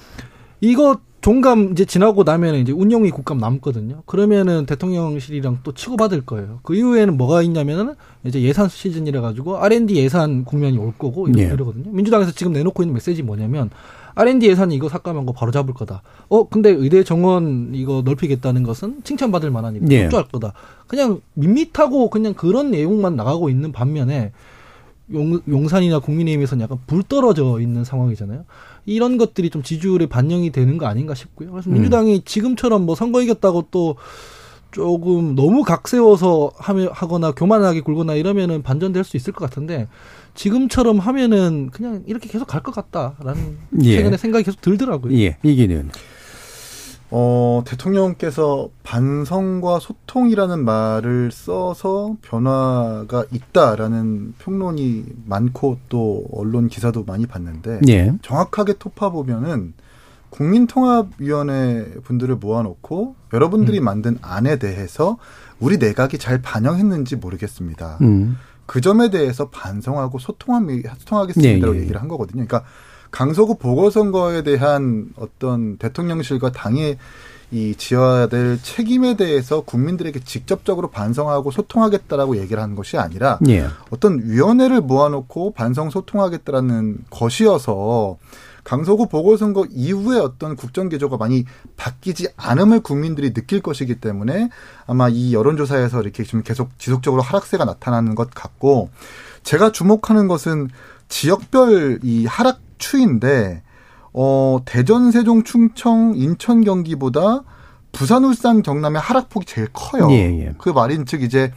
이거 0.60 0.98
종감 1.20 1.72
이제 1.72 1.84
지나고 1.84 2.22
나면 2.22 2.54
이제 2.54 2.70
운영위 2.70 3.10
국감 3.10 3.38
남거든요. 3.38 4.04
그러면은 4.06 4.64
대통령실이랑 4.64 5.58
또 5.64 5.74
치고받을 5.74 6.24
거예요. 6.24 6.60
그 6.62 6.76
이후에는 6.76 7.16
뭐가 7.16 7.42
있냐면은 7.42 7.94
이제 8.22 8.40
예산 8.42 8.68
시즌이라 8.68 9.20
가지고 9.20 9.58
R&D 9.58 9.96
예산 9.96 10.44
국면이 10.44 10.78
올 10.78 10.92
거고 10.96 11.26
이러, 11.26 11.42
예. 11.42 11.46
이러거든요. 11.46 11.90
민주당에서 11.90 12.30
지금 12.30 12.52
내놓고 12.52 12.84
있는 12.84 12.94
메시지 12.94 13.24
뭐냐면 13.24 13.70
R&D 14.16 14.48
예산이 14.48 14.74
이거 14.74 14.88
삭감한 14.88 15.26
거 15.26 15.32
바로 15.32 15.52
잡을 15.52 15.74
거다. 15.74 16.02
어 16.28 16.48
근데 16.48 16.70
의대 16.70 17.04
정원 17.04 17.72
이거 17.74 18.02
넓히겠다는 18.04 18.62
것은 18.62 19.02
칭찬받을 19.04 19.50
만하니까 19.50 19.86
예. 19.90 20.04
협조할 20.04 20.28
거다. 20.28 20.54
그냥 20.86 21.20
밋밋하고 21.34 22.10
그냥 22.10 22.34
그런 22.34 22.70
내용만 22.70 23.14
나가고 23.14 23.50
있는 23.50 23.72
반면에 23.72 24.32
용, 25.12 25.40
용산이나 25.46 26.00
국민의힘에서는 26.00 26.62
약간 26.62 26.78
불 26.86 27.02
떨어져 27.02 27.60
있는 27.60 27.84
상황이잖아요. 27.84 28.44
이런 28.86 29.18
것들이 29.18 29.50
좀 29.50 29.62
지지율에 29.62 30.06
반영이 30.06 30.50
되는 30.50 30.78
거 30.78 30.86
아닌가 30.86 31.14
싶고요. 31.14 31.52
그래서 31.52 31.70
음. 31.70 31.74
민주당이 31.74 32.22
지금처럼 32.24 32.86
뭐 32.86 32.94
선거 32.94 33.20
이겼다고 33.20 33.66
또 33.70 33.96
조금 34.76 35.34
너무 35.34 35.62
각세워서 35.62 36.50
하거나 36.58 37.32
교만하게 37.32 37.80
굴거나 37.80 38.12
이러면은 38.12 38.62
반전될 38.62 39.04
수 39.04 39.16
있을 39.16 39.32
것 39.32 39.48
같은데 39.48 39.88
지금처럼 40.34 40.98
하면은 40.98 41.70
그냥 41.72 42.02
이렇게 42.06 42.28
계속 42.28 42.44
갈 42.46 42.60
것 42.60 42.74
같다라는 42.74 43.56
예. 43.84 43.96
최근에 43.96 44.18
생각이 44.18 44.44
계속 44.44 44.60
들더라고요. 44.60 45.16
예. 45.18 45.38
이기는. 45.42 45.88
어, 47.10 47.62
대통령께서 47.64 48.68
반성과 48.82 49.78
소통이라는 49.78 50.62
말을 50.62 51.30
써서 51.32 52.16
변화가 52.20 53.24
있다라는 53.32 54.34
평론이 54.38 55.04
많고 55.24 55.78
또 55.88 56.26
언론 56.34 56.68
기사도 56.68 57.04
많이 57.04 57.24
봤는데 57.24 57.80
예. 57.88 58.12
정확하게 58.20 58.74
토파 58.78 59.08
보면은 59.08 59.72
국민통합위원회 60.36 61.94
분들을 62.04 62.36
모아놓고 62.36 63.16
여러분들이 63.32 63.80
만든 63.80 64.18
안에 64.20 64.58
대해서 64.58 65.18
우리 65.58 65.78
내각이 65.78 66.18
잘 66.18 66.42
반영했는지 66.42 67.16
모르겠습니다. 67.16 67.98
음. 68.02 68.36
그 68.66 68.80
점에 68.80 69.10
대해서 69.10 69.48
반성하고 69.48 70.18
소통함, 70.18 70.68
소통하겠습니다라고 70.98 71.74
예, 71.74 71.78
예. 71.78 71.82
얘기를 71.82 72.00
한 72.00 72.08
거거든요. 72.08 72.44
그러니까 72.46 72.68
강서구 73.10 73.58
보궐선거에 73.58 74.42
대한 74.42 75.10
어떤 75.16 75.78
대통령실과 75.78 76.52
당의 76.52 76.98
이 77.52 77.76
지어야 77.76 78.26
될 78.26 78.58
책임에 78.60 79.16
대해서 79.16 79.60
국민들에게 79.60 80.18
직접적으로 80.20 80.90
반성하고 80.90 81.52
소통하겠다라고 81.52 82.38
얘기를 82.38 82.60
하는 82.60 82.74
것이 82.74 82.98
아니라 82.98 83.38
예. 83.48 83.66
어떤 83.90 84.20
위원회를 84.24 84.80
모아놓고 84.80 85.52
반성 85.52 85.90
소통하겠다라는 85.90 86.98
것이어서 87.08 88.18
강서구 88.66 89.06
보궐선거 89.06 89.64
이후에 89.70 90.18
어떤 90.18 90.56
국정기조가 90.56 91.18
많이 91.18 91.44
바뀌지 91.76 92.30
않음을 92.36 92.80
국민들이 92.80 93.32
느낄 93.32 93.62
것이기 93.62 94.00
때문에 94.00 94.50
아마 94.88 95.08
이 95.08 95.32
여론조사에서 95.32 96.02
이렇게 96.02 96.24
좀 96.24 96.42
계속 96.42 96.76
지속적으로 96.76 97.22
하락세가 97.22 97.64
나타나는 97.64 98.16
것 98.16 98.28
같고 98.32 98.90
제가 99.44 99.70
주목하는 99.70 100.26
것은 100.26 100.68
지역별 101.08 102.00
이 102.02 102.26
하락 102.26 102.58
추인데 102.78 103.62
어 104.12 104.58
대전, 104.64 105.12
세종, 105.12 105.44
충청, 105.44 106.14
인천, 106.16 106.64
경기보다 106.64 107.44
부산, 107.92 108.24
울산, 108.24 108.62
경남의 108.62 109.00
하락폭이 109.00 109.46
제일 109.46 109.68
커요. 109.72 110.08
예, 110.10 110.40
예. 110.40 110.54
그 110.58 110.70
말인 110.70 111.06
즉 111.06 111.22
이제 111.22 111.52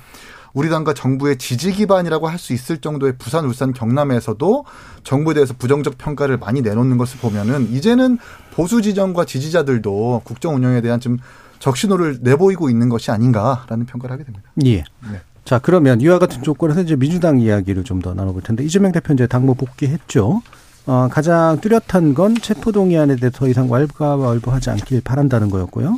우리 0.54 0.70
당과 0.70 0.94
정부의 0.94 1.38
지지 1.38 1.72
기반이라고 1.72 2.28
할 2.28 2.40
수 2.40 2.54
있을 2.54 2.78
정도의 2.78 3.14
부산, 3.18 3.46
울산, 3.46 3.74
경남에서도 3.74 4.66
정부에 5.04 5.34
대해서 5.34 5.54
부정적 5.58 5.98
평가를 5.98 6.38
많이 6.38 6.62
내놓는 6.62 6.98
것을 6.98 7.20
보면은 7.20 7.70
이제는 7.72 8.18
보수 8.52 8.82
지정과 8.82 9.26
지지자들도 9.26 10.22
국정 10.24 10.56
운영에 10.56 10.82
대한 10.82 11.00
좀 11.00 11.18
적신호를 11.60 12.20
내보이고 12.22 12.70
있는 12.70 12.88
것이 12.90 13.12
아닌가라는 13.12 13.86
평가를 13.86 14.14
하게 14.14 14.24
됩니다. 14.24 14.50
예. 14.66 14.78
네. 15.12 15.22
자, 15.44 15.60
그러면 15.60 16.00
이와 16.00 16.20
같은 16.20 16.42
조건에서 16.44 16.82
이제 16.82 16.96
민주당 16.96 17.40
이야기를 17.40 17.84
좀 17.84 18.02
더 18.02 18.14
나눠볼 18.14 18.42
텐데 18.44 18.64
이재명 18.64 18.92
대표 18.94 19.14
이제 19.14 19.28
당무 19.28 19.56
복귀했죠. 19.56 20.42
어, 20.86 21.08
가장 21.12 21.60
뚜렷한 21.60 22.14
건 22.14 22.36
체포동의안에 22.36 23.18
대해 23.18 23.30
더 23.34 23.48
이상 23.48 23.70
왈가왈부하지 23.70 24.70
않길 24.70 25.02
바란다는 25.02 25.50
거였고요. 25.50 25.98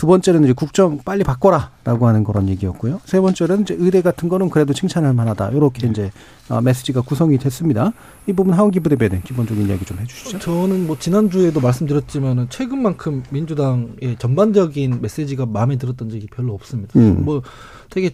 두 0.00 0.06
번째는 0.06 0.44
이제 0.44 0.54
국정 0.54 0.96
빨리 1.04 1.24
바꿔라라고 1.24 2.06
하는 2.06 2.24
그런 2.24 2.48
얘기였고요. 2.48 3.02
세 3.04 3.20
번째는 3.20 3.60
이제 3.60 3.76
의대 3.78 4.00
같은 4.00 4.30
거는 4.30 4.48
그래도 4.48 4.72
칭찬할 4.72 5.12
만하다. 5.12 5.50
이렇게 5.50 5.86
이제 5.86 6.10
어, 6.48 6.62
메시지가 6.62 7.02
구성이 7.02 7.36
됐습니다. 7.36 7.92
이 8.26 8.32
부분 8.32 8.54
하원기 8.54 8.80
부대변인 8.80 9.20
기본적인 9.20 9.68
이야기 9.68 9.84
좀 9.84 9.98
해주시죠. 9.98 10.38
저는 10.38 10.86
뭐 10.86 10.96
지난주에도 10.98 11.60
말씀드렸지만은 11.60 12.48
최근만큼 12.48 13.24
민주당의 13.28 14.16
전반적인 14.18 15.02
메시지가 15.02 15.44
마음에 15.44 15.76
들었던 15.76 16.08
적이 16.08 16.28
별로 16.34 16.54
없습니다. 16.54 16.98
음. 16.98 17.22
뭐 17.22 17.42
되게 17.90 18.12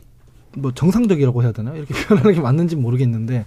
뭐 0.57 0.72
정상적이라고 0.74 1.45
해야 1.45 1.53
되나 1.53 1.72
이렇게 1.72 1.95
표현하는 2.03 2.34
게 2.34 2.41
맞는지 2.41 2.74
모르겠는데 2.74 3.45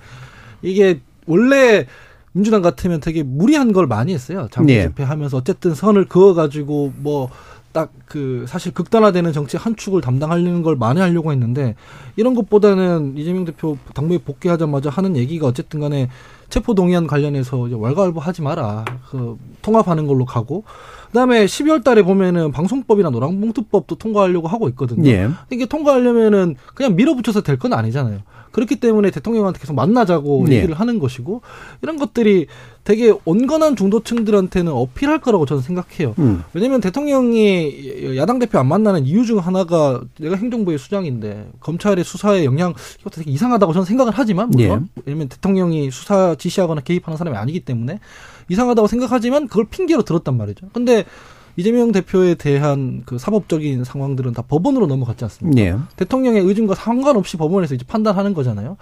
이게 0.61 1.01
원래 1.27 1.87
민주당 2.31 2.61
같으면 2.61 3.01
되게 3.01 3.21
무리한 3.21 3.73
걸 3.73 3.85
많이 3.85 4.13
했어요. 4.13 4.47
장외 4.49 4.75
예. 4.75 4.81
집회하면서 4.83 5.35
어쨌든 5.35 5.75
선을 5.75 6.05
그어 6.05 6.33
가지고 6.33 6.93
뭐 6.95 7.29
딱 7.71 7.91
그 8.09 8.45
사실 8.47 8.73
극단화되는 8.73 9.31
정치 9.33 9.55
한 9.55 9.75
축을 9.75 10.01
담당하려는 10.01 10.63
걸 10.63 10.75
많이 10.75 10.99
하려고 10.99 11.31
했는데 11.31 11.75
이런 12.15 12.33
것보다는 12.33 13.13
이재명 13.15 13.45
대표 13.45 13.77
당무에 13.93 14.17
복귀하자마자 14.17 14.89
하는 14.89 15.15
얘기가 15.15 15.45
어쨌든 15.45 15.79
간에 15.79 16.09
체포 16.49 16.73
동의안 16.73 17.05
관련해서 17.05 17.67
이제 17.67 17.77
왈가왈부 17.79 18.19
하지 18.19 18.41
마라. 18.41 18.83
그 19.11 19.37
통합하는 19.61 20.07
걸로 20.07 20.25
가고 20.25 20.63
그다음에 21.07 21.45
12월 21.45 21.83
달에 21.83 22.01
보면은 22.01 22.51
방송법이나 22.51 23.11
노란봉투법도 23.11 23.95
통과하려고 23.97 24.47
하고 24.47 24.67
있거든요. 24.69 25.07
예. 25.07 25.29
이게 25.51 25.67
통과하려면은 25.67 26.55
그냥 26.73 26.95
밀어붙여서 26.95 27.41
될 27.41 27.59
건 27.59 27.73
아니잖아요. 27.73 28.19
그렇기 28.51 28.77
때문에 28.77 29.11
대통령한테 29.11 29.59
계속 29.59 29.73
만나자고 29.73 30.45
예. 30.49 30.57
얘기를 30.57 30.75
하는 30.75 30.99
것이고 30.99 31.41
이런 31.81 31.97
것들이 31.97 32.47
되게 32.83 33.13
온건한 33.25 33.75
중도층들한테는 33.75 34.71
어필할 34.71 35.19
거라고 35.19 35.45
저는 35.45 35.61
생각해요. 35.61 36.15
음. 36.17 36.43
왜냐면 36.53 36.81
대통령이 36.81 38.17
야당 38.17 38.39
대표 38.39 38.57
안 38.57 38.67
만나는 38.67 39.05
이유 39.05 39.25
중 39.25 39.37
하나가 39.37 40.01
내가 40.19 40.35
행정부의 40.35 40.79
수장인데 40.79 41.51
검찰의 41.59 42.03
수사에 42.03 42.45
영향 42.45 42.73
이것도 43.01 43.17
되게 43.17 43.31
이상하다고 43.31 43.73
저는 43.73 43.85
생각을 43.85 44.13
하지만 44.15 44.49
물론 44.49 44.89
왜냐면 45.05 45.29
대통령이 45.29 45.91
수사 45.91 46.35
지시하거나 46.35 46.81
개입하는 46.81 47.17
사람이 47.17 47.37
아니기 47.37 47.59
때문에 47.59 47.99
이상하다고 48.49 48.87
생각하지만 48.87 49.47
그걸 49.47 49.65
핑계로 49.65 50.01
들었단 50.01 50.35
말이죠. 50.35 50.69
근데 50.73 51.05
이재명 51.55 51.91
대표에 51.91 52.35
대한 52.35 53.03
그 53.05 53.17
사법적인 53.17 53.83
상황들은 53.83 54.33
다 54.33 54.41
법원으로 54.41 54.87
넘어갔지 54.87 55.25
않습니까? 55.25 55.61
예. 55.61 55.75
대통령의 55.95 56.41
의중과 56.43 56.75
상관없이 56.75 57.37
법원에서 57.37 57.75
이제 57.75 57.85
판단하는 57.87 58.33
거잖아요. 58.33 58.77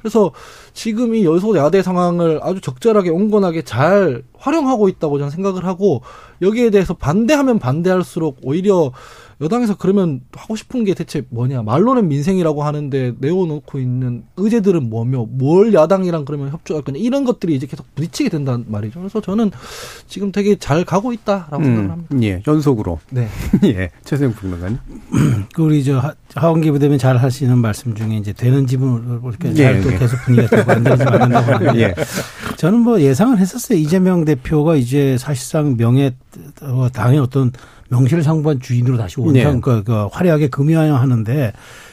그래서 0.00 0.32
지금 0.72 1.14
이 1.14 1.24
여소야대 1.24 1.82
상황을 1.82 2.40
아주 2.42 2.60
적절하게 2.60 3.10
온건하게 3.10 3.62
잘 3.62 4.22
활용하고 4.38 4.88
있다고 4.88 5.18
저는 5.18 5.30
생각을 5.30 5.64
하고 5.64 6.02
여기에 6.40 6.70
대해서 6.70 6.94
반대하면 6.94 7.58
반대할수록 7.58 8.38
오히려 8.42 8.92
여당에서 9.40 9.74
그러면 9.76 10.20
하고 10.34 10.54
싶은 10.54 10.84
게 10.84 10.92
대체 10.94 11.22
뭐냐 11.30 11.62
말로는 11.62 12.08
민생이라고 12.08 12.62
하는데 12.62 13.14
내어놓고 13.18 13.78
있는 13.78 14.24
의제들은 14.36 14.90
뭐며 14.90 15.26
뭘 15.30 15.72
야당이랑 15.72 16.24
그러면 16.26 16.50
협조할 16.50 16.82
거냐 16.84 16.98
이런 16.98 17.24
것들이 17.24 17.54
이제 17.54 17.66
계속 17.66 17.86
부딪히게 17.94 18.28
된단 18.28 18.66
말이죠. 18.68 19.00
그래서 19.00 19.20
저는 19.20 19.50
지금 20.06 20.30
되게 20.30 20.56
잘 20.56 20.84
가고 20.84 21.12
있다라고 21.12 21.62
생각을 21.64 21.90
합니다. 21.90 22.08
음, 22.14 22.22
예, 22.22 22.42
연속으로. 22.46 22.98
네. 23.10 23.28
예, 23.64 23.90
최세영 24.04 24.34
평론가님. 24.34 24.78
그 25.54 25.62
우리 25.62 25.82
저 25.84 25.98
하- 25.98 26.14
하원기 26.34 26.70
부대면 26.72 26.98
잘 26.98 27.16
하시는 27.16 27.56
말씀 27.58 27.94
중에 27.94 28.16
이제 28.18 28.32
되는 28.32 28.66
집은 28.66 29.20
이렇게 29.24 29.48
예, 29.50 29.54
잘또 29.54 29.92
예. 29.94 29.98
계속 29.98 30.16
분위기가 30.24 30.56
되고 30.56 30.70
안 30.72 30.84
되지 30.84 31.02
않는다고 31.02 31.52
하는데 31.52 31.80
예. 31.80 31.94
저는 32.56 32.80
뭐 32.80 33.00
예상을 33.00 33.38
했었어요. 33.38 33.78
이재명 33.78 34.24
대표가 34.26 34.76
이제 34.76 35.16
사실상 35.18 35.76
명예 35.78 36.14
어, 36.62 36.88
당의 36.92 37.18
어떤 37.18 37.52
명실상부한 37.90 38.60
주인으로 38.60 38.96
다시 38.96 39.20
원상 39.20 39.54
네. 39.54 39.60
그, 39.60 39.82
그 39.84 40.06
화려하게 40.10 40.48
금이하는데 40.48 41.52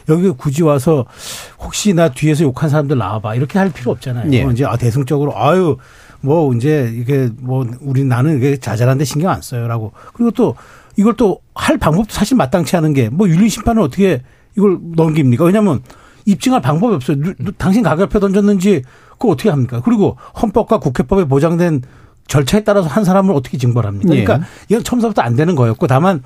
여기 0.10 0.30
굳이 0.30 0.64
와서 0.64 1.06
혹시 1.60 1.94
나 1.94 2.10
뒤에서 2.10 2.44
욕한 2.44 2.70
사람들 2.70 2.98
나와봐 2.98 3.36
이렇게 3.36 3.60
할 3.60 3.72
필요 3.72 3.92
없잖아요. 3.92 4.32
예. 4.32 4.48
이제 4.52 4.64
아 4.66 4.78
대승적으로 4.78 5.38
아유 5.38 5.78
뭐 6.22 6.54
이제 6.56 6.92
이게 6.96 7.30
뭐 7.40 7.66
우리 7.82 8.04
나는 8.06 8.38
이게 8.38 8.58
자잘한데 8.58 9.04
신경 9.06 9.32
안 9.32 9.42
써요라고 9.42 9.92
그리고 10.14 10.32
또 10.32 10.56
이걸 10.96 11.14
또 11.16 11.40
할 11.58 11.78
방법도 11.78 12.14
사실 12.14 12.38
마땅치 12.38 12.76
않은 12.78 12.94
게 12.94 13.10
뭐 13.12 13.28
윤리 13.28 13.50
심판을 13.50 13.82
어떻게 13.82 14.22
이걸 14.56 14.78
넘깁니까? 14.96 15.44
왜냐하면 15.46 15.82
입증할 16.26 16.62
방법이 16.62 16.94
없어요. 16.96 17.18
당신 17.58 17.84
가결표 17.84 18.20
던졌는지 18.20 18.84
그거 19.14 19.30
어떻게 19.30 19.50
합니까? 19.50 19.82
그리고 19.84 20.18
헌법과 20.42 20.80
국회법에 20.80 21.26
보장된 21.26 21.82
절차에 22.28 22.64
따라서 22.64 22.88
한 22.88 23.04
사람을 23.04 23.34
어떻게 23.34 23.58
징벌합니까? 23.58 24.16
예. 24.16 24.24
그러니까 24.24 24.48
이건 24.70 24.84
처음부터 24.84 25.22
안 25.22 25.36
되는 25.36 25.56
거였고 25.56 25.88
다만 25.88 26.24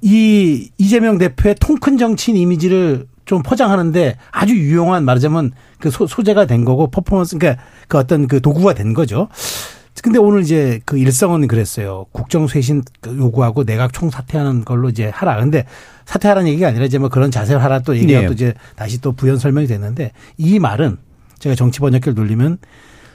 이 0.00 0.70
이재명 0.78 1.18
대표의 1.18 1.56
통큰 1.60 1.98
정치인 1.98 2.36
이미지를 2.36 3.06
좀 3.24 3.42
포장하는데 3.42 4.16
아주 4.30 4.56
유용한 4.56 5.04
말하자면 5.04 5.52
그 5.78 5.90
소, 5.90 6.06
소재가 6.06 6.46
된 6.46 6.64
거고 6.64 6.90
퍼포먼스 6.90 7.36
그러니까 7.36 7.62
그 7.86 7.98
어떤 7.98 8.26
그 8.26 8.40
도구가 8.40 8.74
된 8.74 8.94
거죠. 8.94 9.28
근데 10.02 10.18
오늘 10.18 10.42
이제 10.42 10.80
그 10.84 10.96
일성은 10.96 11.46
그랬어요. 11.48 12.06
국정쇄신 12.12 12.82
요구하고 13.06 13.64
내각 13.64 13.92
총 13.92 14.10
사퇴하는 14.10 14.64
걸로 14.64 14.88
이제 14.88 15.10
하라. 15.12 15.38
근데 15.40 15.64
사퇴하라는 16.06 16.48
얘기가 16.50 16.68
아니라 16.68 16.84
이제 16.84 16.98
뭐 16.98 17.08
그런 17.08 17.30
자세를 17.30 17.62
하라 17.62 17.80
또 17.80 17.96
얘기가 17.96 18.20
네. 18.20 18.26
또 18.26 18.32
이제 18.32 18.54
다시 18.76 19.00
또 19.00 19.12
부연 19.12 19.38
설명이 19.38 19.66
됐는데 19.66 20.12
이 20.36 20.58
말은 20.58 20.96
제가 21.38 21.54
정치 21.54 21.80
번역기를 21.80 22.14
돌리면 22.14 22.58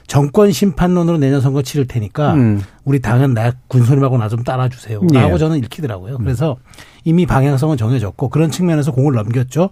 정권 0.06 0.52
심판론으로 0.52 1.18
내년 1.18 1.40
선거 1.40 1.62
치를 1.62 1.86
테니까 1.86 2.34
음. 2.34 2.62
우리 2.84 3.00
당은 3.00 3.32
나 3.34 3.52
군소님하고 3.68 4.18
나 4.18 4.28
좀 4.28 4.42
따라주세요. 4.44 5.00
예. 5.14 5.18
라고 5.18 5.38
저는 5.38 5.58
읽히더라고요. 5.58 6.18
그래서 6.18 6.56
이미 7.04 7.24
방향성은 7.26 7.76
정해졌고 7.76 8.28
그런 8.28 8.50
측면에서 8.50 8.92
공을 8.92 9.14
넘겼죠. 9.14 9.70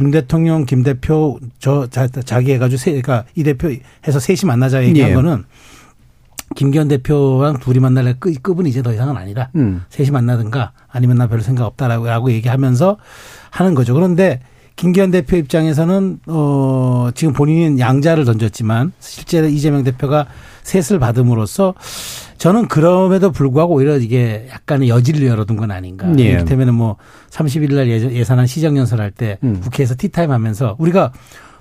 윤 0.00 0.10
대통령, 0.10 0.64
김 0.66 0.82
대표 0.82 1.38
저 1.58 1.86
자, 1.88 2.06
자기 2.08 2.52
해가지고 2.52 2.78
세, 2.78 2.90
그러니까 2.90 3.24
이 3.34 3.42
대표 3.42 3.70
해서 4.06 4.20
셋이 4.20 4.40
만나자 4.46 4.84
얘기한 4.84 5.10
예. 5.10 5.14
거는 5.14 5.44
김기현 6.54 6.88
대표랑 6.88 7.58
둘이 7.60 7.78
만날 7.80 8.14
급, 8.20 8.42
급은 8.42 8.66
이제 8.66 8.82
더 8.82 8.92
이상은 8.92 9.16
아니다. 9.16 9.50
음. 9.56 9.82
셋이 9.88 10.10
만나든가 10.10 10.72
아니면 10.90 11.16
나별 11.16 11.40
생각 11.40 11.64
없다라고 11.66 12.30
얘기하면서 12.32 12.98
하는 13.50 13.74
거죠. 13.74 13.94
그런데 13.94 14.40
김기현 14.76 15.10
대표 15.10 15.36
입장에서는 15.36 16.20
어 16.26 17.10
지금 17.14 17.32
본인은 17.32 17.78
양자를 17.78 18.24
던졌지만 18.24 18.92
실제 19.00 19.46
이재명 19.48 19.84
대표가 19.84 20.26
셋을 20.62 20.98
받음으로써 20.98 21.74
저는 22.38 22.68
그럼에도 22.68 23.30
불구하고 23.30 23.74
오히려 23.74 23.96
이게 23.98 24.48
약간의 24.50 24.88
여지를 24.88 25.26
열어둔 25.26 25.56
건 25.56 25.70
아닌가. 25.70 26.12
예. 26.18 26.22
이를테면 26.22 26.74
뭐 26.74 26.96
31일 27.30 27.74
날 27.74 27.88
예- 27.88 28.12
예산안 28.12 28.46
시정연설 28.46 29.00
할때 29.00 29.38
음. 29.44 29.60
국회에서 29.60 29.94
티타임 29.96 30.30
하면서 30.30 30.74
우리가 30.78 31.12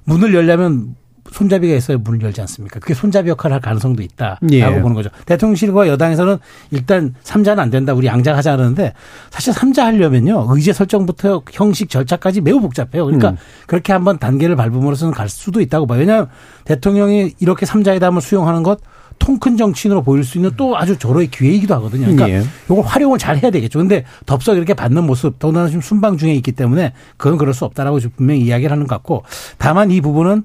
문을 0.06 0.34
열려면 0.34 0.96
손잡이가 1.32 1.76
있어야 1.76 1.98
문을 1.98 2.22
열지 2.22 2.42
않습니까? 2.42 2.80
그게 2.80 2.94
손잡이 2.94 3.30
역할을 3.30 3.56
할 3.56 3.62
가능성도 3.62 4.04
있다라고 4.04 4.48
예. 4.52 4.82
보는 4.82 4.94
거죠. 4.94 5.10
대통령실과 5.26 5.88
여당에서는 5.88 6.38
일단 6.72 7.16
삼자는안 7.24 7.70
된다. 7.70 7.94
우리 7.94 8.08
양자 8.08 8.36
하자 8.36 8.54
하는데 8.54 8.94
사실 9.30 9.54
삼자 9.54 9.86
하려면요. 9.86 10.48
의제 10.50 10.74
설정부터 10.74 11.44
형식 11.52 11.90
절차까지 11.90 12.42
매우 12.42 12.60
복잡해요. 12.60 13.06
그러니까 13.06 13.32
음. 13.32 13.38
그렇게 13.66 13.94
한번 13.94 14.20
단계를 14.20 14.56
밟음으로써는 14.56 15.14
갈 15.14 15.30
수도 15.30 15.62
있다고 15.62 15.88
봐요. 15.88 16.00
왜냐하면 16.00 16.28
대통령이 16.66 17.34
이렇게 17.40 17.66
삼자회담을 17.66 18.22
수용하는 18.22 18.64
것 18.64 18.80
통큰 19.20 19.56
정치인으로 19.56 20.02
보일 20.02 20.24
수 20.24 20.38
있는 20.40 20.52
또 20.58 20.76
아주 20.76 20.98
절호의 20.98 21.28
기회이기도 21.28 21.76
하거든요. 21.76 22.08
그러니까 22.08 22.30
예. 22.30 22.44
이걸 22.66 22.84
활용을 22.84 23.20
잘 23.20 23.38
해야 23.38 23.52
되겠죠. 23.52 23.80
근데 23.80 24.04
덥석 24.26 24.58
이렇게 24.58 24.74
받는 24.74 25.06
모습, 25.06 25.38
더군다나 25.38 25.68
지금 25.68 25.82
순방 25.82 26.18
중에 26.18 26.34
있기 26.34 26.52
때문에 26.54 26.94
그건 27.18 27.38
그럴 27.38 27.54
수 27.54 27.64
없다라고 27.66 28.00
분명히 28.18 28.42
이야기를 28.42 28.72
하는 28.72 28.88
것 28.88 28.96
같고 28.96 29.24
다만 29.60 29.92
이 29.92 30.02
부분은 30.02 30.44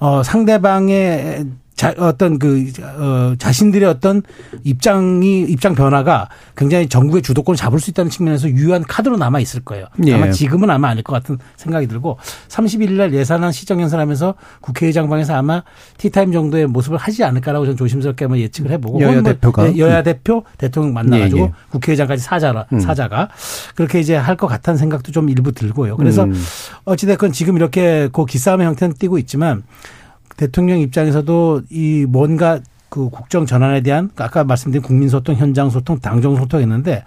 어, 0.00 0.22
상대방의 0.22 1.44
자, 1.80 1.94
어떤 1.96 2.38
그, 2.38 2.70
어, 2.82 3.34
자신들의 3.38 3.88
어떤 3.88 4.20
입장이, 4.64 5.44
입장 5.44 5.74
변화가 5.74 6.28
굉장히 6.54 6.86
정부의 6.90 7.22
주도권을 7.22 7.56
잡을 7.56 7.80
수 7.80 7.88
있다는 7.88 8.10
측면에서 8.10 8.50
유효한 8.50 8.82
카드로 8.82 9.16
남아 9.16 9.40
있을 9.40 9.62
거예요. 9.62 9.86
예. 10.06 10.12
아마 10.12 10.30
지금은 10.30 10.68
아마 10.68 10.90
아닐 10.90 11.02
것 11.02 11.14
같은 11.14 11.38
생각이 11.56 11.86
들고 11.86 12.18
31일 12.48 12.92
날 12.98 13.14
예산안 13.14 13.52
시정연설하면서 13.52 14.34
국회의장 14.60 15.08
방에서 15.08 15.34
아마 15.34 15.62
티타임 15.96 16.32
정도의 16.32 16.66
모습을 16.66 16.98
하지 16.98 17.24
않을까라고 17.24 17.64
저는 17.64 17.78
조심스럽게 17.78 18.26
한번 18.26 18.40
예측을 18.40 18.70
해보고. 18.72 19.00
여야 19.00 19.12
뭐 19.14 19.22
대표가? 19.22 19.64
네, 19.64 19.78
여야 19.78 20.02
대표, 20.02 20.44
대통령 20.58 20.92
만나가지고 20.92 21.40
예, 21.40 21.44
예. 21.44 21.52
국회의장까지 21.70 22.22
사자라, 22.22 22.66
음. 22.74 22.80
사자가 22.80 23.30
그렇게 23.74 24.00
이제 24.00 24.16
할 24.16 24.36
것 24.36 24.48
같다는 24.48 24.76
생각도 24.76 25.12
좀 25.12 25.30
일부 25.30 25.52
들고요. 25.52 25.96
그래서 25.96 26.24
음. 26.24 26.34
어찌됐건 26.84 27.32
지금 27.32 27.56
이렇게 27.56 28.10
그 28.12 28.26
기싸움의 28.26 28.66
형태는 28.66 28.96
띄고 28.98 29.16
있지만 29.18 29.62
대통령 30.40 30.80
입장에서도 30.80 31.64
이 31.68 32.06
뭔가 32.08 32.60
그 32.88 33.10
국정 33.10 33.44
전환에 33.44 33.82
대한 33.82 34.08
아까 34.16 34.42
말씀드린 34.42 34.82
국민소통, 34.82 35.34
현장소통, 35.36 36.00
당정소통 36.00 36.62
했는데 36.62 37.04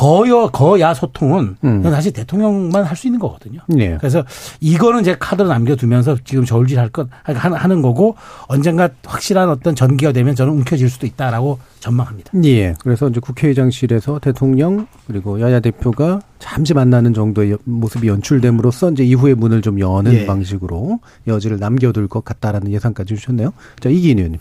거여 0.00 0.48
거야 0.48 0.94
소통은 0.94 1.56
음. 1.62 1.82
사실 1.82 2.12
대통령만 2.12 2.84
할 2.84 2.96
수 2.96 3.06
있는 3.06 3.20
거거든요. 3.20 3.60
예. 3.78 3.96
그래서 3.98 4.24
이거는 4.60 5.04
제 5.04 5.14
카드로 5.18 5.48
남겨두면서 5.48 6.16
지금 6.24 6.44
저울질 6.44 6.78
할 6.78 6.88
것 6.90 7.06
하는 7.24 7.82
거고 7.82 8.16
언젠가 8.48 8.88
확실한 9.04 9.48
어떤 9.50 9.74
전기가 9.74 10.12
되면 10.12 10.34
저는 10.34 10.52
움켜질 10.54 10.88
수도 10.90 11.06
있다라고 11.06 11.58
전망합니다. 11.80 12.30
예. 12.44 12.74
그래서 12.82 13.08
이제 13.08 13.20
국회의장실에서 13.20 14.18
대통령 14.20 14.86
그리고 15.06 15.38
여야 15.40 15.60
대표가 15.60 16.20
잠시 16.38 16.72
만나는 16.74 17.12
정도의 17.14 17.52
여- 17.52 17.58
모습이 17.64 18.08
연출됨으로써 18.08 18.90
이제 18.92 19.04
이후에 19.04 19.34
문을 19.34 19.60
좀 19.62 19.78
여는 19.80 20.12
예. 20.14 20.26
방식으로 20.26 21.00
여지를 21.26 21.58
남겨둘 21.58 22.08
것 22.08 22.24
같다라는 22.24 22.72
예상까지 22.72 23.14
주셨네요. 23.16 23.52
자, 23.80 23.88
이기인 23.90 24.18
의원님. 24.18 24.40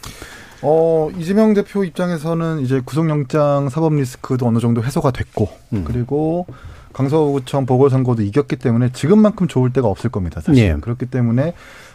어, 0.62 1.10
이재명 1.18 1.54
대표 1.54 1.84
입장에서는 1.84 2.62
이제 2.62 2.82
구속영장 2.84 3.70
사법 3.70 3.94
리스크도 3.96 4.48
어느 4.48 4.60
정도 4.60 4.84
해소가 4.84 5.12
됐고, 5.12 5.50
음. 5.74 5.84
그리고 5.86 6.46
강서구청 6.94 7.66
보궐선거도 7.66 8.24
이겼기 8.24 8.58
때문에 8.58 8.92
지금만큼 8.92 9.48
좋을 9.48 9.72
때가 9.72 9.88
없을 9.88 10.10
겁니다, 10.10 10.42
사실. 10.42 10.64
예. 10.64 10.72
은 10.72 10.82
그렇기 10.82 11.06
때문에 11.06 11.54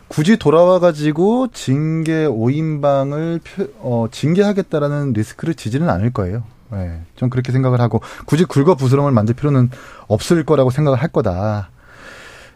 굳이 0.08 0.38
돌아와가지고 0.38 1.48
징계 1.52 2.26
5인방을 2.26 3.40
어, 3.80 4.06
징계하겠다라는 4.10 5.12
리스크를 5.12 5.54
지지는 5.54 5.88
않을 5.88 6.12
거예요. 6.12 6.44
네, 6.70 7.02
전 7.16 7.30
그렇게 7.30 7.52
생각을 7.52 7.80
하고 7.80 8.00
굳이 8.26 8.44
굴거 8.44 8.74
부스럼을 8.74 9.12
만들 9.12 9.34
필요는 9.34 9.70
없을 10.08 10.44
거라고 10.44 10.70
생각을 10.70 11.00
할 11.00 11.08
거다. 11.08 11.70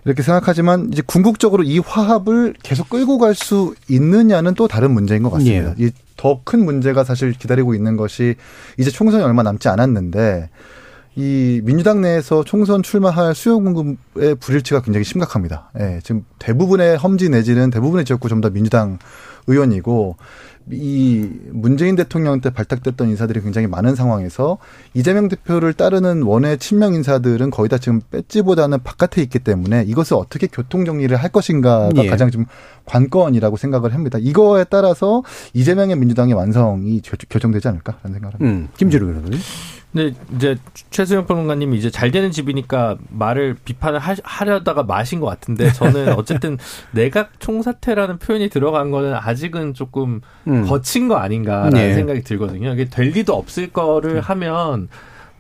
이렇게 0.09 0.23
생각하지만 0.23 0.89
이제 0.91 1.03
궁극적으로 1.05 1.63
이 1.63 1.79
화합을 1.81 2.55
계속 2.63 2.89
끌고 2.89 3.19
갈 3.19 3.35
수 3.35 3.75
있느냐는 3.89 4.55
또 4.55 4.67
다른 4.67 4.91
문제인 4.93 5.23
것 5.23 5.31
같습니다. 5.31 5.75
이더큰 5.77 6.65
문제가 6.65 7.05
사실 7.05 7.33
기다리고 7.33 7.75
있는 7.75 7.97
것이 7.99 8.37
이제 8.79 8.91
총선이 8.91 9.23
얼마 9.23 9.43
남지 9.43 9.69
않았는데 9.69 10.49
이 11.15 11.61
민주당 11.63 12.01
내에서 12.01 12.43
총선 12.43 12.83
출마할 12.83 13.35
수요 13.35 13.61
공급의 13.61 14.37
불일치가 14.37 14.81
굉장히 14.81 15.05
심각합니다. 15.05 15.71
예, 15.79 16.01
지금 16.03 16.25
대부분의 16.39 16.97
험지 16.97 17.29
내지는 17.29 17.71
대부분의 17.71 18.07
지역구 18.07 18.31
전부 18.31 18.49
다 18.49 18.53
민주당 18.53 18.99
의원이고 19.47 20.17
이 20.71 21.29
문재인 21.51 21.97
대통령 21.97 22.41
때 22.41 22.51
발탁됐던 22.51 23.09
인사들이 23.09 23.41
굉장히 23.41 23.67
많은 23.67 23.95
상황에서 23.95 24.59
이재명 24.95 25.29
대표를 25.29 25.73
따르는 25.73 26.23
원외 26.23 26.57
친명 26.59 26.95
인사들은 26.95 27.51
거의 27.51 27.69
다 27.69 27.79
지금 27.79 28.01
배지보다는 28.11 28.83
바깥에 28.83 29.23
있기 29.23 29.39
때문에 29.39 29.85
이것을 29.87 30.17
어떻게 30.17 30.47
교통 30.47 30.85
정리를 30.85 31.17
할 31.17 31.31
것인가가 31.31 31.91
예. 32.05 32.09
가장 32.09 32.31
좀 32.31 32.45
관건이라고 32.85 33.57
생각을 33.57 33.95
합니다. 33.95 34.19
이거에 34.21 34.65
따라서 34.65 35.23
이재명의 35.55 35.97
민주당의 35.97 36.35
완성이 36.35 37.01
겨- 37.01 37.17
결정되지 37.29 37.69
않을까라는 37.69 38.13
생각을 38.15 38.35
합니다. 38.35 38.45
음, 38.45 38.69
김지루 38.77 39.07
변호사님. 39.07 39.39
근데 39.93 40.15
이제 40.37 40.57
최수영 40.91 41.27
평론가님이 41.27 41.79
이제 41.79 41.91
잘 41.91 42.11
되는 42.11 42.31
집이니까 42.31 42.99
말을 43.09 43.57
비판을 43.65 43.99
하, 43.99 44.15
하려다가 44.23 44.83
마신 44.83 45.19
것 45.19 45.27
같은데 45.27 45.73
저는 45.73 46.13
어쨌든 46.19 46.59
내각 46.91 47.41
총사퇴라는 47.41 48.19
표현이 48.19 48.51
들어간 48.51 48.91
거는 48.91 49.15
아직은 49.15 49.73
조금 49.75 50.21
음. 50.47 50.67
거친 50.67 51.09
거 51.09 51.17
아닌가라는 51.17 51.73
네. 51.73 51.95
생각이 51.95 52.23
들거든요. 52.23 52.73
이게 52.75 52.85
될 52.85 53.09
리도 53.09 53.35
없을 53.35 53.69
거를 53.69 54.21
하면 54.21 54.89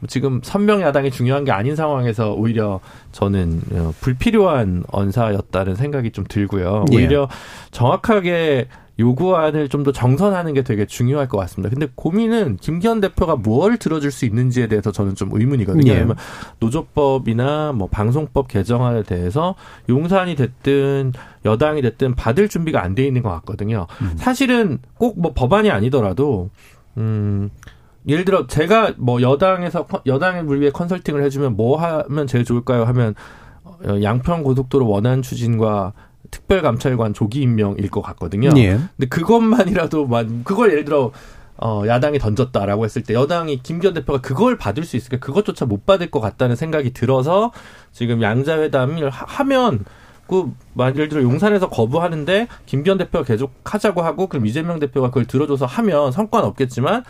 뭐 0.00 0.06
지금 0.08 0.40
선명 0.42 0.80
야당이 0.80 1.10
중요한 1.10 1.44
게 1.44 1.52
아닌 1.52 1.76
상황에서 1.76 2.32
오히려 2.32 2.80
저는 3.12 3.60
어, 3.72 3.92
불필요한 4.00 4.84
언사였다는 4.88 5.74
생각이 5.74 6.10
좀 6.12 6.24
들고요. 6.26 6.86
예. 6.92 6.96
오히려 6.96 7.28
정확하게 7.70 8.68
요구안을 8.98 9.68
좀 9.68 9.84
더 9.84 9.92
정선하는 9.92 10.54
게 10.54 10.62
되게 10.62 10.86
중요할 10.86 11.28
것 11.28 11.38
같습니다. 11.38 11.70
근데 11.70 11.86
고민은 11.94 12.56
김기현 12.56 13.00
대표가 13.00 13.36
뭘 13.36 13.76
들어줄 13.76 14.10
수 14.10 14.24
있는지에 14.24 14.66
대해서 14.66 14.90
저는 14.90 15.14
좀 15.14 15.30
의문이거든요. 15.32 15.88
예. 15.90 15.94
왜냐면 15.94 16.16
노조법이나 16.58 17.72
뭐 17.72 17.88
방송법 17.88 18.48
개정안에 18.48 19.02
대해서 19.04 19.54
용산이 19.88 20.34
됐든 20.36 21.12
여당이 21.44 21.82
됐든 21.82 22.14
받을 22.14 22.48
준비가 22.48 22.82
안 22.82 22.94
돼 22.94 23.06
있는 23.06 23.22
것 23.22 23.30
같거든요. 23.30 23.86
사실은 24.16 24.78
꼭 24.98 25.16
뭐 25.18 25.32
법안이 25.34 25.70
아니더라도 25.70 26.50
음 26.96 27.50
예를 28.08 28.24
들어 28.24 28.46
제가 28.46 28.94
뭐 28.96 29.20
여당에서 29.22 29.86
컨- 29.86 30.00
여당을 30.06 30.60
위해 30.60 30.70
컨설팅을 30.70 31.22
해주면 31.24 31.56
뭐 31.56 31.76
하면 31.78 32.26
제일 32.26 32.44
좋을까요? 32.44 32.84
하면 32.84 33.14
어, 33.64 34.02
양평 34.02 34.42
고속도로 34.42 34.88
원안 34.88 35.22
추진과 35.22 35.92
특별감찰관 36.30 37.14
조기 37.14 37.40
임명일 37.42 37.90
것 37.90 38.02
같거든요. 38.02 38.50
예. 38.56 38.78
근데 38.96 39.06
그것만이라도 39.08 40.06
만 40.06 40.42
그걸 40.44 40.70
예를 40.72 40.84
들어 40.84 41.10
어 41.60 41.82
야당이 41.86 42.18
던졌다라고 42.18 42.84
했을 42.84 43.02
때 43.02 43.14
여당이 43.14 43.62
김기현 43.62 43.94
대표가 43.94 44.20
그걸 44.20 44.56
받을 44.56 44.84
수 44.84 44.96
있을까? 44.96 45.18
그것조차 45.18 45.64
못 45.66 45.86
받을 45.86 46.10
것 46.10 46.20
같다는 46.20 46.54
생각이 46.54 46.92
들어서 46.92 47.52
지금 47.92 48.22
양자 48.22 48.60
회담을 48.60 49.10
하- 49.10 49.24
하면 49.26 49.84
그 50.28 50.52
예를 50.78 51.08
들어 51.08 51.22
용산에서 51.22 51.68
거부하는데 51.70 52.46
김기현 52.66 52.98
대표가 52.98 53.24
계속 53.24 53.52
하자고 53.64 54.02
하고 54.02 54.26
그럼 54.28 54.46
이재명 54.46 54.78
대표가 54.78 55.08
그걸 55.08 55.24
들어줘서 55.24 55.66
하면 55.66 56.12
성과는 56.12 56.46
없겠지만 56.48 57.02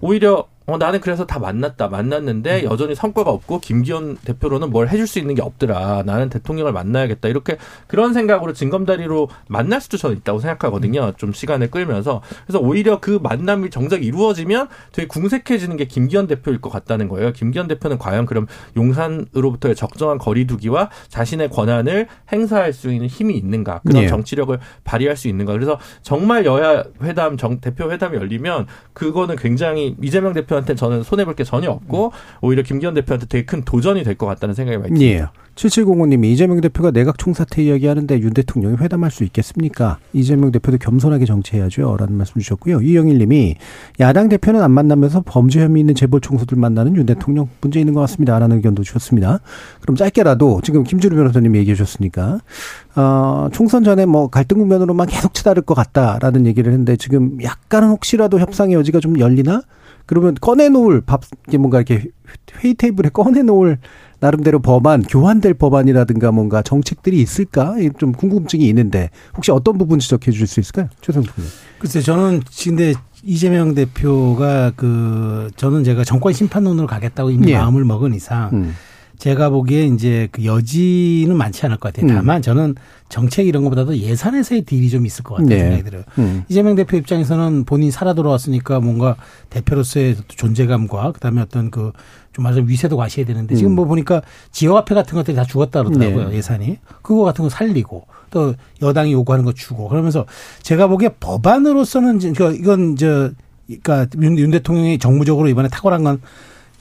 오히려 0.00 0.46
어 0.66 0.78
나는 0.78 1.00
그래서 1.00 1.26
다 1.26 1.38
만났다. 1.38 1.88
만났는데 1.88 2.64
여전히 2.64 2.94
성과가 2.94 3.30
없고 3.30 3.60
김기현 3.60 4.16
대표로는 4.16 4.70
뭘 4.70 4.88
해줄 4.88 5.06
수 5.06 5.18
있는 5.18 5.34
게 5.34 5.42
없더라. 5.42 6.04
나는 6.06 6.30
대통령을 6.30 6.72
만나야겠다. 6.72 7.28
이렇게 7.28 7.58
그런 7.86 8.14
생각으로 8.14 8.54
징검다리로 8.54 9.28
만날 9.48 9.82
수도 9.82 9.98
저는 9.98 10.16
있다고 10.16 10.40
생각하거든요. 10.40 11.12
좀 11.18 11.34
시간을 11.34 11.70
끌면서. 11.70 12.22
그래서 12.46 12.60
오히려 12.60 12.98
그 12.98 13.18
만남이 13.22 13.68
정작 13.68 14.02
이루어지면 14.02 14.68
되게 14.92 15.06
궁색해지는 15.06 15.76
게 15.76 15.84
김기현 15.84 16.28
대표일 16.28 16.62
것 16.62 16.70
같다는 16.70 17.08
거예요. 17.08 17.32
김기현 17.32 17.68
대표는 17.68 17.98
과연 17.98 18.24
그럼 18.24 18.46
용산으로부터의 18.74 19.74
적정한 19.74 20.16
거리두기와 20.16 20.88
자신의 21.08 21.50
권한을 21.50 22.08
행사할 22.32 22.72
수 22.72 22.90
있는 22.90 23.06
힘이 23.08 23.36
있는가? 23.36 23.80
그런 23.84 24.04
예. 24.04 24.08
정치력을 24.08 24.58
발휘할 24.84 25.16
수 25.16 25.28
있는가? 25.28 25.52
그래서 25.52 25.78
정말 26.00 26.46
여야 26.46 26.84
회담 27.02 27.36
정 27.36 27.60
대표 27.60 27.92
회담이 27.92 28.16
열리면 28.16 28.66
그거는 28.94 29.36
굉장히 29.36 29.94
이재명 30.02 30.32
대표 30.32 30.53
한테 30.56 30.74
저는 30.74 31.02
손해 31.02 31.24
볼 31.24 31.34
게 31.34 31.42
전혀 31.44 31.68
없고 31.70 32.12
오히려 32.42 32.62
김기현 32.62 32.94
대표한테 32.94 33.26
되게 33.26 33.44
큰 33.44 33.64
도전이 33.64 34.04
될 34.04 34.14
것 34.14 34.26
같다는 34.26 34.54
생각이 34.54 34.78
많이 34.78 34.88
듭니다. 34.94 35.06
예. 35.06 35.26
7705님이 35.56 36.24
이재명 36.26 36.60
대표가 36.60 36.90
내각 36.90 37.16
총사퇴 37.16 37.62
이야기하는데 37.62 38.18
윤 38.20 38.32
대통령이 38.34 38.76
회담할 38.76 39.12
수 39.12 39.22
있겠습니까? 39.22 39.98
이재명 40.12 40.50
대표도 40.50 40.78
겸손하게 40.78 41.26
정치해야죠. 41.26 41.96
라는 41.96 42.14
말씀 42.16 42.40
주셨고요. 42.40 42.80
이영일님이 42.80 43.54
야당 44.00 44.28
대표는 44.28 44.60
안 44.62 44.72
만나면서 44.72 45.22
범죄 45.24 45.60
혐의 45.62 45.78
있는 45.80 45.94
재벌 45.94 46.20
총수들 46.20 46.58
만나는 46.58 46.96
윤 46.96 47.06
대통령 47.06 47.48
문제 47.60 47.78
있는 47.78 47.94
것 47.94 48.00
같습니다. 48.00 48.36
라는 48.38 48.56
의견도 48.56 48.82
주셨습니다. 48.82 49.38
그럼 49.80 49.94
짧게라도 49.94 50.60
지금 50.64 50.82
김주루 50.82 51.14
변호사님이 51.14 51.58
얘기해 51.60 51.76
주셨으니까 51.76 52.40
어, 52.96 53.48
총선 53.52 53.84
전에 53.84 54.06
뭐 54.06 54.28
갈등 54.28 54.58
국면으로만 54.58 55.06
계속 55.06 55.34
치달을 55.34 55.62
것 55.62 55.74
같다라는 55.74 56.46
얘기를 56.46 56.72
했는데 56.72 56.96
지금 56.96 57.38
약간은 57.42 57.88
혹시라도 57.90 58.40
협상의 58.40 58.74
여지가 58.74 58.98
좀 58.98 59.20
열리나? 59.20 59.62
그러면 60.06 60.34
꺼내놓을 60.34 61.02
밥, 61.02 61.22
뭔가 61.58 61.78
이렇게 61.78 62.08
회의 62.58 62.74
테이블에 62.74 63.10
꺼내놓을 63.10 63.78
나름대로 64.20 64.60
법안, 64.60 65.02
교환될 65.02 65.54
법안이라든가 65.54 66.32
뭔가 66.32 66.62
정책들이 66.62 67.20
있을까? 67.20 67.78
이좀 67.78 68.12
궁금증이 68.12 68.66
있는데 68.68 69.10
혹시 69.36 69.50
어떤 69.50 69.76
부분 69.76 69.98
지적해 69.98 70.30
주실 70.30 70.46
수 70.46 70.60
있을까요? 70.60 70.88
최성준 71.00 71.32
의원. 71.36 71.52
글쎄 71.78 72.00
저는 72.00 72.42
근데 72.64 72.94
이재명 73.22 73.74
대표가 73.74 74.72
그 74.76 75.50
저는 75.56 75.84
제가 75.84 76.04
정권 76.04 76.32
심판론으로 76.32 76.86
가겠다고 76.86 77.30
이미 77.30 77.50
예. 77.50 77.58
마음을 77.58 77.84
먹은 77.84 78.14
이상 78.14 78.50
음. 78.52 78.74
제가 79.18 79.50
보기에 79.50 79.86
이제 79.86 80.28
그 80.32 80.44
여지는 80.44 81.36
많지 81.36 81.64
않을 81.66 81.78
것 81.78 81.92
같아요. 81.92 82.10
음. 82.10 82.16
다만 82.16 82.42
저는 82.42 82.74
정책 83.08 83.46
이런 83.46 83.62
것보다도 83.64 83.96
예산에서의 83.96 84.62
딜이 84.62 84.90
좀 84.90 85.06
있을 85.06 85.22
것 85.22 85.34
같다는 85.36 85.56
네. 85.56 85.62
생각이 85.62 85.84
들어요. 85.84 86.02
음. 86.18 86.44
이재명 86.48 86.74
대표 86.74 86.96
입장에서는 86.96 87.64
본인 87.64 87.90
살아 87.90 88.12
돌아왔으니까 88.14 88.80
뭔가 88.80 89.16
대표로서의 89.50 90.16
존재감과 90.28 91.12
그다음에 91.12 91.40
어떤 91.40 91.70
그 91.70 91.92
좀 92.34 92.42
말하자면 92.42 92.68
위세도 92.68 92.96
가셔야 92.96 93.24
되는데 93.24 93.54
지금 93.54 93.72
음. 93.72 93.74
뭐 93.76 93.84
보니까 93.86 94.20
지역화폐 94.50 94.94
같은 94.94 95.14
것들이 95.14 95.36
다 95.36 95.44
죽었다 95.44 95.82
그러더라고요 95.82 96.30
네. 96.30 96.36
예산이 96.36 96.78
그거 97.00 97.22
같은 97.22 97.44
거 97.44 97.48
살리고 97.48 98.06
또 98.30 98.54
여당이 98.82 99.12
요구하는 99.12 99.44
거 99.44 99.52
주고 99.52 99.88
그러면서 99.88 100.26
제가 100.62 100.88
보기에 100.88 101.10
법안으로서는 101.20 102.20
이건 102.56 102.96
저 102.96 103.30
그러니까 103.66 104.06
윤, 104.20 104.36
윤 104.36 104.50
대통령이 104.50 104.98
정무적으로 104.98 105.48
이번에 105.48 105.68
탁월한 105.68 106.02
건 106.02 106.20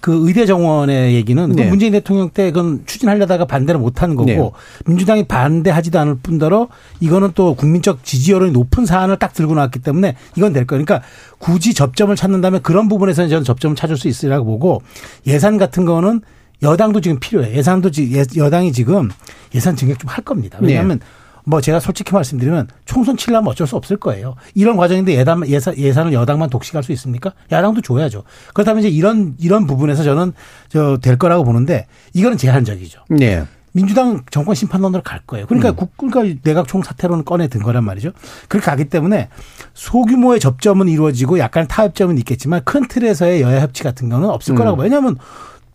그 0.04 0.28
의대 0.28 0.46
정원의 0.46 1.16
얘기는 1.16 1.48
그 1.48 1.56
네. 1.56 1.70
문재인 1.70 1.94
대통령 1.94 2.30
때 2.30 2.52
그건 2.52 2.84
추진하려다가 2.86 3.46
반대를 3.46 3.80
못하는 3.80 4.18
거고 4.18 4.28
네. 4.30 4.52
민주당이 4.86 5.30
반대하지도 5.30 5.98
않을 5.98 6.16
뿐더러 6.22 6.68
이거는 7.00 7.32
또 7.36 7.56
국민적 7.56 8.04
지지 8.04 8.34
여론이 8.34 8.52
높은 8.52 8.86
사안을 8.86 9.18
딱 9.18 9.34
들고 9.34 9.56
나왔기 9.56 9.80
때문에 9.80 10.18
이건 10.36 10.52
될 10.52 10.68
거예요. 10.68 10.84
그러니까 10.84 11.08
굳이 11.38 11.74
접점을 11.74 12.14
찾는다면 12.18 12.64
그런 12.64 12.90
부분에서는 12.90 13.30
저는 13.30 13.44
접점을 13.46 13.78
찾을 13.78 13.96
수 13.96 14.10
있으리라고 14.10 14.44
보고 14.46 14.82
예산 15.26 15.58
같은 15.58 15.86
거는 15.86 16.20
여당도 16.62 17.00
지금 17.00 17.20
필요해. 17.22 17.54
예산도 17.56 17.90
지- 17.92 18.12
예- 18.14 18.26
여당이 18.36 18.74
지금 18.74 19.10
예산 19.56 19.78
증액 19.78 20.00
좀 20.00 20.10
할 20.10 20.22
겁니다. 20.26 20.58
왜냐하면 20.62 21.00
뭐 21.46 21.62
제가 21.62 21.80
솔직히 21.80 22.14
말씀드리면 22.14 22.70
총선 22.86 23.18
치려면 23.18 23.50
어쩔 23.50 23.68
수 23.68 23.76
없을 23.76 23.98
거예요. 23.98 24.36
이런 24.56 24.78
과정인데 24.78 25.14
예산, 25.14 25.48
예산, 25.48 25.78
예산을 25.78 26.14
여당만 26.14 26.50
독식할 26.50 26.84
수 26.84 26.92
있습니까? 26.94 27.34
야당도 27.52 27.82
줘야죠. 27.82 28.24
그렇다면 28.54 28.80
이제 28.84 28.90
이런, 28.90 29.36
이런 29.40 29.68
부분에서 29.68 30.04
저는 30.04 30.34
저 30.70 30.98
될 31.02 31.18
거라고 31.18 31.44
보는데 31.44 31.88
이거는 32.14 32.38
제한적이죠. 32.38 33.02
네. 33.10 33.44
민주당 33.76 34.24
정권 34.30 34.54
심판론으로 34.54 35.02
갈 35.02 35.20
거예요. 35.26 35.48
그러니까 35.48 35.72
음. 35.72 35.76
국, 35.76 35.98
그러니까 35.98 36.40
내각 36.44 36.68
총사퇴론을 36.68 37.26
꺼내 37.26 37.48
든 37.48 37.62
거란 37.64 37.84
말이죠. 37.84 38.12
그렇게 38.48 38.66
가기 38.66 38.86
때문에 38.86 39.30
소규모의 39.74 40.40
접점은 40.40 40.88
이루어지고 40.88 41.40
약간 41.40 41.68
타협점은 41.68 42.18
있겠지만 42.20 42.62
큰 42.66 42.88
틀에서의 42.88 43.42
여야 43.42 43.62
협치 43.62 43.82
같은 43.84 44.10
경우는 44.10 44.30
없을 44.30 44.54
음. 44.54 44.58
거라고 44.58 44.78
봐요. 44.78 44.84
왜냐하면 44.84 45.18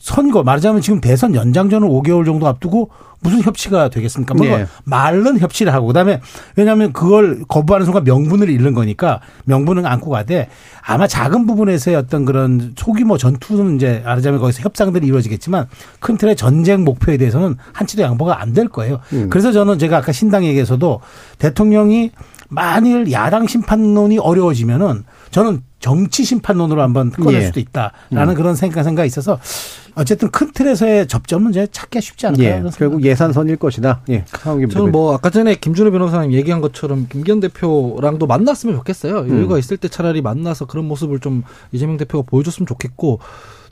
선거 0.09 0.43
말하자면 0.43 0.81
지금 0.81 1.01
대선 1.01 1.35
연장전을 1.35 1.87
5개월 1.87 2.25
정도 2.25 2.47
앞두고 2.47 2.91
무슨 3.21 3.43
협치가 3.43 3.89
되겠습니까? 3.89 4.35
뭐 4.35 4.47
예. 4.47 4.67
말은 4.85 5.39
협치를 5.41 5.75
하고 5.75 5.89
그다음에 5.89 6.21
왜냐하면 6.57 6.93
그걸 6.93 7.43
거부하는 7.49 7.85
순간 7.85 8.05
명분을 8.05 8.49
잃는 8.49 8.75
거니까 8.75 9.21
명분은 9.45 9.85
안고 9.87 10.11
가되 10.11 10.49
아마 10.83 11.07
작은 11.07 11.47
부분에서의 11.47 11.97
어떤 11.97 12.25
그런 12.25 12.75
소규모 12.77 13.19
전투는 13.19 13.77
이제 13.77 14.01
말하자면 14.05 14.41
거기서 14.41 14.63
협상들이 14.63 15.07
이루어지겠지만 15.07 15.67
큰 16.01 16.17
틀의 16.17 16.37
전쟁 16.37 16.85
목표에 16.85 17.17
대해서는 17.17 17.57
한치도 17.73 18.03
양보가 18.03 18.41
안 18.41 18.49
될 18.55 18.69
거예요. 18.69 19.01
음. 19.13 19.29
그래서 19.29 19.53
저는 19.53 19.79
제가 19.79 19.99
아까 19.99 20.11
신당 20.11 20.45
얘기에서도 20.45 21.01
대통령이 21.39 22.13
만일 22.49 23.13
야당 23.13 23.47
심판론이 23.47 24.17
어려워지면은 24.19 25.05
저는 25.31 25.63
정치 25.81 26.25
심판론으로 26.25 26.81
한번 26.81 27.11
꺼낼 27.11 27.43
예. 27.43 27.47
수도 27.47 27.61
있다라는 27.61 28.31
음. 28.31 28.35
그런 28.35 28.55
생각 28.57 28.83
생각이 28.85 29.07
있어서 29.07 29.39
어쨌든 29.99 30.31
큰 30.31 30.53
틀에서의 30.53 31.09
접점은 31.09 31.51
이제 31.51 31.67
찾기가 31.71 32.01
쉽지 32.01 32.27
않을까 32.29 32.45
예. 32.45 32.63
결국 32.77 33.05
예산선일 33.05 33.57
것이다. 33.57 34.03
예. 34.11 34.25
상황 34.27 34.69
저는 34.69 34.93
뭐 34.93 35.13
아까 35.13 35.29
전에 35.29 35.57
김준호 35.57 35.91
변호사님 35.91 36.33
얘기한 36.33 36.61
것처럼 36.61 37.09
김기현 37.09 37.41
대표랑도 37.41 38.29
만났으면 38.29 38.77
좋겠어요. 38.77 39.21
음. 39.23 39.31
여유가 39.31 39.59
있을 39.59 39.77
때 39.77 39.89
차라리 39.89 40.23
만나서 40.23 40.67
그런 40.67 40.87
모습을 40.87 41.19
좀 41.19 41.43
이재명 41.73 41.97
대표가 41.97 42.25
보여줬으면 42.29 42.67
좋겠고 42.67 43.19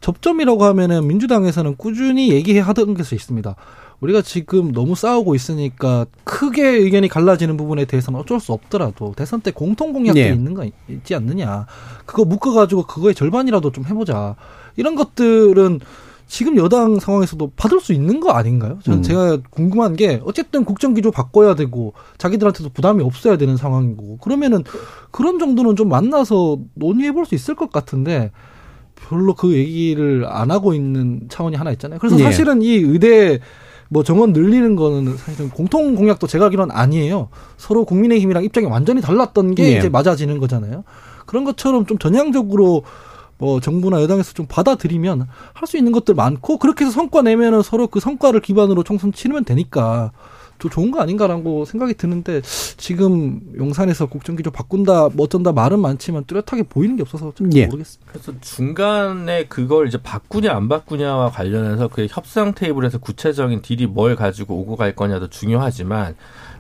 접점이라고 0.01 0.64
하면은 0.64 1.07
민주당에서는 1.07 1.77
꾸준히 1.77 2.31
얘기해 2.33 2.59
하던 2.59 2.95
것이 2.95 3.14
있습니다. 3.14 3.55
우리가 4.01 4.20
지금 4.20 4.72
너무 4.72 4.95
싸우고 4.95 5.35
있으니까 5.35 6.07
크게 6.24 6.66
의견이 6.66 7.09
갈라지는 7.09 7.57
부분에 7.57 7.85
대해서는 7.85 8.20
어쩔 8.20 8.41
수 8.41 8.53
없더라도 8.53 9.14
대선 9.16 9.41
때 9.41 9.53
공통 9.53 9.93
공약도 9.93 10.20
예. 10.20 10.29
있는 10.29 10.55
거 10.55 10.66
있지 10.89 11.14
않느냐. 11.14 11.66
그거 12.05 12.24
묶어가지고 12.24 12.87
그거의 12.87 13.14
절반이라도 13.14 13.70
좀 13.70 13.85
해보자. 13.85 14.35
이런 14.77 14.97
것들은 14.97 15.81
지금 16.27 16.57
여당 16.57 16.99
상황에서도 16.99 17.53
받을 17.57 17.81
수 17.81 17.93
있는 17.93 18.18
거 18.20 18.33
아닌가요? 18.33 18.79
저는 18.83 18.99
음. 18.99 19.03
제가 19.03 19.39
궁금한 19.51 19.95
게 19.95 20.20
어쨌든 20.24 20.64
국정 20.64 20.93
기조 20.95 21.11
바꿔야 21.11 21.55
되고 21.55 21.93
자기들한테도 22.18 22.70
부담이 22.70 23.03
없어야 23.05 23.37
되는 23.37 23.57
상황이고 23.57 24.18
그러면은 24.18 24.64
그런 25.12 25.39
정도는 25.39 25.77
좀 25.77 25.89
만나서 25.89 26.59
논의해 26.74 27.12
볼 27.12 27.27
수 27.27 27.35
있을 27.35 27.55
것 27.55 27.70
같은데 27.70 28.33
별로 28.97 29.35
그 29.35 29.53
얘기를 29.53 30.24
안 30.29 30.51
하고 30.51 30.74
있는 30.74 31.22
차원이 31.29 31.57
하나 31.57 31.70
있잖아요. 31.72 31.99
그래서 32.01 32.18
예. 32.18 32.24
사실은 32.24 32.62
이 32.62 32.70
의대 32.74 33.39
뭐 33.89 34.03
정원 34.03 34.33
늘리는 34.33 34.74
거는 34.74 35.16
사실은 35.16 35.51
공통 35.51 35.95
공약도 35.95 36.27
제가 36.27 36.47
알기로는 36.47 36.74
아니에요. 36.74 37.29
서로 37.57 37.85
국민의힘이랑 37.85 38.43
입장이 38.45 38.66
완전히 38.66 39.01
달랐던 39.01 39.55
게 39.55 39.74
예. 39.74 39.79
이제 39.79 39.89
맞아지는 39.89 40.39
거잖아요. 40.39 40.83
그런 41.24 41.45
것처럼 41.45 41.87
좀 41.87 41.99
전향적으로 41.99 42.83
뭐 43.39 43.61
정부나 43.61 44.01
여당에서 44.03 44.32
좀 44.32 44.47
받아들이면 44.49 45.26
할 45.53 45.66
수 45.66 45.76
있는 45.76 45.91
것들 45.93 46.14
많고 46.14 46.59
그렇게 46.59 46.84
해서 46.84 46.95
성과 46.95 47.22
내면은 47.22 47.61
서로 47.62 47.89
그 47.89 47.99
성과를 48.01 48.41
기반으로 48.41 48.84
총선 48.84 49.12
치르면 49.12 49.45
되니까 49.45 50.12
좀 50.59 50.70
좋은 50.70 50.91
거 50.91 51.01
아닌가라고 51.01 51.64
생각이 51.66 51.95
드는데 51.95 52.41
지금 52.76 53.41
용산에서 53.59 54.07
국정기 54.07 54.43
조 54.43 54.51
바꾼다 54.51 55.11
뭐 55.12 55.24
어쩐다 55.26 55.53
말은 55.53 55.80
많지만 55.80 56.24
뚜렷하게 56.24 56.62
보이는 56.62 56.97
게 56.97 57.03
없어서 57.03 57.32
좀 57.34 57.53
예. 57.55 57.66
모르겠습니다. 57.66 58.11
그래서 58.11 58.32
중간에 58.41 59.45
그걸 59.47 59.89
이제 59.89 59.99
바꾸냐 59.99 60.55
안 60.55 60.68
바꾸냐와 60.68 61.30
관련해서 61.30 61.89
그 61.89 62.07
협상 62.09 62.55
테이블에서 62.55 62.99
구체적인 62.99 63.61
딜이 63.62 63.87
뭘 63.87 64.16
가지고 64.16 64.55
오고 64.61 64.76
갈 64.76 64.95
거냐도 64.97 65.28
중요하지만 65.28 66.14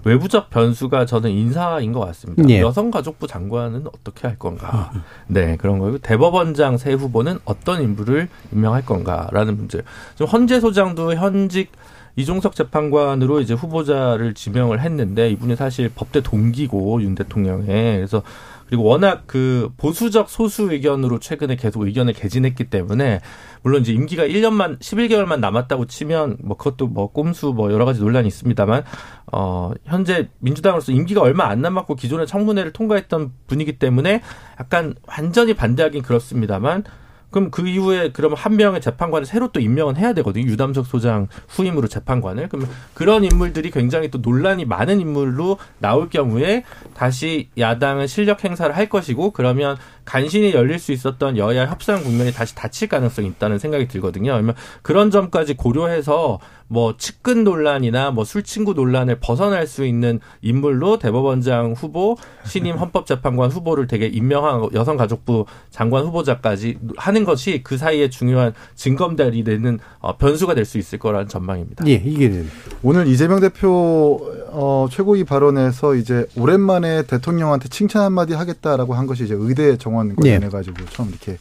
외부적 0.06 0.50
변수가 0.50 1.04
저는 1.06 1.30
인사인 1.30 1.92
것 1.92 1.98
같습니다. 1.98 2.48
예. 2.48 2.60
여성가족부 2.60 3.26
장관은 3.26 3.86
어떻게 3.88 4.28
할 4.28 4.38
건가? 4.38 4.92
네, 5.26 5.56
그런 5.56 5.80
거고 5.80 5.98
대법원장 5.98 6.78
새 6.78 6.92
후보는 6.92 7.40
어떤 7.44 7.82
인물을 7.82 8.28
임명할 8.52 8.86
건가라는 8.86 9.56
문제. 9.56 9.82
좀 10.14 10.28
헌재 10.28 10.60
소장도 10.60 11.14
현직 11.14 11.72
이종석 12.14 12.54
재판관으로 12.54 13.40
이제 13.40 13.52
후보자를 13.52 14.34
지명을 14.34 14.80
했는데 14.80 15.28
이분이 15.30 15.56
사실 15.56 15.90
법대 15.92 16.22
동기고 16.22 17.02
윤 17.02 17.16
대통령의 17.16 17.96
그래서 17.96 18.22
그리고 18.66 18.84
워낙 18.84 19.24
그 19.26 19.70
보수적 19.76 20.28
소수 20.28 20.72
의견으로 20.72 21.18
최근에 21.20 21.56
계속 21.56 21.82
의견을 21.82 22.12
개진했기 22.12 22.64
때문에 22.64 23.20
물론 23.62 23.82
이제 23.82 23.92
임기가 23.92 24.24
1년만 24.24 24.78
11개월만 24.80 25.40
남았다고 25.40 25.86
치면 25.86 26.38
뭐 26.42 26.56
그것도 26.56 26.88
뭐 26.88 27.12
꼼수 27.12 27.52
뭐 27.54 27.72
여러 27.72 27.84
가지 27.84 28.00
논란이 28.00 28.26
있습니다만 28.28 28.84
어 29.32 29.72
현재 29.84 30.28
민주당으로서 30.38 30.92
임기가 30.92 31.20
얼마 31.20 31.46
안 31.46 31.60
남았고 31.62 31.94
기존의 31.94 32.26
청문회를 32.26 32.72
통과했던 32.72 33.32
분이기 33.46 33.78
때문에 33.78 34.22
약간 34.60 34.94
완전히 35.06 35.54
반대하긴 35.54 36.02
그렇습니다만 36.02 36.84
그럼 37.30 37.50
그 37.50 37.66
이후에 37.66 38.12
그러면 38.12 38.38
한 38.38 38.56
명의 38.56 38.80
재판관을 38.80 39.26
새로 39.26 39.48
또 39.48 39.60
임명은 39.60 39.96
해야 39.96 40.12
되거든요. 40.14 40.46
유담석 40.46 40.86
소장 40.86 41.28
후임으로 41.48 41.88
재판관을. 41.88 42.48
그러면 42.48 42.70
그런 42.94 43.24
인물들이 43.24 43.70
굉장히 43.70 44.10
또 44.10 44.18
논란이 44.18 44.64
많은 44.64 45.00
인물로 45.00 45.58
나올 45.78 46.08
경우에 46.08 46.64
다시 46.94 47.50
야당은 47.58 48.06
실력 48.06 48.44
행사를 48.44 48.74
할 48.74 48.88
것이고 48.88 49.32
그러면 49.32 49.76
간신히 50.04 50.54
열릴 50.54 50.78
수 50.78 50.92
있었던 50.92 51.36
여야 51.36 51.66
협상 51.66 52.02
국면이 52.02 52.32
다시 52.32 52.54
닫힐 52.54 52.88
가능성이 52.88 53.28
있다는 53.28 53.58
생각이 53.58 53.88
들거든요. 53.88 54.32
그러면 54.32 54.54
그런 54.82 55.10
점까지 55.10 55.54
고려해서 55.54 56.38
뭐 56.68 56.96
측근 56.98 57.44
논란이나 57.44 58.10
뭐 58.10 58.24
술친구 58.24 58.74
논란을 58.74 59.18
벗어날 59.20 59.66
수 59.66 59.86
있는 59.86 60.20
인물로 60.42 60.98
대법원장 60.98 61.72
후보, 61.72 62.16
신임 62.44 62.76
헌법재판관 62.76 63.50
후보를 63.50 63.86
되게 63.86 64.06
임명하고 64.06 64.70
여성가족부 64.74 65.46
장관 65.70 66.04
후보자까지 66.04 66.78
하는 66.96 67.24
것이 67.24 67.62
그 67.62 67.78
사이에 67.78 68.10
중요한 68.10 68.52
증검달이 68.74 69.42
되는 69.44 69.78
어, 70.00 70.16
변수가 70.16 70.54
될 70.54 70.66
수 70.66 70.78
있을 70.78 70.98
거라는 70.98 71.28
전망입니다. 71.28 71.86
예, 71.86 71.92
이게 71.92 72.44
오늘 72.82 73.06
이재명 73.06 73.40
대표 73.40 74.20
어, 74.48 74.88
최고위 74.90 75.24
발언에서 75.24 75.94
이제 75.94 76.26
오랜만에 76.36 77.04
대통령한테 77.04 77.68
칭찬 77.68 78.02
한마디 78.02 78.34
하겠다라고 78.34 78.94
한 78.94 79.06
것이 79.06 79.24
이제 79.24 79.34
의대 79.38 79.76
정원 79.78 80.16
관련해 80.16 80.48
가지고 80.48 80.84
처음 80.86 81.08
이렇게 81.10 81.38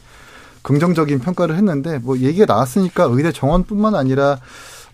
긍정적인 0.62 1.18
평가를 1.20 1.56
했는데 1.56 1.98
뭐 1.98 2.18
얘기가 2.18 2.46
나왔으니까 2.46 3.08
의대 3.10 3.32
정원뿐만 3.32 3.94
아니라 3.94 4.38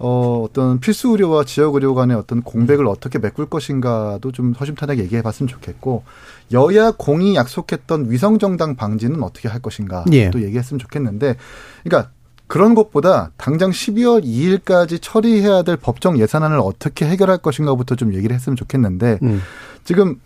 어, 0.05 0.45
어떤 0.45 0.81
필수 0.81 1.11
의료와 1.11 1.45
지역 1.45 1.77
의료 1.77 1.95
간의 1.95 2.17
어떤 2.17 2.43
공백을 2.43 2.89
어떻게 2.89 3.21
메꿀 3.21 3.47
것인가도 3.47 4.33
좀 4.33 4.53
허심탄회하게 4.53 5.05
얘기해 5.05 5.23
봤으면 5.23 5.47
좋겠고 5.47 6.03
여야 6.53 6.91
공이 6.91 7.37
약속했던 7.37 8.11
위성 8.11 8.41
정당 8.41 8.75
방지는 8.75 9.23
어떻게 9.23 9.49
할 9.49 9.63
것인가 9.63 10.05
예. 10.11 10.31
또 10.31 10.43
얘기했으면 10.43 10.81
좋겠는데 10.81 11.37
그러니까 11.85 12.11
그런 12.49 12.75
것보다 12.75 13.31
당장 13.37 13.71
12월 13.71 14.25
2일까지 14.25 14.99
처리해야 15.01 15.63
될 15.63 15.77
법정 15.77 16.19
예산안을 16.19 16.59
어떻게 16.59 17.07
해결할 17.07 17.39
것인가부터 17.39 17.95
좀 17.95 18.13
얘기를 18.13 18.35
했으면 18.35 18.57
좋겠는데 18.57 19.21
음. 19.23 19.41
지금 19.85 20.21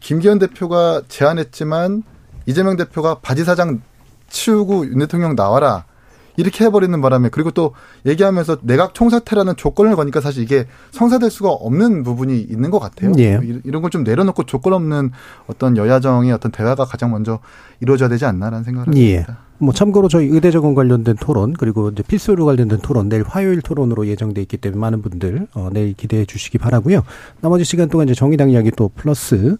김기현 0.00 0.38
대표가 0.38 1.00
제안했지만 1.08 2.02
이재명 2.44 2.76
대표가 2.76 3.20
바지 3.20 3.42
사장 3.42 3.80
치우고 4.28 4.86
윤 4.88 4.98
대통령 4.98 5.34
나와라 5.34 5.86
이렇게 6.36 6.64
해버리는 6.64 7.00
바람에 7.00 7.28
그리고 7.30 7.50
또 7.50 7.74
얘기하면서 8.06 8.58
내각 8.62 8.94
총사퇴라는 8.94 9.56
조건을 9.56 9.94
거니까 9.96 10.20
사실 10.20 10.42
이게 10.42 10.66
성사될 10.90 11.30
수가 11.30 11.50
없는 11.50 12.02
부분이 12.02 12.40
있는 12.40 12.70
것 12.70 12.78
같아요. 12.80 13.12
예. 13.18 13.38
이- 13.42 13.60
이런 13.64 13.82
걸 13.82 13.90
좀 13.90 14.02
내려놓고 14.02 14.42
조건 14.44 14.72
없는 14.72 15.12
어떤 15.46 15.76
여야정의 15.76 16.32
어떤 16.32 16.50
대화가 16.50 16.84
가장 16.84 17.12
먼저 17.12 17.38
이루어져야 17.80 18.08
되지 18.08 18.24
않나라는 18.24 18.64
생각을 18.64 18.96
예. 18.96 19.16
합니다. 19.18 19.38
뭐 19.58 19.72
참고로 19.72 20.08
저희 20.08 20.26
의대 20.26 20.50
적응 20.50 20.74
관련된 20.74 21.16
토론 21.20 21.52
그리고 21.52 21.90
이제 21.90 22.02
필수로 22.02 22.44
관련된 22.44 22.80
토론 22.80 23.08
내일 23.08 23.22
화요일 23.22 23.62
토론으로 23.62 24.06
예정돼 24.06 24.42
있기 24.42 24.56
때문에 24.56 24.80
많은 24.80 25.02
분들 25.02 25.46
어, 25.54 25.70
내일 25.72 25.94
기대해 25.94 26.24
주시기 26.24 26.58
바라고요. 26.58 27.02
나머지 27.40 27.64
시간 27.64 27.88
동안 27.88 28.08
이제 28.08 28.14
정의당 28.14 28.50
이야기 28.50 28.70
또 28.70 28.90
플러스 28.94 29.56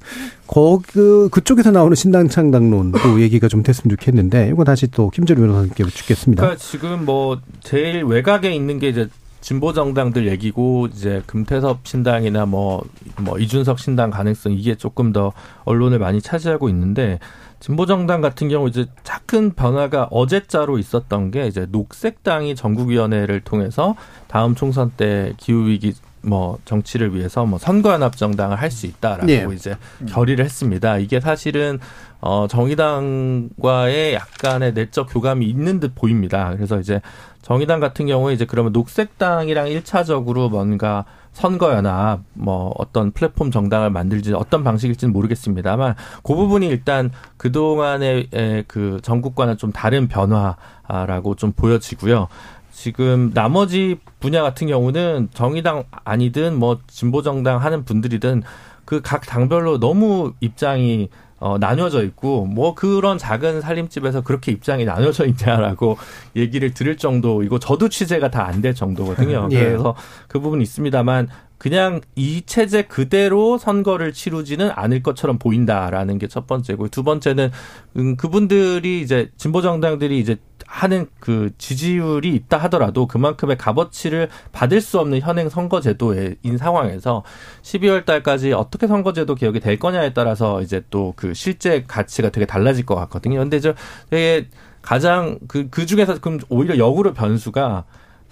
거그 0.47 1.29
그쪽에서 1.31 1.71
나오는 1.71 1.95
신당 1.95 2.29
창 2.29 2.51
당론도 2.51 2.99
얘기가 3.23 3.49
좀 3.49 3.63
됐으면 3.63 3.97
좋겠는데 3.97 4.49
이거 4.49 4.65
다시 4.65 4.89
또 4.89 5.11
김재료 5.11 5.41
변호사님께 5.43 5.85
여쭙겠습니다. 5.85 6.43
그러니까 6.43 6.63
지금 6.63 7.05
뭐 7.05 7.41
제일 7.61 8.05
외곽에 8.05 8.55
있는 8.55 8.79
게 8.79 8.89
이제 8.89 9.09
진보 9.41 9.75
정당들 9.75 10.27
얘기고 10.27 10.89
이제 10.93 11.23
금태섭 11.27 11.81
신당이나 11.87 12.47
뭐 12.47 12.83
뭐 13.21 13.39
이준석 13.39 13.79
신당 13.79 14.11
가능성 14.11 14.53
이게 14.53 14.75
조금 14.75 15.13
더 15.13 15.33
언론을 15.65 15.99
많이 15.99 16.21
차지하고 16.21 16.69
있는데 16.69 17.19
진보 17.65 17.87
정당 17.87 18.21
같은 18.21 18.51
경우 18.51 18.69
이제 18.69 18.85
작은 19.05 19.55
변화가 19.55 20.09
어제자로 20.11 20.79
있었던 20.79 21.31
게 21.31 21.47
이제 21.47 21.67
녹색당이 21.71 22.57
전국위원회를 22.57 23.41
통해서 23.41 23.97
다음 24.29 24.55
총선 24.55 24.91
때 24.95 25.33
기후 25.39 25.67
위기 25.67 25.95
뭐 26.21 26.59
정치를 26.67 27.15
위해서 27.15 27.47
뭐 27.47 27.59
선거연합 27.59 28.19
정당을 28.19 28.61
할 28.61 28.71
수 28.71 28.85
있다라고 28.85 29.25
네. 29.25 29.47
이제 29.55 29.79
결의를 30.11 30.45
했습니다. 30.45 30.99
이게 30.99 31.21
사실은 31.21 31.79
어 32.21 32.47
정의당과의 32.51 34.13
약간의 34.13 34.75
내적 34.75 35.09
교감이 35.11 35.47
있는 35.47 35.81
듯 35.81 35.95
보입니다. 35.95 36.53
그래서 36.55 36.79
이제 36.79 37.01
정의당 37.41 37.81
같은 37.81 38.05
경우에 38.05 38.35
이제 38.35 38.45
그러면 38.45 38.73
녹색당이랑 38.73 39.69
일차적으로 39.69 40.51
뭔가 40.51 41.07
선거연합 41.35 42.21
뭐 42.33 42.73
어떤 42.79 43.11
플랫폼 43.11 43.51
정당을 43.51 43.91
만들지 43.91 44.33
어떤 44.33 44.65
방식일지는 44.65 45.13
모르겠습니다만 45.13 45.95
그 46.23 46.35
부분이 46.35 46.67
일단 46.67 47.11
그동안의 47.37 48.29
에, 48.33 48.63
그 48.67 49.01
전국과는 49.03 49.59
좀 49.59 49.71
다른 49.73 50.09
변화라고 50.09 51.35
좀 51.35 51.53
보여지고요. 51.53 52.29
지금 52.73 53.33
나머지 53.35 53.99
분야 54.21 54.43
같은 54.43 54.67
경우는 54.67 55.29
정의당 55.35 55.85
아니든 56.05 56.59
뭐 56.59 56.79
진보 56.89 57.23
정당 57.23 57.61
하는 57.61 57.85
분들이든 57.85 58.43
그 58.85 59.01
각 59.01 59.27
당별로 59.27 59.79
너무 59.81 60.33
입장이 60.41 61.09
어, 61.45 61.59
나뉘어져 61.59 62.03
있고, 62.05 62.47
뭐 62.47 62.75
그런 62.75 63.19
작은 63.19 63.61
살림집에서 63.61 64.23
그렇게 64.23 64.51
입장이 64.51 64.87
나뉘어져 64.87 65.27
있냐라고 65.27 65.99
얘기를 66.37 66.73
들을 66.73 66.97
정도이고, 66.97 67.59
저도 67.59 67.91
취재가 67.91 68.31
다 68.31 68.47
안 68.49 68.63
될 68.63 68.75
정도거든요. 68.75 69.49
예. 69.53 69.59
그래서 69.65 69.95
그 70.27 70.41
부분이 70.41 70.63
있습니다만, 70.63 71.29
그냥 71.59 72.01
이 72.17 72.43
체제 72.47 72.83
그대로 72.83 73.59
선거를 73.59 74.13
치르지는 74.15 74.71
않을 74.75 75.03
것처럼 75.03 75.39
보인다라는 75.39 76.19
게 76.19 76.29
첫 76.29 76.47
번째고, 76.47 76.89
두 76.89 77.03
번째는, 77.03 77.51
음, 77.99 78.17
그분들이 78.17 79.03
이제 79.03 79.31
진보 79.37 79.61
정당들이 79.61 80.19
이제 80.19 80.37
하는 80.67 81.07
그 81.21 81.51
지지율이 81.59 82.35
있다 82.35 82.59
하더라도 82.59 83.07
그만큼의 83.07 83.57
값어치를 83.57 84.29
받을 84.53 84.81
수 84.81 84.99
없는 85.01 85.21
현행 85.21 85.49
선거제도인 85.49 86.59
상황에서 86.59 87.23
12월 87.63 88.05
달까지 88.05 88.53
어떻게 88.53 88.87
선거제도 88.87 89.35
개혁이 89.35 89.61
될 89.61 89.79
거냐에 89.79 90.13
따라서 90.13 90.61
이제 90.61 90.83
또 90.91 91.15
그 91.17 91.35
실제 91.35 91.85
가치가 91.87 92.31
되게 92.31 92.47
달라질 92.47 92.85
것 92.87 92.95
같거든요. 92.95 93.39
근데 93.39 93.61
저 93.61 93.75
되게 94.11 94.49
가장 94.83 95.39
그, 95.49 95.69
그 95.71 95.87
중에서 95.87 96.21
그럼 96.21 96.41
오히려 96.49 96.77
역으로 96.77 97.15
변수가 97.15 97.85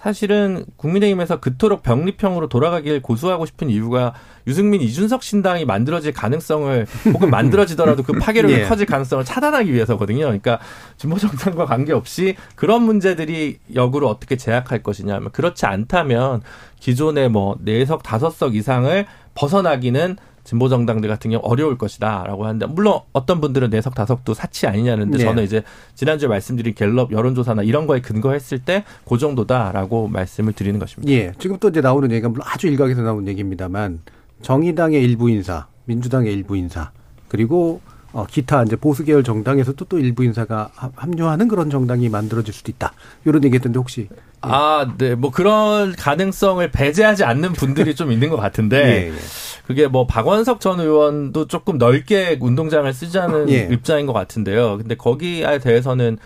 사실은 0.02 0.64
국민의힘에서 0.78 1.38
그토록 1.38 1.84
병립형으로 1.84 2.48
돌아가길 2.48 3.02
고수하고 3.02 3.46
싶은 3.46 3.70
이유가 3.70 4.14
유승민 4.48 4.80
이준석 4.80 5.22
신당이 5.22 5.64
만들어질 5.64 6.12
가능성을 6.12 6.86
혹은 7.14 7.30
만들어지더라도 7.30 8.02
그 8.02 8.14
파괴력이 8.14 8.52
예. 8.52 8.64
커질 8.64 8.86
가능성을 8.86 9.24
차단하기 9.24 9.72
위해서거든요. 9.72 10.22
그러니까 10.22 10.58
진보 10.96 11.18
정당과 11.18 11.66
관계없이 11.66 12.34
그런 12.56 12.82
문제들이 12.82 13.58
역으로 13.76 14.08
어떻게 14.08 14.36
제약할 14.36 14.82
것이냐 14.82 15.14
하면 15.14 15.30
그렇지 15.30 15.66
않다면 15.66 16.42
기존의 16.80 17.28
뭐 17.28 17.56
네석 17.60 18.02
다섯 18.02 18.30
석 18.30 18.56
이상을 18.56 19.06
벗어나기는 19.36 20.16
진보 20.44 20.68
정당들 20.68 21.08
같은 21.08 21.30
경우 21.30 21.42
어려울 21.44 21.78
것이다라고 21.78 22.44
하는데 22.44 22.66
물론 22.66 23.00
어떤 23.12 23.40
분들은 23.40 23.70
네석 23.70 23.94
다석도 23.94 24.34
사치 24.34 24.66
아니냐는데 24.66 25.18
네. 25.18 25.24
저는 25.24 25.44
이제 25.44 25.62
지난주에 25.94 26.28
말씀드린 26.28 26.74
갤럽 26.74 27.12
여론조사나 27.12 27.62
이런 27.62 27.86
거에 27.86 28.00
근거했을 28.00 28.58
때 28.58 28.84
그 29.12 29.18
정도다라고 29.18 30.08
말씀을 30.08 30.52
드리는 30.52 30.78
것입니다. 30.78 31.12
예. 31.12 31.32
지금 31.38 31.58
또 31.58 31.68
이제 31.68 31.80
나오는 31.80 32.10
얘기가 32.10 32.28
물론 32.28 32.46
아주 32.48 32.66
일각에서 32.66 33.02
나오는 33.02 33.26
얘기입니다만 33.28 34.00
정의당의 34.40 35.02
일부 35.02 35.28
인사, 35.30 35.66
민주당의 35.84 36.32
일부 36.32 36.56
인사, 36.56 36.90
그리고 37.28 37.80
어, 38.12 38.26
기타 38.26 38.62
이제 38.62 38.76
보수 38.76 39.04
계열 39.04 39.22
정당에서도 39.24 39.84
또 39.86 39.98
일부 39.98 40.24
인사가 40.24 40.70
합- 40.74 40.92
합류하는 40.96 41.48
그런 41.48 41.70
정당이 41.70 42.08
만들어질 42.08 42.52
수도 42.52 42.70
있다. 42.70 42.92
이런 43.24 43.42
얘기했던데 43.44 43.78
혹시 43.78 44.08
아, 44.42 44.86
네. 44.98 45.14
뭐 45.14 45.30
그런 45.30 45.92
가능성을 45.92 46.70
배제하지 46.70 47.24
않는 47.24 47.52
분들이 47.52 47.94
좀 47.94 48.12
있는 48.12 48.28
것 48.28 48.36
같은데 48.36 48.76
예, 49.08 49.08
예. 49.10 49.18
그게 49.66 49.86
뭐 49.86 50.06
박원석 50.06 50.60
전 50.60 50.80
의원도 50.80 51.46
조금 51.46 51.78
넓게 51.78 52.38
운동장을 52.40 52.92
쓰자는 52.92 53.48
예. 53.50 53.68
입장인 53.70 54.06
것 54.06 54.12
같은데요. 54.12 54.78
근데 54.78 54.94
거기에 54.96 55.58
대해서는 55.60 56.18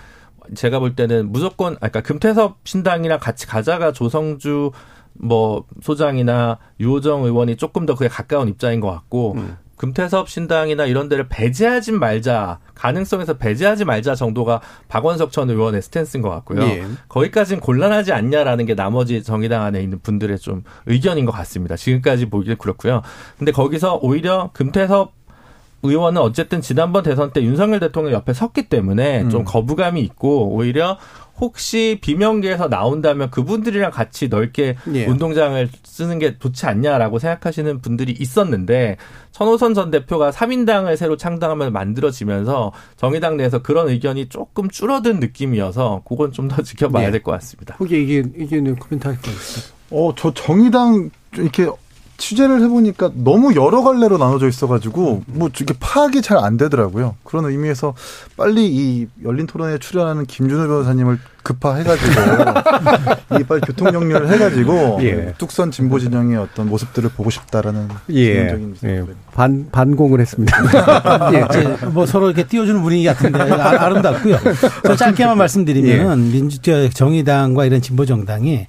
제가 0.54 0.78
볼 0.78 0.94
때는 0.96 1.30
무조건 1.30 1.74
아까 1.74 1.88
그러니까 1.88 2.00
금태섭 2.02 2.58
신당이랑 2.64 3.18
같이 3.20 3.46
가자가 3.46 3.92
조성주 3.92 4.70
뭐 5.18 5.64
소장이나 5.82 6.58
유호정 6.80 7.24
의원이 7.24 7.56
조금 7.56 7.86
더 7.86 7.94
그에 7.94 8.08
가까운 8.08 8.48
입장인 8.48 8.80
것 8.80 8.90
같고 8.90 9.34
음. 9.36 9.56
금태섭 9.76 10.28
신당이나 10.28 10.86
이런 10.86 11.08
데를 11.08 11.28
배제하지 11.28 11.92
말자 11.92 12.58
가능성에서 12.74 13.34
배제하지 13.34 13.84
말자 13.84 14.14
정도가 14.14 14.60
박원석 14.88 15.32
전 15.32 15.50
의원의 15.50 15.82
스탠스인 15.82 16.22
것 16.22 16.30
같고요. 16.30 16.62
예. 16.62 16.84
거기까지는 17.08 17.60
곤란하지 17.60 18.12
않냐라는 18.12 18.66
게 18.66 18.74
나머지 18.74 19.22
정의당 19.22 19.62
안에 19.62 19.82
있는 19.82 20.00
분들의 20.00 20.38
좀 20.38 20.64
의견인 20.86 21.26
것 21.26 21.32
같습니다. 21.32 21.76
지금까지 21.76 22.26
보기에 22.26 22.54
그렇고요. 22.54 23.02
근데 23.38 23.52
거기서 23.52 24.00
오히려 24.02 24.50
금태섭 24.52 25.14
의원은 25.82 26.20
어쨌든 26.20 26.60
지난번 26.60 27.02
대선 27.02 27.32
때 27.32 27.42
윤석열 27.42 27.80
대통령 27.80 28.12
옆에 28.12 28.32
섰기 28.32 28.68
때문에 28.68 29.28
좀 29.28 29.44
거부감이 29.44 30.00
있고 30.00 30.48
오히려 30.48 30.98
혹시 31.38 31.98
비명계에서 32.00 32.68
나온다면 32.68 33.30
그분들이랑 33.30 33.90
같이 33.90 34.28
넓게 34.28 34.76
예. 34.94 35.06
운동장을 35.06 35.68
쓰는 35.84 36.18
게 36.18 36.38
좋지 36.38 36.64
않냐라고 36.66 37.18
생각하시는 37.18 37.80
분들이 37.82 38.12
있었는데 38.18 38.96
천호선 39.32 39.74
전 39.74 39.90
대표가 39.90 40.30
3인당을 40.30 40.96
새로 40.96 41.16
창당하면 41.18 41.72
만들어지면서 41.72 42.72
정의당 42.96 43.36
내에서 43.36 43.60
그런 43.60 43.88
의견이 43.88 44.28
조금 44.28 44.70
줄어든 44.70 45.20
느낌이어서 45.20 46.02
그건 46.08 46.32
좀 46.32 46.46
더 46.46 46.62
지켜봐야 46.62 47.08
예. 47.08 47.10
될것 47.10 47.34
같습니다. 47.40 47.76
혹시 47.80 48.00
이게 48.00 48.22
이게 48.36 48.60
코멘트 48.60 49.08
할거 49.08 49.30
있어요? 49.30 49.64
어, 49.90 50.14
저 50.16 50.32
정의당 50.32 51.10
좀 51.32 51.44
이렇게 51.44 51.68
취재를 52.16 52.60
해보니까 52.62 53.10
너무 53.14 53.54
여러 53.54 53.82
갈래로 53.82 54.18
나눠져 54.18 54.48
있어가지고 54.48 55.22
뭐 55.26 55.50
이렇게 55.54 55.74
파악이 55.78 56.22
잘 56.22 56.36
안 56.36 56.56
되더라고요. 56.58 57.14
그런 57.24 57.46
의미에서 57.46 57.94
빨리 58.36 58.66
이 58.66 59.06
열린 59.24 59.46
토론에 59.46 59.78
출연하는 59.78 60.26
김준호 60.26 60.66
변호사님을 60.68 61.18
급파해가지고 61.42 62.10
이 63.40 63.44
빨리 63.44 63.60
교통 63.62 63.90
정리를 63.92 64.28
해가지고 64.28 64.98
예. 65.02 65.32
뚝선 65.38 65.70
진보 65.70 65.98
진영의 65.98 66.36
어떤 66.36 66.68
모습들을 66.68 67.08
보고 67.10 67.30
싶다라는 67.30 67.88
예. 68.10 68.34
기본적인 68.34 68.76
예. 68.84 69.04
반 69.32 69.68
반공을 69.70 70.20
했습니다. 70.20 70.58
예. 71.34 71.46
이제 71.48 71.86
뭐 71.86 72.04
서로 72.04 72.26
이렇게 72.26 72.44
띄워주는 72.46 72.82
분위기 72.82 73.04
같은데 73.04 73.40
아, 73.40 73.84
아름답고요. 73.84 74.38
저 74.84 74.96
짧게만 74.96 75.38
말씀드리면 75.38 76.32
민주 76.32 76.60
저 76.60 76.88
정의당과 76.88 77.64
이런 77.64 77.80
진보 77.80 78.04
정당이 78.04 78.66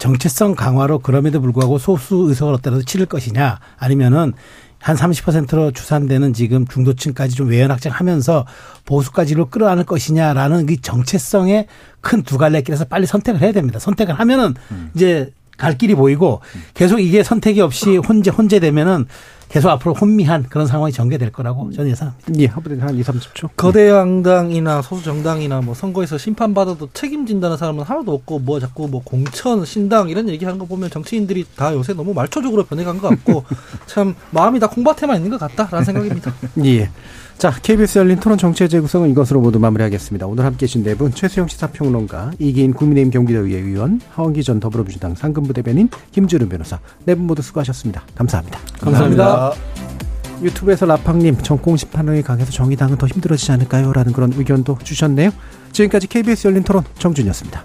정체성 0.00 0.56
강화로 0.56 0.98
그럼에도 0.98 1.40
불구하고 1.40 1.78
소수 1.78 2.24
의석을 2.28 2.54
얻더라도 2.54 2.82
치를 2.82 3.06
것이냐 3.06 3.60
아니면은 3.78 4.32
한 4.80 4.96
30%로 4.96 5.72
추산되는 5.72 6.32
지금 6.32 6.66
중도층까지 6.66 7.36
좀 7.36 7.48
외연 7.50 7.70
확장하면서 7.70 8.46
보수까지로 8.86 9.50
끌어안을 9.50 9.84
것이냐라는 9.84 10.64
그 10.64 10.80
정체성의 10.80 11.66
큰 12.00 12.22
두 12.22 12.38
갈래 12.38 12.62
길에서 12.62 12.86
빨리 12.86 13.06
선택을 13.06 13.42
해야 13.42 13.52
됩니다. 13.52 13.78
선택을 13.78 14.18
하면은 14.18 14.54
이제 14.94 15.32
갈 15.58 15.76
길이 15.76 15.94
보이고 15.94 16.40
계속 16.72 16.98
이게 16.98 17.22
선택이 17.22 17.60
없이 17.60 17.98
혼재 17.98 18.30
혼재되면은 18.30 19.06
계속 19.50 19.68
앞으로 19.68 19.94
혼미한 19.94 20.44
그런 20.48 20.68
상황이 20.68 20.92
전개될 20.92 21.32
거라고 21.32 21.72
저는 21.72 21.90
예상합니다. 21.90 22.32
예, 22.38 22.46
한 22.46 22.62
2, 22.96 23.02
30초. 23.02 23.50
거대 23.56 23.90
양당이나 23.90 24.80
소수 24.80 25.02
정당이나 25.02 25.60
뭐 25.60 25.74
선거에서 25.74 26.18
심판받아도 26.18 26.90
책임진다는 26.94 27.56
사람은 27.56 27.82
하나도 27.82 28.14
없고 28.14 28.38
뭐 28.38 28.60
자꾸 28.60 28.86
뭐 28.86 29.02
공천 29.04 29.64
신당 29.64 30.08
이런 30.08 30.28
얘기하는 30.28 30.56
거 30.56 30.66
보면 30.66 30.88
정치인들이 30.90 31.46
다 31.56 31.74
요새 31.74 31.94
너무 31.94 32.14
말초적으로 32.14 32.64
변해간 32.64 32.98
것 32.98 33.08
같고 33.08 33.44
참 33.86 34.14
마음이 34.30 34.60
다 34.60 34.68
콩밭에만 34.68 35.16
있는 35.16 35.30
것 35.36 35.40
같다라는 35.40 35.84
생각입니다. 35.84 36.32
예. 36.64 36.88
자, 37.40 37.50
KBS 37.50 38.00
열린 38.00 38.20
토론 38.20 38.36
정치의 38.36 38.68
재구성은 38.68 39.08
이것으로 39.12 39.40
모두 39.40 39.58
마무리하겠습니다. 39.58 40.26
오늘 40.26 40.44
함께 40.44 40.64
해주신 40.64 40.82
네 40.82 40.94
분, 40.94 41.10
최수영 41.10 41.48
시사평론가, 41.48 42.32
이기인 42.38 42.74
국민의힘 42.74 43.10
경기도의회 43.10 43.60
의원, 43.60 43.98
하원기 44.10 44.44
전 44.44 44.60
더불어민주당 44.60 45.14
상근부 45.14 45.54
대변인, 45.54 45.88
김주름 46.12 46.50
변호사, 46.50 46.78
네 47.06 47.14
분 47.14 47.26
모두 47.26 47.40
수고하셨습니다. 47.40 48.02
감사합니다. 48.14 48.58
감사합니다. 48.80 49.52
유튜브에서 50.42 50.84
라팡님, 50.84 51.38
정공 51.38 51.78
심판의 51.78 52.22
강에서 52.22 52.50
정의당은 52.52 52.98
더 52.98 53.06
힘들어지지 53.06 53.52
않을까요? 53.52 53.90
라는 53.94 54.12
그런 54.12 54.34
의견도 54.36 54.76
주셨네요. 54.82 55.30
지금까지 55.72 56.08
KBS 56.08 56.46
열린 56.48 56.62
토론 56.62 56.84
정준이었습니다. 56.98 57.64